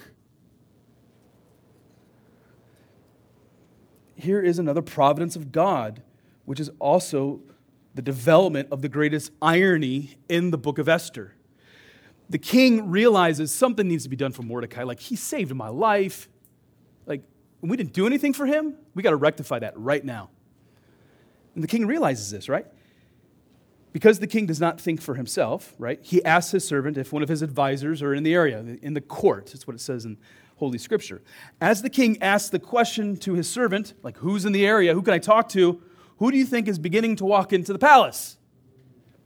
Here 4.15 4.41
is 4.41 4.59
another 4.59 4.83
providence 4.83 5.37
of 5.37 5.51
God, 5.51 6.03
which 6.45 6.61
is 6.61 6.71
also 6.79 7.41
the 7.95 8.03
development 8.03 8.69
of 8.71 8.83
the 8.83 8.89
greatest 8.89 9.33
irony 9.43 10.17
in 10.29 10.51
the 10.51 10.59
book 10.59 10.79
of 10.79 10.89
Esther 10.89 11.35
the 12.31 12.38
king 12.38 12.91
realizes 12.91 13.53
something 13.53 13.88
needs 13.88 14.05
to 14.05 14.09
be 14.09 14.17
done 14.17 14.33
for 14.33 14.43
Mordecai. 14.43 14.83
Like, 14.83 15.01
he 15.01 15.17
saved 15.17 15.55
my 15.55 15.69
life. 15.69 16.29
Like, 17.07 17.23
we 17.61 17.77
didn't 17.77 17.93
do 17.93 18.07
anything 18.07 18.33
for 18.33 18.47
him. 18.47 18.75
We 18.95 19.03
got 19.03 19.11
to 19.11 19.17
rectify 19.17 19.61
that 19.61 19.79
right 19.79 20.05
now. 20.05 20.31
And 21.55 21.64
the 21.64 21.69
king 21.69 21.87
realizes 21.87 22.31
this, 22.31 22.49
right? 22.49 22.67
Because 23.93 24.19
the 24.19 24.27
king 24.27 24.47
does 24.47 24.61
not 24.61 24.81
think 24.81 25.01
for 25.01 25.14
himself, 25.14 25.75
right? 25.79 25.99
He 26.03 26.23
asks 26.25 26.53
his 26.53 26.67
servant 26.67 26.99
if 26.99 27.12
one 27.12 27.23
of 27.23 27.29
his 27.29 27.43
advisors 27.43 28.03
are 28.03 28.14
in 28.14 28.23
the 28.23 28.35
area, 28.35 28.61
in 28.83 28.95
the 28.95 29.01
court. 29.01 29.47
That's 29.47 29.66
what 29.66 29.74
it 29.74 29.81
says 29.81 30.05
in 30.05 30.18
Holy 30.57 30.79
Scripture. 30.79 31.22
As 31.61 31.81
the 31.83 31.91
king 31.91 32.20
asks 32.22 32.51
the 32.51 32.59
question 32.59 33.16
to 33.18 33.33
his 33.33 33.49
servant, 33.49 33.95
like, 34.03 34.18
who's 34.18 34.45
in 34.45 34.53
the 34.53 34.66
area? 34.66 34.93
Who 34.93 35.03
can 35.03 35.14
I 35.14 35.18
talk 35.18 35.49
to? 35.51 35.83
Who 36.18 36.31
do 36.31 36.37
you 36.37 36.45
think 36.45 36.68
is 36.68 36.79
beginning 36.79 37.16
to 37.16 37.24
walk 37.24 37.53
into 37.53 37.72
the 37.72 37.79
palace? 37.79 38.37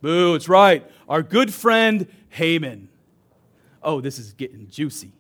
Boo, 0.01 0.35
it's 0.35 0.49
right. 0.49 0.89
Our 1.09 1.23
good 1.23 1.53
friend 1.53 2.07
Haman 2.31 2.89
oh, 3.83 4.01
this 4.01 4.19
is 4.19 4.33
getting 4.33 4.69
juicy. 4.69 5.13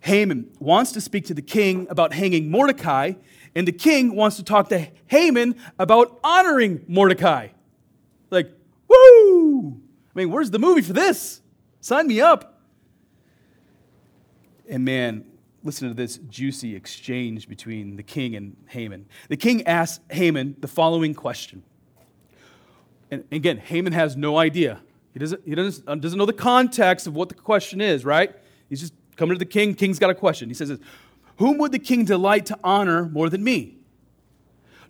Haman 0.00 0.50
wants 0.58 0.92
to 0.92 1.00
speak 1.00 1.26
to 1.26 1.34
the 1.34 1.42
king 1.42 1.86
about 1.88 2.12
hanging 2.12 2.50
Mordecai, 2.50 3.12
and 3.54 3.68
the 3.68 3.72
king 3.72 4.16
wants 4.16 4.36
to 4.36 4.42
talk 4.42 4.68
to 4.70 4.88
Haman 5.06 5.54
about 5.78 6.18
honoring 6.24 6.84
Mordecai. 6.88 7.48
Like, 8.30 8.50
woo! 8.88 9.80
I 10.14 10.18
mean, 10.18 10.30
where's 10.30 10.50
the 10.50 10.58
movie 10.58 10.82
for 10.82 10.92
this? 10.92 11.40
Sign 11.80 12.08
me 12.08 12.20
up. 12.20 12.60
And 14.68 14.84
man, 14.84 15.24
listen 15.62 15.88
to 15.88 15.94
this 15.94 16.18
juicy 16.18 16.74
exchange 16.74 17.48
between 17.48 17.96
the 17.96 18.02
king 18.02 18.34
and 18.34 18.56
Haman. 18.68 19.06
The 19.28 19.36
king 19.36 19.66
asks 19.66 20.02
Haman 20.10 20.56
the 20.60 20.68
following 20.68 21.14
question. 21.14 21.62
And 23.10 23.24
again, 23.30 23.58
Haman 23.58 23.92
has 23.92 24.16
no 24.16 24.38
idea 24.38 24.80
he 25.12 25.18
doesn't, 25.18 25.42
he 25.44 25.54
doesn't, 25.54 25.88
uh, 25.88 25.94
doesn't 25.94 26.18
know 26.18 26.26
the 26.26 26.32
context 26.32 27.06
of 27.06 27.14
what 27.14 27.28
the 27.28 27.34
question 27.34 27.80
is, 27.80 28.04
right? 28.04 28.34
He's 28.68 28.80
just 28.80 28.94
Coming 29.16 29.34
to 29.34 29.38
the 29.38 29.44
king, 29.44 29.74
king's 29.74 29.98
got 29.98 30.10
a 30.10 30.14
question. 30.14 30.48
He 30.48 30.54
says 30.54 30.68
this, 30.68 30.78
Whom 31.36 31.58
would 31.58 31.72
the 31.72 31.78
king 31.78 32.04
delight 32.04 32.46
to 32.46 32.58
honor 32.64 33.06
more 33.06 33.28
than 33.28 33.44
me? 33.44 33.76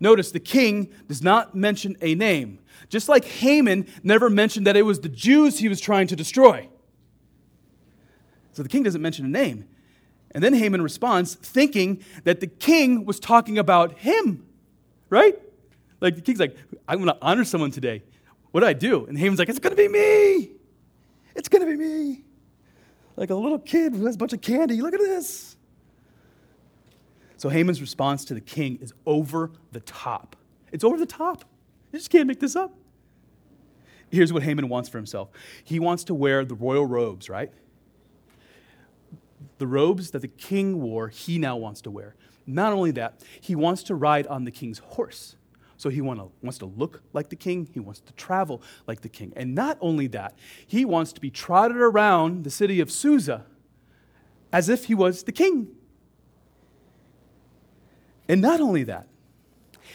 Notice 0.01 0.33
the 0.33 0.41
king 0.41 0.93
does 1.09 1.23
not 1.23 1.55
mention 1.55 1.97
a 2.01 2.15
name, 2.15 2.59
just 2.89 3.09
like 3.09 3.25
Haman 3.25 3.87
never 4.03 4.29
mentioned 4.29 4.67
that 4.67 4.77
it 4.77 4.83
was 4.83 5.01
the 5.01 5.09
Jews 5.09 5.59
he 5.59 5.69
was 5.69 5.81
trying 5.81 6.09
to 6.09 6.17
destroy. 6.17 6.69
So 8.53 8.63
the 8.63 8.69
king 8.69 8.83
doesn't 8.83 9.01
mention 9.01 9.25
a 9.25 9.29
name. 9.29 9.69
And 10.33 10.43
then 10.43 10.55
Haman 10.55 10.83
responds, 10.83 11.35
thinking 11.35 12.03
that 12.25 12.41
the 12.41 12.47
king 12.47 13.05
was 13.05 13.21
talking 13.21 13.59
about 13.59 13.99
him, 13.99 14.47
right? 15.11 15.39
Like 16.01 16.17
the 16.17 16.23
king's 16.23 16.41
like, 16.41 16.57
I'm 16.89 16.99
going 16.99 17.15
to 17.15 17.19
honor 17.23 17.45
someone 17.45 17.71
today. 17.71 18.03
What 18.53 18.61
do 18.61 18.67
I 18.67 18.73
do? 18.75 19.07
And 19.07 19.19
Haman's 19.19 19.39
like, 19.39 19.49
it's 19.49 19.59
going 19.59 19.75
to 19.75 19.83
be 19.83 19.89
me. 19.89 20.53
It's 21.35 21.49
going 21.49 21.67
to 21.67 21.71
be 21.71 21.77
me. 21.77 22.23
Like 23.17 23.31
a 23.31 23.35
little 23.35 23.59
kid 23.59 23.95
who 23.95 24.07
has 24.07 24.15
a 24.15 24.19
bunch 24.19 24.33
of 24.33 24.41
candy. 24.41 24.81
Look 24.81 24.95
at 24.95 25.01
this. 25.01 25.57
So 27.39 27.49
Haman's 27.49 27.81
response 27.81 28.25
to 28.27 28.35
the 28.35 28.41
king 28.41 28.79
is 28.81 28.93
over 29.05 29.51
the 29.73 29.81
top. 29.81 30.37
It's 30.71 30.85
over 30.85 30.97
the 30.97 31.07
top. 31.07 31.45
You 31.91 31.99
just 31.99 32.11
can't 32.11 32.27
make 32.27 32.41
this 32.41 32.55
up. 32.55 32.73
Here's 34.11 34.33
what 34.33 34.43
Haman 34.43 34.69
wants 34.69 34.89
for 34.91 34.99
himself 34.99 35.31
he 35.65 35.81
wants 35.81 36.05
to 36.05 36.15
wear 36.15 36.45
the 36.45 36.55
royal 36.55 36.87
robes, 36.87 37.29
right? 37.31 37.51
The 39.59 39.67
robes 39.67 40.11
that 40.11 40.21
the 40.21 40.29
king 40.29 40.81
wore, 40.81 41.09
he 41.09 41.39
now 41.39 41.57
wants 41.57 41.81
to 41.83 41.91
wear. 41.91 42.15
Not 42.47 42.73
only 42.73 42.91
that, 42.93 43.21
he 43.41 43.55
wants 43.55 43.83
to 43.85 43.95
ride 43.95 44.27
on 44.27 44.45
the 44.45 44.51
king's 44.51 44.79
horse. 44.79 45.37
So 45.83 45.89
he 45.89 46.01
want 46.01 46.21
to, 46.21 46.31
wants 46.43 46.59
to 46.59 46.67
look 46.67 47.03
like 47.13 47.29
the 47.29 47.35
king, 47.35 47.69
he 47.75 47.81
wants 47.81 47.99
to 48.03 48.13
travel 48.13 48.63
like 48.87 49.01
the 49.01 49.09
king. 49.09 49.33
And 49.35 49.53
not 49.53 49.79
only 49.81 50.07
that, 50.07 50.39
he 50.65 50.85
wants 50.85 51.13
to 51.15 51.21
be 51.21 51.29
trotted 51.29 51.77
around 51.77 52.45
the 52.45 52.51
city 52.51 52.79
of 52.79 52.89
Susa 52.89 53.47
as 54.53 54.69
if 54.69 54.85
he 54.85 54.95
was 54.95 55.25
the 55.25 55.33
king. 55.33 55.75
And 58.29 58.41
not 58.41 58.61
only 58.61 58.85
that, 58.85 59.09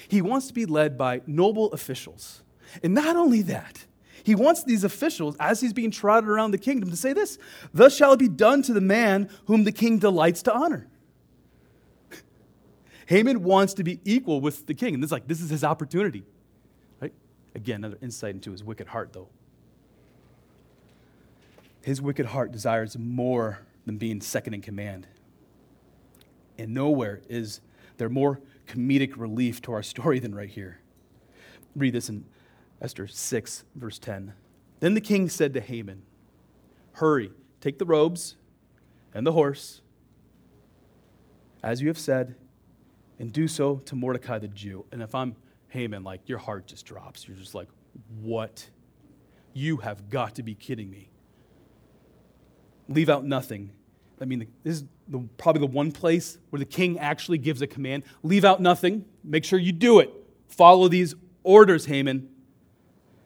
he 0.09 0.21
wants 0.21 0.47
to 0.47 0.53
be 0.53 0.65
led 0.65 0.97
by 0.97 1.21
noble 1.25 1.71
officials. 1.71 2.43
And 2.83 2.93
not 2.93 3.15
only 3.15 3.41
that, 3.43 3.85
he 4.25 4.35
wants 4.35 4.65
these 4.65 4.83
officials, 4.83 5.37
as 5.39 5.61
he's 5.61 5.71
being 5.71 5.91
trotted 5.91 6.29
around 6.29 6.51
the 6.51 6.57
kingdom, 6.57 6.89
to 6.89 6.97
say 6.97 7.13
this 7.13 7.39
Thus 7.73 7.95
shall 7.95 8.11
it 8.11 8.19
be 8.19 8.27
done 8.27 8.61
to 8.63 8.73
the 8.73 8.81
man 8.81 9.29
whom 9.45 9.63
the 9.63 9.71
king 9.71 9.99
delights 9.99 10.41
to 10.41 10.53
honor. 10.53 10.89
Haman 13.07 13.43
wants 13.43 13.73
to 13.75 13.83
be 13.83 13.99
equal 14.03 14.41
with 14.41 14.67
the 14.67 14.73
king. 14.73 14.93
And 14.93 15.01
this 15.01 15.07
is 15.07 15.11
like, 15.13 15.27
this 15.27 15.41
is 15.41 15.49
his 15.49 15.63
opportunity. 15.63 16.23
Right? 16.99 17.13
Again, 17.55 17.77
another 17.77 17.97
insight 18.01 18.35
into 18.35 18.51
his 18.51 18.63
wicked 18.63 18.87
heart, 18.87 19.13
though. 19.13 19.29
His 21.81 22.01
wicked 22.01 22.27
heart 22.27 22.51
desires 22.51 22.97
more 22.97 23.59
than 23.85 23.97
being 23.97 24.19
second 24.19 24.53
in 24.53 24.61
command. 24.61 25.07
And 26.57 26.73
nowhere 26.73 27.21
is 27.29 27.61
there 27.95 28.09
more 28.09 28.41
comedic 28.67 29.13
relief 29.15 29.61
to 29.63 29.71
our 29.71 29.83
story 29.83 30.19
than 30.19 30.35
right 30.35 30.49
here. 30.49 30.79
Read 31.77 31.93
this 31.93 32.09
in 32.09 32.25
Esther 32.81 33.07
6, 33.07 33.63
verse 33.75 33.99
10. 33.99 34.33
Then 34.81 34.93
the 34.95 35.01
king 35.01 35.29
said 35.29 35.53
to 35.53 35.61
Haman, 35.61 36.03
Hurry, 36.93 37.31
take 37.61 37.79
the 37.79 37.85
robes 37.85 38.35
and 39.13 39.25
the 39.25 39.31
horse, 39.31 39.81
as 41.63 41.81
you 41.81 41.87
have 41.87 41.97
said, 41.97 42.35
and 43.19 43.31
do 43.31 43.47
so 43.47 43.77
to 43.77 43.95
Mordecai 43.95 44.39
the 44.39 44.47
Jew. 44.47 44.85
And 44.91 45.01
if 45.01 45.15
I'm 45.15 45.35
Haman, 45.69 46.03
like 46.03 46.27
your 46.27 46.37
heart 46.37 46.67
just 46.67 46.85
drops. 46.85 47.27
You're 47.27 47.37
just 47.37 47.55
like, 47.55 47.67
what? 48.21 48.69
You 49.53 49.77
have 49.77 50.09
got 50.09 50.35
to 50.35 50.43
be 50.43 50.55
kidding 50.55 50.89
me. 50.89 51.09
Leave 52.87 53.09
out 53.09 53.25
nothing. 53.25 53.71
I 54.21 54.25
mean, 54.25 54.47
this 54.63 54.77
is 54.77 54.85
the, 55.07 55.19
probably 55.37 55.61
the 55.61 55.73
one 55.73 55.91
place 55.91 56.37
where 56.49 56.59
the 56.59 56.65
king 56.65 56.97
actually 56.99 57.37
gives 57.37 57.61
a 57.61 57.67
command. 57.67 58.03
Leave 58.23 58.45
out 58.45 58.61
nothing. 58.61 59.05
Make 59.23 59.43
sure 59.43 59.59
you 59.59 59.71
do 59.71 59.99
it. 59.99 60.11
Follow 60.47 60.87
these 60.87 61.13
orders, 61.43 61.85
Haman. 61.85 62.29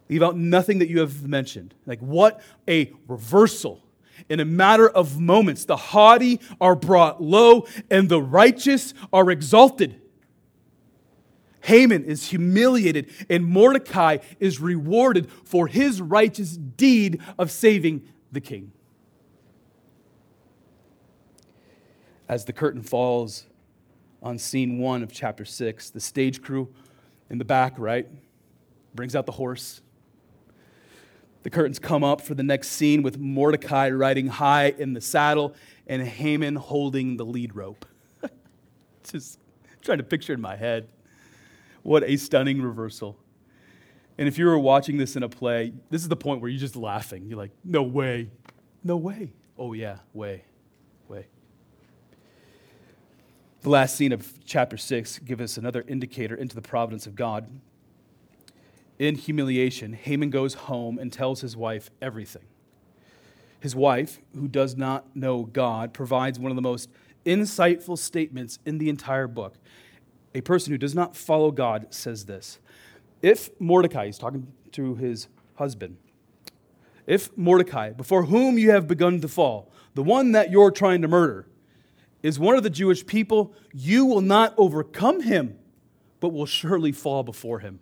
Leave 0.10 0.24
out 0.24 0.36
nothing 0.36 0.80
that 0.80 0.90
you 0.90 1.00
have 1.00 1.28
mentioned. 1.28 1.74
Like, 1.86 2.00
what 2.00 2.42
a 2.68 2.92
reversal. 3.08 3.82
In 4.30 4.40
a 4.40 4.46
matter 4.46 4.90
of 4.90 5.20
moments, 5.20 5.66
the 5.66 5.78
haughty 5.78 6.40
are 6.60 6.76
brought 6.76 7.22
low 7.22 7.66
and 7.90 8.10
the 8.10 8.22
righteous 8.22 8.94
are 9.12 9.30
exalted. 9.32 10.02
Haman 11.62 12.06
is 12.06 12.30
humiliated 12.30 13.10
and 13.30 13.46
Mordecai 13.46 14.18
is 14.40 14.60
rewarded 14.60 15.30
for 15.44 15.68
his 15.68 16.02
righteous 16.02 16.58
deed 16.58 17.22
of 17.38 17.52
saving 17.52 18.08
the 18.32 18.42
king. 18.42 18.72
As 22.28 22.46
the 22.46 22.54
curtain 22.54 22.82
falls 22.82 23.46
on 24.24 24.38
scene 24.38 24.80
one 24.80 25.04
of 25.04 25.12
chapter 25.12 25.46
six, 25.46 25.90
the 25.90 26.00
stage 26.00 26.42
crew 26.42 26.74
in 27.30 27.38
the 27.38 27.46
back, 27.46 27.78
right, 27.78 28.08
brings 28.96 29.16
out 29.16 29.26
the 29.26 29.32
horse 29.32 29.82
the 31.44 31.50
curtains 31.50 31.80
come 31.80 32.04
up 32.04 32.22
for 32.22 32.36
the 32.36 32.44
next 32.44 32.70
scene 32.70 33.02
with 33.02 33.18
Mordecai 33.18 33.90
riding 33.90 34.28
high 34.28 34.74
in 34.78 34.94
the 34.94 35.02
saddle 35.02 35.56
and 35.88 36.06
Haman 36.06 36.56
holding 36.56 37.18
the 37.18 37.26
lead 37.26 37.56
rope. 37.56 37.86
Just 39.04 39.40
trying 39.82 39.98
to 39.98 40.04
picture 40.04 40.34
in 40.34 40.42
my 40.42 40.56
head. 40.56 40.88
What 41.84 42.04
a 42.04 42.16
stunning 42.18 42.62
reversal. 42.62 43.18
And 44.18 44.28
if 44.28 44.38
you 44.38 44.46
were 44.46 44.60
watching 44.60 44.98
this 44.98 45.16
in 45.16 45.24
a 45.24 45.30
play, 45.30 45.74
this 45.90 46.04
is 46.04 46.08
the 46.08 46.16
point 46.16 46.42
where 46.42 46.50
you're 46.50 46.60
just 46.60 46.76
laughing. 46.76 47.26
You're 47.26 47.40
like, 47.40 47.52
no 47.64 47.82
way. 47.82 48.30
No 48.84 48.98
way. 48.98 49.32
Oh, 49.58 49.74
yeah, 49.74 49.98
way. 50.14 50.44
Way. 51.08 51.26
The 53.62 53.70
last 53.70 53.96
scene 53.96 54.12
of 54.12 54.32
chapter 54.46 54.78
6 54.78 55.20
gives 55.20 55.42
us 55.42 55.58
another 55.58 55.84
indicator 55.88 56.36
into 56.36 56.56
the 56.56 56.62
providence 56.62 57.08
of 57.08 57.16
God 57.16 57.50
in 59.02 59.16
humiliation, 59.16 59.94
Haman 59.94 60.30
goes 60.30 60.54
home 60.54 61.00
and 61.00 61.12
tells 61.12 61.42
his 61.42 61.58
wife 61.58 61.90
everything. 62.04 62.44
His 63.60 63.76
wife, 63.76 64.20
who 64.36 64.48
does 64.48 64.78
not 64.78 65.16
know 65.16 65.44
God, 65.44 65.92
provides 65.92 66.38
one 66.38 66.52
of 66.52 66.56
the 66.56 66.62
most 66.62 66.88
insightful 67.26 67.98
statements 67.98 68.60
in 68.64 68.78
the 68.78 68.90
entire 68.90 69.28
book. 69.28 69.56
A 70.36 70.42
person 70.42 70.72
who 70.72 70.78
does 70.78 70.94
not 70.94 71.16
follow 71.16 71.50
God 71.50 71.88
says 71.90 72.26
this 72.26 72.60
If 73.24 73.50
Mordecai, 73.60 74.06
he's 74.06 74.20
talking 74.20 74.46
to 74.74 74.94
his 74.94 75.28
husband, 75.56 75.98
if 77.08 77.36
Mordecai, 77.36 77.94
before 77.94 78.26
whom 78.26 78.60
you 78.60 78.70
have 78.70 78.88
begun 78.88 79.20
to 79.22 79.28
fall, 79.28 79.72
the 79.96 80.04
one 80.04 80.32
that 80.34 80.52
you're 80.52 80.70
trying 80.70 81.02
to 81.02 81.08
murder, 81.08 81.48
is 82.22 82.38
one 82.38 82.56
of 82.56 82.62
the 82.62 82.70
Jewish 82.70 83.04
people, 83.04 83.52
you 83.74 84.06
will 84.06 84.22
not 84.22 84.54
overcome 84.58 85.22
him, 85.22 85.58
but 86.20 86.30
will 86.30 86.46
surely 86.46 86.92
fall 86.92 87.24
before 87.24 87.62
him. 87.62 87.80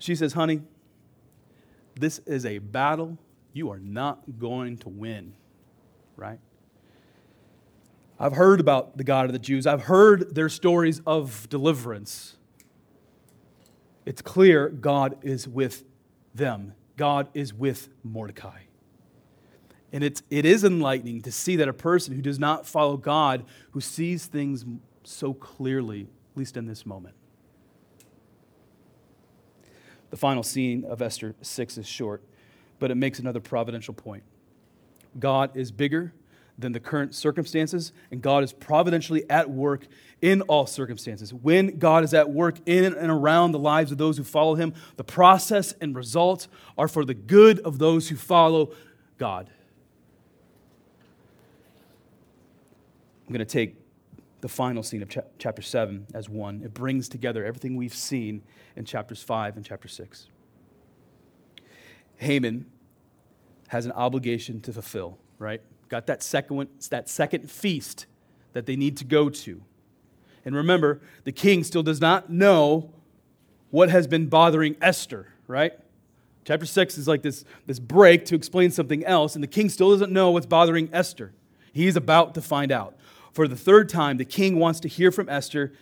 She 0.00 0.14
says, 0.14 0.32
Honey, 0.32 0.62
this 1.94 2.18
is 2.26 2.44
a 2.44 2.58
battle 2.58 3.18
you 3.52 3.70
are 3.70 3.78
not 3.78 4.38
going 4.38 4.78
to 4.78 4.88
win, 4.88 5.34
right? 6.16 6.40
I've 8.18 8.32
heard 8.32 8.60
about 8.60 8.96
the 8.96 9.04
God 9.04 9.26
of 9.26 9.32
the 9.32 9.38
Jews, 9.38 9.66
I've 9.66 9.82
heard 9.82 10.34
their 10.34 10.48
stories 10.48 11.00
of 11.06 11.48
deliverance. 11.48 12.36
It's 14.06 14.22
clear 14.22 14.68
God 14.68 15.18
is 15.22 15.46
with 15.46 15.84
them, 16.34 16.74
God 16.96 17.28
is 17.34 17.52
with 17.54 17.88
Mordecai. 18.02 18.62
And 19.92 20.04
it's, 20.04 20.22
it 20.30 20.44
is 20.44 20.64
enlightening 20.64 21.22
to 21.22 21.32
see 21.32 21.56
that 21.56 21.68
a 21.68 21.72
person 21.72 22.14
who 22.14 22.22
does 22.22 22.38
not 22.38 22.64
follow 22.64 22.96
God, 22.96 23.44
who 23.72 23.80
sees 23.80 24.26
things 24.26 24.64
so 25.02 25.34
clearly, 25.34 26.02
at 26.02 26.38
least 26.38 26.56
in 26.56 26.66
this 26.66 26.86
moment, 26.86 27.16
the 30.10 30.16
final 30.16 30.42
scene 30.42 30.84
of 30.84 31.00
Esther 31.00 31.34
6 31.40 31.78
is 31.78 31.86
short, 31.86 32.22
but 32.78 32.90
it 32.90 32.96
makes 32.96 33.18
another 33.18 33.40
providential 33.40 33.94
point. 33.94 34.22
God 35.18 35.56
is 35.56 35.70
bigger 35.70 36.12
than 36.58 36.72
the 36.72 36.80
current 36.80 37.14
circumstances, 37.14 37.92
and 38.10 38.20
God 38.20 38.44
is 38.44 38.52
providentially 38.52 39.28
at 39.30 39.50
work 39.50 39.86
in 40.20 40.42
all 40.42 40.66
circumstances. 40.66 41.32
When 41.32 41.78
God 41.78 42.04
is 42.04 42.12
at 42.12 42.30
work 42.30 42.58
in 42.66 42.84
and 42.84 43.10
around 43.10 43.52
the 43.52 43.58
lives 43.58 43.90
of 43.92 43.98
those 43.98 44.18
who 44.18 44.24
follow 44.24 44.54
Him, 44.56 44.74
the 44.96 45.04
process 45.04 45.72
and 45.80 45.96
results 45.96 46.48
are 46.76 46.88
for 46.88 47.04
the 47.04 47.14
good 47.14 47.60
of 47.60 47.78
those 47.78 48.08
who 48.08 48.16
follow 48.16 48.72
God. 49.16 49.48
I'm 53.26 53.32
going 53.32 53.38
to 53.38 53.44
take 53.44 53.76
the 54.40 54.48
final 54.48 54.82
scene 54.82 55.02
of 55.02 55.08
chapter 55.38 55.62
7 55.62 56.06
as 56.14 56.28
one. 56.28 56.62
It 56.64 56.74
brings 56.74 57.08
together 57.08 57.44
everything 57.44 57.76
we've 57.76 57.94
seen 57.94 58.42
in 58.76 58.84
chapters 58.84 59.22
5 59.22 59.56
and 59.56 59.64
chapter 59.64 59.88
6. 59.88 60.28
Haman 62.16 62.66
has 63.68 63.86
an 63.86 63.92
obligation 63.92 64.60
to 64.62 64.72
fulfill, 64.72 65.18
right? 65.38 65.62
Got 65.88 66.06
that 66.06 66.22
second, 66.22 66.56
one, 66.56 66.68
that 66.90 67.08
second 67.08 67.50
feast 67.50 68.06
that 68.52 68.66
they 68.66 68.76
need 68.76 68.96
to 68.98 69.04
go 69.04 69.28
to. 69.28 69.62
And 70.44 70.54
remember, 70.54 71.00
the 71.24 71.32
king 71.32 71.64
still 71.64 71.82
does 71.82 72.00
not 72.00 72.30
know 72.30 72.92
what 73.70 73.90
has 73.90 74.06
been 74.06 74.26
bothering 74.26 74.76
Esther, 74.80 75.28
right? 75.46 75.72
Chapter 76.44 76.66
6 76.66 76.98
is 76.98 77.06
like 77.06 77.22
this, 77.22 77.44
this 77.66 77.78
break 77.78 78.24
to 78.26 78.34
explain 78.34 78.70
something 78.70 79.04
else, 79.04 79.34
and 79.34 79.44
the 79.44 79.48
king 79.48 79.68
still 79.68 79.90
doesn't 79.90 80.12
know 80.12 80.30
what's 80.30 80.46
bothering 80.46 80.88
Esther. 80.92 81.32
He's 81.72 81.96
about 81.96 82.34
to 82.34 82.42
find 82.42 82.72
out. 82.72 82.96
For 83.32 83.46
the 83.46 83.56
third 83.56 83.88
time, 83.88 84.16
the 84.16 84.24
king 84.24 84.58
wants 84.58 84.80
to 84.80 84.88
hear 84.88 85.12
from 85.12 85.28
Esther, 85.28 85.72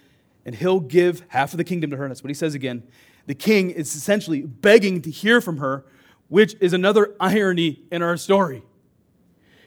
and 0.45 0.55
he'll 0.55 0.81
give 0.81 1.25
half 1.29 1.53
of 1.53 1.59
the 1.59 1.65
kingdom 1.65 1.91
to 1.91 1.97
her. 1.97 2.09
That's 2.09 2.23
what 2.23 2.31
he 2.31 2.35
says 2.35 2.55
again. 2.55 2.83
The 3.27 3.35
king 3.35 3.71
is 3.71 3.95
essentially 3.95 4.43
begging 4.43 5.03
to 5.03 5.11
hear 5.11 5.41
from 5.41 5.59
her, 5.59 5.85
which 6.29 6.57
is 6.61 6.73
another 6.73 7.15
irony 7.21 7.83
in 7.91 8.03
our 8.03 8.17
story. 8.17 8.63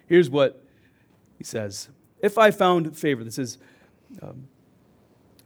Here's 0.08 0.30
what 0.30 0.64
he 1.38 1.44
says 1.44 1.90
If 2.20 2.38
I 2.38 2.52
found 2.52 2.98
favor, 2.98 3.24
this 3.24 3.40
is 3.40 3.58
um, 4.22 4.48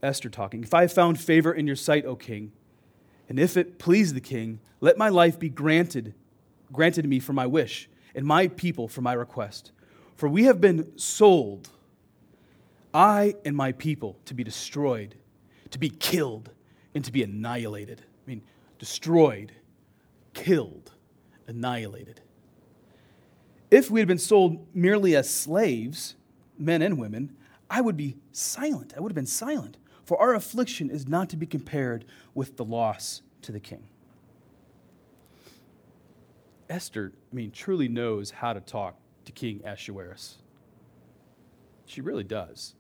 Esther 0.02 0.30
talking, 0.30 0.64
if 0.64 0.74
I 0.74 0.88
found 0.88 1.20
favor 1.20 1.54
in 1.54 1.68
your 1.68 1.76
sight, 1.76 2.06
O 2.06 2.16
king, 2.16 2.52
and 3.28 3.40
if 3.40 3.58
it 3.58 3.80
please 3.80 4.14
the 4.14 4.22
king, 4.22 4.60
let 4.82 4.98
my 4.98 5.10
life 5.10 5.40
be 5.40 5.50
granted, 5.50 6.14
granted 6.72 7.02
to 7.04 7.08
me 7.08 7.20
for 7.20 7.34
my 7.34 7.46
wish, 7.46 7.90
and 8.14 8.26
my 8.26 8.48
people 8.48 8.88
for 8.88 9.02
my 9.02 9.14
request. 9.14 9.72
For 10.16 10.30
we 10.30 10.44
have 10.46 10.62
been 10.62 10.98
sold, 10.98 11.70
I 12.96 13.36
and 13.44 13.58
my 13.58 13.74
people, 13.74 14.18
to 14.24 14.34
be 14.34 14.46
destroyed, 14.46 15.16
to 15.72 15.78
be 15.78 15.90
killed, 15.90 16.50
and 16.96 17.04
to 17.04 17.12
be 17.12 17.24
annihilated. 17.24 18.00
I 18.02 18.30
mean, 18.30 18.42
destroyed, 18.80 19.52
killed, 20.34 20.94
annihilated. 21.46 22.22
If 23.70 23.92
we 23.92 24.00
had 24.00 24.08
been 24.08 24.18
sold 24.18 24.66
merely 24.74 25.14
as 25.14 25.30
slaves, 25.30 26.16
men 26.58 26.82
and 26.82 26.98
women, 26.98 27.36
I 27.70 27.82
would 27.82 27.98
be 27.98 28.16
silent. 28.32 28.94
I 28.96 29.02
would 29.02 29.12
have 29.12 29.16
been 29.16 29.26
silent. 29.26 29.76
For 30.06 30.18
our 30.18 30.34
affliction 30.34 30.90
is 30.90 31.06
not 31.06 31.28
to 31.32 31.36
be 31.36 31.46
compared 31.46 32.06
with 32.34 32.56
the 32.56 32.64
loss 32.64 33.24
to 33.42 33.52
the 33.52 33.60
king. 33.60 33.90
Esther, 36.70 37.12
I 37.30 37.36
mean, 37.36 37.52
truly 37.52 37.90
knows 37.90 38.32
how 38.32 38.54
to 38.54 38.62
talk 38.62 38.96
to 39.26 39.34
King 39.34 39.62
Ahasuerus. 39.66 40.38
She 41.86 42.00
really 42.00 42.24
does. 42.24 42.74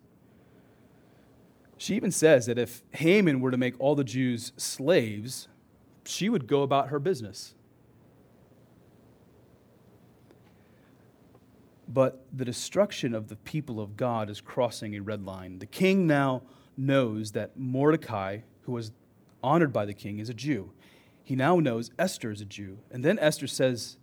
She 1.77 1.95
even 1.95 2.11
says 2.11 2.45
that 2.45 2.57
if 2.57 2.83
Haman 2.91 3.41
were 3.41 3.51
to 3.51 3.57
make 3.57 3.75
all 3.79 3.95
the 3.95 4.03
Jews 4.03 4.53
slaves, 4.57 5.47
she 6.05 6.29
would 6.29 6.47
go 6.47 6.61
about 6.61 6.89
her 6.89 6.99
business. 6.99 7.53
But 11.87 12.25
the 12.33 12.45
destruction 12.45 13.13
of 13.13 13.27
the 13.27 13.35
people 13.35 13.79
of 13.79 13.95
God 13.95 14.29
is 14.29 14.41
crossing 14.41 14.95
a 14.95 14.99
red 15.01 15.25
line. 15.25 15.59
The 15.59 15.65
king 15.65 16.07
now 16.07 16.41
knows 16.77 17.31
that 17.33 17.57
Mordecai, 17.57 18.39
who 18.61 18.71
was 18.71 18.91
honored 19.43 19.71
by 19.71 19.85
the 19.85 19.93
king, 19.93 20.19
is 20.19 20.29
a 20.29 20.33
Jew. 20.33 20.71
He 21.23 21.35
now 21.35 21.59
knows 21.59 21.91
Esther 21.97 22.31
is 22.31 22.41
a 22.41 22.45
Jew. 22.45 22.79
And 22.91 23.03
then 23.03 23.19
Esther 23.19 23.47
says 23.47 23.97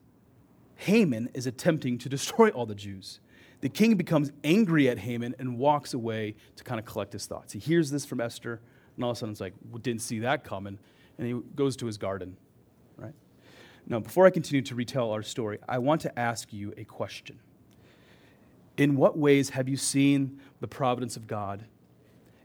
Haman 0.76 1.30
is 1.34 1.46
attempting 1.46 1.98
to 1.98 2.08
destroy 2.08 2.50
all 2.50 2.66
the 2.66 2.74
Jews. 2.74 3.20
The 3.62 3.70
king 3.70 3.94
becomes 3.96 4.30
angry 4.44 4.88
at 4.88 4.98
Haman 4.98 5.34
and 5.38 5.58
walks 5.58 5.94
away 5.94 6.34
to 6.56 6.64
kind 6.64 6.78
of 6.78 6.84
collect 6.84 7.12
his 7.12 7.26
thoughts. 7.26 7.52
He 7.52 7.58
hears 7.58 7.90
this 7.90 8.04
from 8.04 8.20
Esther, 8.20 8.60
and 8.96 9.04
all 9.04 9.12
of 9.12 9.16
a 9.16 9.20
sudden 9.20 9.32
it's 9.32 9.40
like, 9.40 9.54
well, 9.70 9.78
didn't 9.78 10.02
see 10.02 10.18
that 10.18 10.44
coming. 10.44 10.78
And 11.16 11.26
he 11.26 11.40
goes 11.54 11.76
to 11.76 11.86
his 11.86 11.96
garden, 11.96 12.36
right? 12.96 13.14
Now, 13.86 14.00
before 14.00 14.26
I 14.26 14.30
continue 14.30 14.62
to 14.62 14.74
retell 14.74 15.10
our 15.12 15.22
story, 15.22 15.58
I 15.68 15.78
want 15.78 16.02
to 16.02 16.18
ask 16.18 16.52
you 16.52 16.74
a 16.76 16.84
question. 16.84 17.38
In 18.76 18.96
what 18.96 19.16
ways 19.16 19.50
have 19.50 19.68
you 19.68 19.76
seen 19.76 20.40
the 20.60 20.68
providence 20.68 21.16
of 21.16 21.26
God 21.26 21.64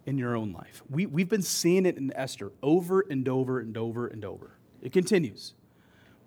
in 0.08 0.18
your 0.18 0.36
own 0.36 0.54
life. 0.54 0.82
We, 0.90 1.06
we've 1.06 1.28
been 1.28 1.44
seeing 1.44 1.86
it 1.86 1.98
in 1.98 2.12
Esther 2.16 2.54
over 2.64 3.02
and 3.02 3.28
over 3.28 3.60
and 3.60 3.78
over 3.78 4.08
and 4.08 4.24
over. 4.24 4.52
It 4.82 4.94
continues. 4.94 5.54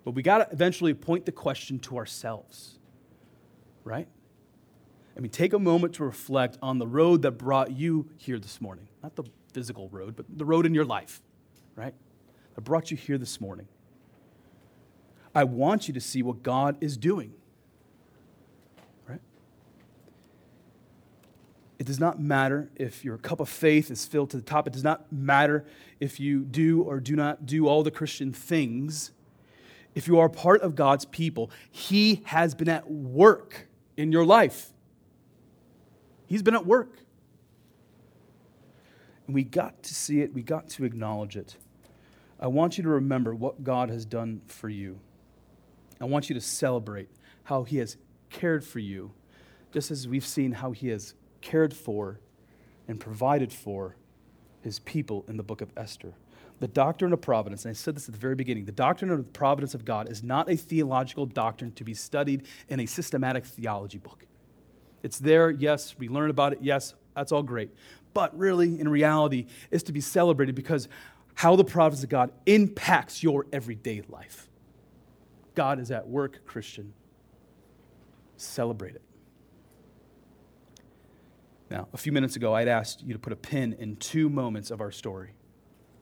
But 0.04 0.12
we 0.12 0.22
got 0.22 0.38
to 0.38 0.48
eventually 0.52 0.92
point 0.92 1.24
the 1.24 1.32
question 1.32 1.78
to 1.80 1.96
ourselves, 1.96 2.78
right? 3.82 4.06
I 5.20 5.22
mean, 5.22 5.30
take 5.30 5.52
a 5.52 5.58
moment 5.58 5.96
to 5.96 6.04
reflect 6.04 6.56
on 6.62 6.78
the 6.78 6.86
road 6.86 7.20
that 7.22 7.32
brought 7.32 7.72
you 7.72 8.08
here 8.16 8.38
this 8.38 8.58
morning. 8.58 8.88
Not 9.02 9.16
the 9.16 9.24
physical 9.52 9.86
road, 9.90 10.16
but 10.16 10.24
the 10.34 10.46
road 10.46 10.64
in 10.64 10.72
your 10.72 10.86
life, 10.86 11.20
right? 11.76 11.92
That 12.54 12.62
brought 12.62 12.90
you 12.90 12.96
here 12.96 13.18
this 13.18 13.38
morning. 13.38 13.68
I 15.34 15.44
want 15.44 15.88
you 15.88 15.92
to 15.92 16.00
see 16.00 16.22
what 16.22 16.42
God 16.42 16.78
is 16.80 16.96
doing. 16.96 17.34
Right? 19.06 19.20
It 21.78 21.84
does 21.84 22.00
not 22.00 22.18
matter 22.18 22.70
if 22.76 23.04
your 23.04 23.18
cup 23.18 23.40
of 23.40 23.50
faith 23.50 23.90
is 23.90 24.06
filled 24.06 24.30
to 24.30 24.38
the 24.38 24.42
top. 24.42 24.66
It 24.66 24.72
does 24.72 24.84
not 24.84 25.12
matter 25.12 25.66
if 26.00 26.18
you 26.18 26.40
do 26.44 26.80
or 26.80 26.98
do 26.98 27.14
not 27.14 27.44
do 27.44 27.68
all 27.68 27.82
the 27.82 27.90
Christian 27.90 28.32
things. 28.32 29.10
If 29.94 30.08
you 30.08 30.18
are 30.18 30.30
part 30.30 30.62
of 30.62 30.74
God's 30.74 31.04
people, 31.04 31.50
He 31.70 32.22
has 32.24 32.54
been 32.54 32.70
at 32.70 32.90
work 32.90 33.68
in 33.98 34.12
your 34.12 34.24
life. 34.24 34.72
He's 36.30 36.42
been 36.42 36.54
at 36.54 36.64
work. 36.64 36.96
And 39.26 39.34
we 39.34 39.44
got 39.44 39.82
to 39.82 39.94
see 39.94 40.22
it, 40.22 40.32
we 40.32 40.42
got 40.42 40.70
to 40.70 40.84
acknowledge 40.84 41.36
it. 41.36 41.56
I 42.38 42.46
want 42.46 42.78
you 42.78 42.84
to 42.84 42.88
remember 42.88 43.34
what 43.34 43.62
God 43.62 43.90
has 43.90 44.06
done 44.06 44.40
for 44.46 44.70
you. 44.70 44.98
I 46.00 46.06
want 46.06 46.30
you 46.30 46.34
to 46.34 46.40
celebrate 46.40 47.10
how 47.44 47.64
He 47.64 47.76
has 47.76 47.98
cared 48.30 48.64
for 48.64 48.78
you, 48.78 49.12
just 49.72 49.90
as 49.90 50.08
we've 50.08 50.24
seen 50.24 50.52
how 50.52 50.72
He 50.72 50.88
has 50.88 51.12
cared 51.42 51.74
for 51.74 52.20
and 52.88 52.98
provided 52.98 53.52
for 53.52 53.96
his 54.62 54.78
people 54.80 55.24
in 55.28 55.36
the 55.36 55.42
book 55.42 55.60
of 55.60 55.70
Esther. 55.76 56.14
The 56.60 56.68
doctrine 56.68 57.12
of 57.12 57.20
providence, 57.20 57.64
and 57.64 57.70
I 57.70 57.72
said 57.72 57.96
this 57.96 58.08
at 58.08 58.12
the 58.12 58.20
very 58.20 58.34
beginning, 58.34 58.66
the 58.66 58.72
doctrine 58.72 59.10
of 59.10 59.18
the 59.18 59.24
providence 59.24 59.74
of 59.74 59.84
God 59.84 60.10
is 60.10 60.22
not 60.22 60.50
a 60.50 60.56
theological 60.56 61.24
doctrine 61.24 61.72
to 61.72 61.84
be 61.84 61.94
studied 61.94 62.46
in 62.68 62.80
a 62.80 62.86
systematic 62.86 63.46
theology 63.46 63.98
book. 63.98 64.26
It's 65.02 65.18
there, 65.18 65.50
yes, 65.50 65.94
we 65.98 66.08
learn 66.08 66.30
about 66.30 66.52
it, 66.52 66.58
yes, 66.62 66.94
that's 67.14 67.32
all 67.32 67.42
great. 67.42 67.70
But 68.12 68.36
really, 68.38 68.80
in 68.80 68.88
reality, 68.88 69.46
is 69.70 69.82
to 69.84 69.92
be 69.92 70.00
celebrated 70.00 70.54
because 70.54 70.88
how 71.34 71.56
the 71.56 71.64
providence 71.64 72.02
of 72.02 72.10
God 72.10 72.32
impacts 72.46 73.22
your 73.22 73.46
everyday 73.52 74.02
life. 74.08 74.48
God 75.54 75.78
is 75.78 75.90
at 75.90 76.06
work, 76.06 76.44
Christian. 76.44 76.92
Celebrate 78.36 78.94
it. 78.94 79.02
Now, 81.70 81.88
a 81.92 81.96
few 81.96 82.10
minutes 82.10 82.36
ago, 82.36 82.52
I'd 82.54 82.68
asked 82.68 83.02
you 83.02 83.12
to 83.12 83.18
put 83.18 83.32
a 83.32 83.36
pin 83.36 83.74
in 83.78 83.96
two 83.96 84.28
moments 84.28 84.70
of 84.70 84.80
our 84.80 84.90
story 84.90 85.34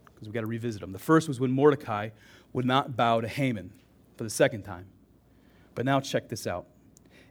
because 0.06 0.26
we've 0.26 0.34
got 0.34 0.40
to 0.40 0.46
revisit 0.46 0.80
them. 0.80 0.92
The 0.92 0.98
first 0.98 1.28
was 1.28 1.38
when 1.38 1.52
Mordecai 1.52 2.10
would 2.52 2.64
not 2.64 2.96
bow 2.96 3.20
to 3.20 3.28
Haman 3.28 3.72
for 4.16 4.24
the 4.24 4.30
second 4.30 4.62
time. 4.62 4.86
But 5.74 5.84
now, 5.84 6.00
check 6.00 6.28
this 6.28 6.46
out. 6.46 6.66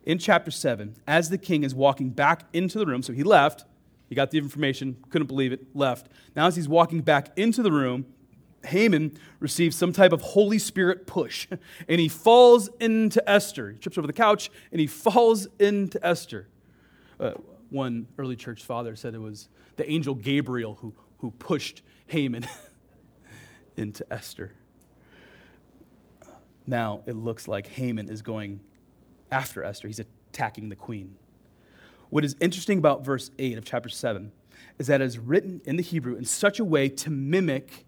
In 0.07 0.19
chapter 0.19 0.51
7, 0.51 0.95
as 1.05 1.29
the 1.29 1.37
king 1.37 1.63
is 1.63 1.75
walking 1.75 2.11
back 2.11 2.45
into 2.53 2.79
the 2.79 2.85
room, 2.85 3.03
so 3.03 3.11
he 3.11 3.23
left, 3.23 3.65
he 4.07 4.15
got 4.15 4.31
the 4.31 4.37
information, 4.37 4.95
couldn't 5.09 5.27
believe 5.27 5.51
it, 5.51 5.75
left. 5.75 6.07
Now, 6.33 6.47
as 6.47 6.55
he's 6.55 6.69
walking 6.69 7.01
back 7.01 7.37
into 7.37 7.61
the 7.61 7.73
room, 7.73 8.05
Haman 8.63 9.19
receives 9.41 9.75
some 9.75 9.91
type 9.91 10.13
of 10.13 10.21
Holy 10.21 10.59
Spirit 10.59 11.07
push, 11.07 11.49
and 11.89 11.99
he 11.99 12.07
falls 12.07 12.69
into 12.79 13.29
Esther. 13.29 13.71
He 13.71 13.79
trips 13.79 13.97
over 13.97 14.07
the 14.07 14.13
couch, 14.13 14.49
and 14.71 14.79
he 14.79 14.87
falls 14.87 15.45
into 15.59 15.99
Esther. 16.07 16.47
Uh, 17.19 17.31
one 17.69 18.07
early 18.17 18.37
church 18.37 18.63
father 18.63 18.95
said 18.95 19.13
it 19.13 19.19
was 19.19 19.49
the 19.75 19.91
angel 19.91 20.15
Gabriel 20.15 20.75
who, 20.75 20.93
who 21.17 21.31
pushed 21.31 21.81
Haman 22.05 22.47
into 23.75 24.05
Esther. 24.09 24.53
Now 26.65 27.01
it 27.05 27.17
looks 27.17 27.45
like 27.45 27.67
Haman 27.67 28.07
is 28.07 28.21
going 28.21 28.61
after 29.31 29.63
Esther. 29.63 29.87
He's 29.87 29.99
attacking 29.99 30.69
the 30.69 30.75
queen. 30.75 31.15
What 32.09 32.23
is 32.23 32.35
interesting 32.39 32.77
about 32.77 33.03
verse 33.03 33.31
8 33.37 33.57
of 33.57 33.65
chapter 33.65 33.89
7 33.89 34.31
is 34.79 34.87
that 34.87 35.01
it 35.01 35.05
is 35.05 35.19
written 35.19 35.61
in 35.65 35.75
the 35.75 35.83
Hebrew 35.83 36.15
in 36.15 36.25
such 36.25 36.59
a 36.59 36.65
way 36.65 36.89
to 36.89 37.09
mimic 37.09 37.85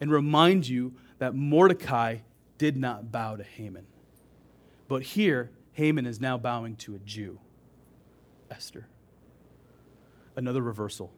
and 0.00 0.10
remind 0.10 0.68
you 0.68 0.94
that 1.18 1.34
Mordecai 1.34 2.18
did 2.58 2.76
not 2.76 3.10
bow 3.10 3.36
to 3.36 3.42
Haman. 3.42 3.86
But 4.88 5.02
here, 5.02 5.50
Haman 5.72 6.06
is 6.06 6.20
now 6.20 6.38
bowing 6.38 6.76
to 6.76 6.94
a 6.94 6.98
Jew. 6.98 7.40
Esther. 8.50 8.88
Another 10.36 10.62
reversal. 10.62 11.12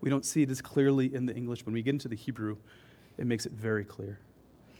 We 0.00 0.10
don't 0.10 0.24
see 0.24 0.42
it 0.42 0.50
as 0.50 0.62
clearly 0.62 1.14
in 1.14 1.26
the 1.26 1.34
English. 1.34 1.60
But 1.60 1.66
when 1.66 1.74
we 1.74 1.82
get 1.82 1.90
into 1.90 2.08
the 2.08 2.16
Hebrew, 2.16 2.56
it 3.18 3.26
makes 3.26 3.46
it 3.46 3.52
very 3.52 3.84
clear. 3.84 4.20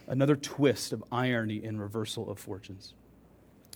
Another 0.07 0.35
twist 0.35 0.93
of 0.93 1.05
irony 1.13 1.63
and 1.65 1.81
reversal 1.81 2.31
of 2.31 2.39
fortunes. 2.39 2.95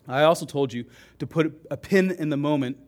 I 0.07 0.23
also 0.23 0.47
told 0.47 0.73
you 0.73 0.85
to 1.19 1.27
put 1.27 1.67
a 1.71 1.77
pin 1.77 2.11
in 2.11 2.29
the 2.29 2.37
moment 2.37 2.79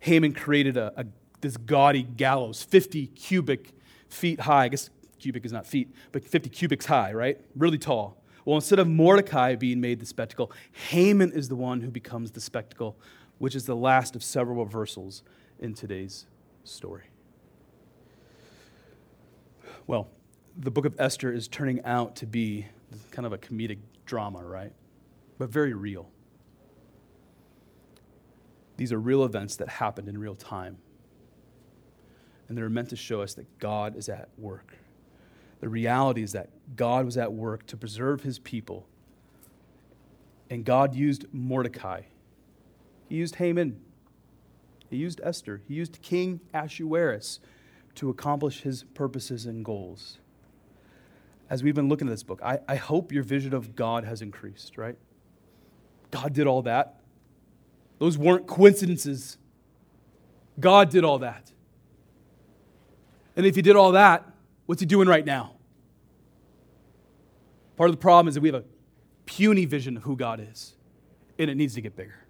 Haman 0.00 0.32
created 0.32 0.76
a, 0.76 0.92
a, 0.96 1.06
this 1.40 1.56
gaudy 1.56 2.02
gallows, 2.02 2.62
50 2.62 3.08
cubic 3.08 3.72
feet 4.08 4.40
high. 4.40 4.64
I 4.64 4.68
guess 4.68 4.90
cubic 5.18 5.44
is 5.44 5.52
not 5.52 5.66
feet, 5.66 5.94
but 6.12 6.24
50 6.24 6.48
cubics 6.50 6.86
high, 6.86 7.12
right? 7.12 7.38
Really 7.56 7.78
tall. 7.78 8.22
Well, 8.44 8.56
instead 8.56 8.78
of 8.78 8.88
Mordecai 8.88 9.54
being 9.54 9.80
made 9.80 10.00
the 10.00 10.06
spectacle, 10.06 10.50
Haman 10.90 11.32
is 11.32 11.48
the 11.48 11.56
one 11.56 11.82
who 11.82 11.90
becomes 11.90 12.30
the 12.30 12.40
spectacle 12.40 12.96
which 13.40 13.54
is 13.54 13.64
the 13.64 13.74
last 13.74 14.14
of 14.14 14.22
several 14.22 14.62
reversals 14.62 15.22
in 15.58 15.72
today's 15.72 16.26
story. 16.62 17.04
Well, 19.86 20.08
the 20.58 20.70
book 20.70 20.84
of 20.84 20.94
Esther 21.00 21.32
is 21.32 21.48
turning 21.48 21.82
out 21.84 22.16
to 22.16 22.26
be 22.26 22.66
kind 23.10 23.24
of 23.24 23.32
a 23.32 23.38
comedic 23.38 23.78
drama, 24.04 24.44
right? 24.44 24.72
But 25.38 25.48
very 25.48 25.72
real. 25.72 26.10
These 28.80 28.94
are 28.94 28.98
real 28.98 29.24
events 29.24 29.56
that 29.56 29.68
happened 29.68 30.08
in 30.08 30.16
real 30.16 30.34
time. 30.34 30.78
And 32.48 32.56
they're 32.56 32.70
meant 32.70 32.88
to 32.88 32.96
show 32.96 33.20
us 33.20 33.34
that 33.34 33.58
God 33.58 33.94
is 33.94 34.08
at 34.08 34.30
work. 34.38 34.74
The 35.60 35.68
reality 35.68 36.22
is 36.22 36.32
that 36.32 36.48
God 36.76 37.04
was 37.04 37.18
at 37.18 37.30
work 37.30 37.66
to 37.66 37.76
preserve 37.76 38.22
his 38.22 38.38
people. 38.38 38.86
And 40.48 40.64
God 40.64 40.94
used 40.94 41.26
Mordecai, 41.30 42.04
he 43.06 43.16
used 43.16 43.34
Haman, 43.34 43.78
he 44.88 44.96
used 44.96 45.20
Esther, 45.22 45.60
he 45.68 45.74
used 45.74 46.00
King 46.00 46.40
Ahasuerus 46.54 47.38
to 47.96 48.08
accomplish 48.08 48.62
his 48.62 48.84
purposes 48.94 49.44
and 49.44 49.62
goals. 49.62 50.20
As 51.50 51.62
we've 51.62 51.74
been 51.74 51.90
looking 51.90 52.08
at 52.08 52.12
this 52.12 52.22
book, 52.22 52.40
I, 52.42 52.60
I 52.66 52.76
hope 52.76 53.12
your 53.12 53.24
vision 53.24 53.52
of 53.52 53.76
God 53.76 54.04
has 54.04 54.22
increased, 54.22 54.78
right? 54.78 54.96
God 56.10 56.32
did 56.32 56.46
all 56.46 56.62
that. 56.62 56.99
Those 58.00 58.18
weren't 58.18 58.46
coincidences. 58.48 59.36
God 60.58 60.90
did 60.90 61.04
all 61.04 61.20
that. 61.20 61.52
And 63.36 63.46
if 63.46 63.54
He 63.54 63.62
did 63.62 63.76
all 63.76 63.92
that, 63.92 64.26
what's 64.66 64.80
He 64.80 64.86
doing 64.86 65.06
right 65.06 65.24
now? 65.24 65.52
Part 67.76 67.90
of 67.90 67.94
the 67.94 68.00
problem 68.00 68.26
is 68.26 68.34
that 68.34 68.40
we 68.40 68.48
have 68.48 68.62
a 68.62 68.64
puny 69.26 69.66
vision 69.66 69.96
of 69.96 70.02
who 70.02 70.16
God 70.16 70.40
is, 70.50 70.74
and 71.38 71.48
it 71.48 71.54
needs 71.54 71.74
to 71.74 71.80
get 71.80 71.94
bigger. 71.94 72.26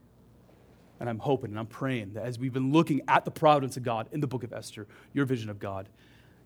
And 0.99 1.09
I'm 1.09 1.19
hoping 1.19 1.51
and 1.51 1.59
I'm 1.59 1.67
praying 1.67 2.13
that 2.15 2.25
as 2.25 2.39
we've 2.39 2.53
been 2.53 2.73
looking 2.73 3.01
at 3.09 3.25
the 3.25 3.31
providence 3.31 3.77
of 3.77 3.85
God 3.85 4.09
in 4.13 4.21
the 4.21 4.27
book 4.27 4.43
of 4.43 4.53
Esther, 4.53 4.87
your 5.15 5.25
vision 5.25 5.49
of 5.49 5.59
God 5.59 5.89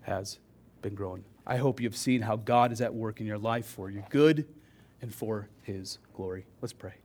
has 0.03 0.39
been 0.81 0.95
growing. 0.95 1.25
I 1.47 1.57
hope 1.57 1.81
you've 1.81 1.97
seen 1.97 2.21
how 2.21 2.35
God 2.35 2.71
is 2.71 2.79
at 2.79 2.93
work 2.93 3.19
in 3.19 3.25
your 3.25 3.39
life 3.39 3.65
for 3.65 3.89
your 3.89 4.05
good 4.09 4.47
and 5.01 5.13
for 5.13 5.49
His 5.63 5.97
glory. 6.13 6.45
Let's 6.61 6.73
pray. 6.73 7.04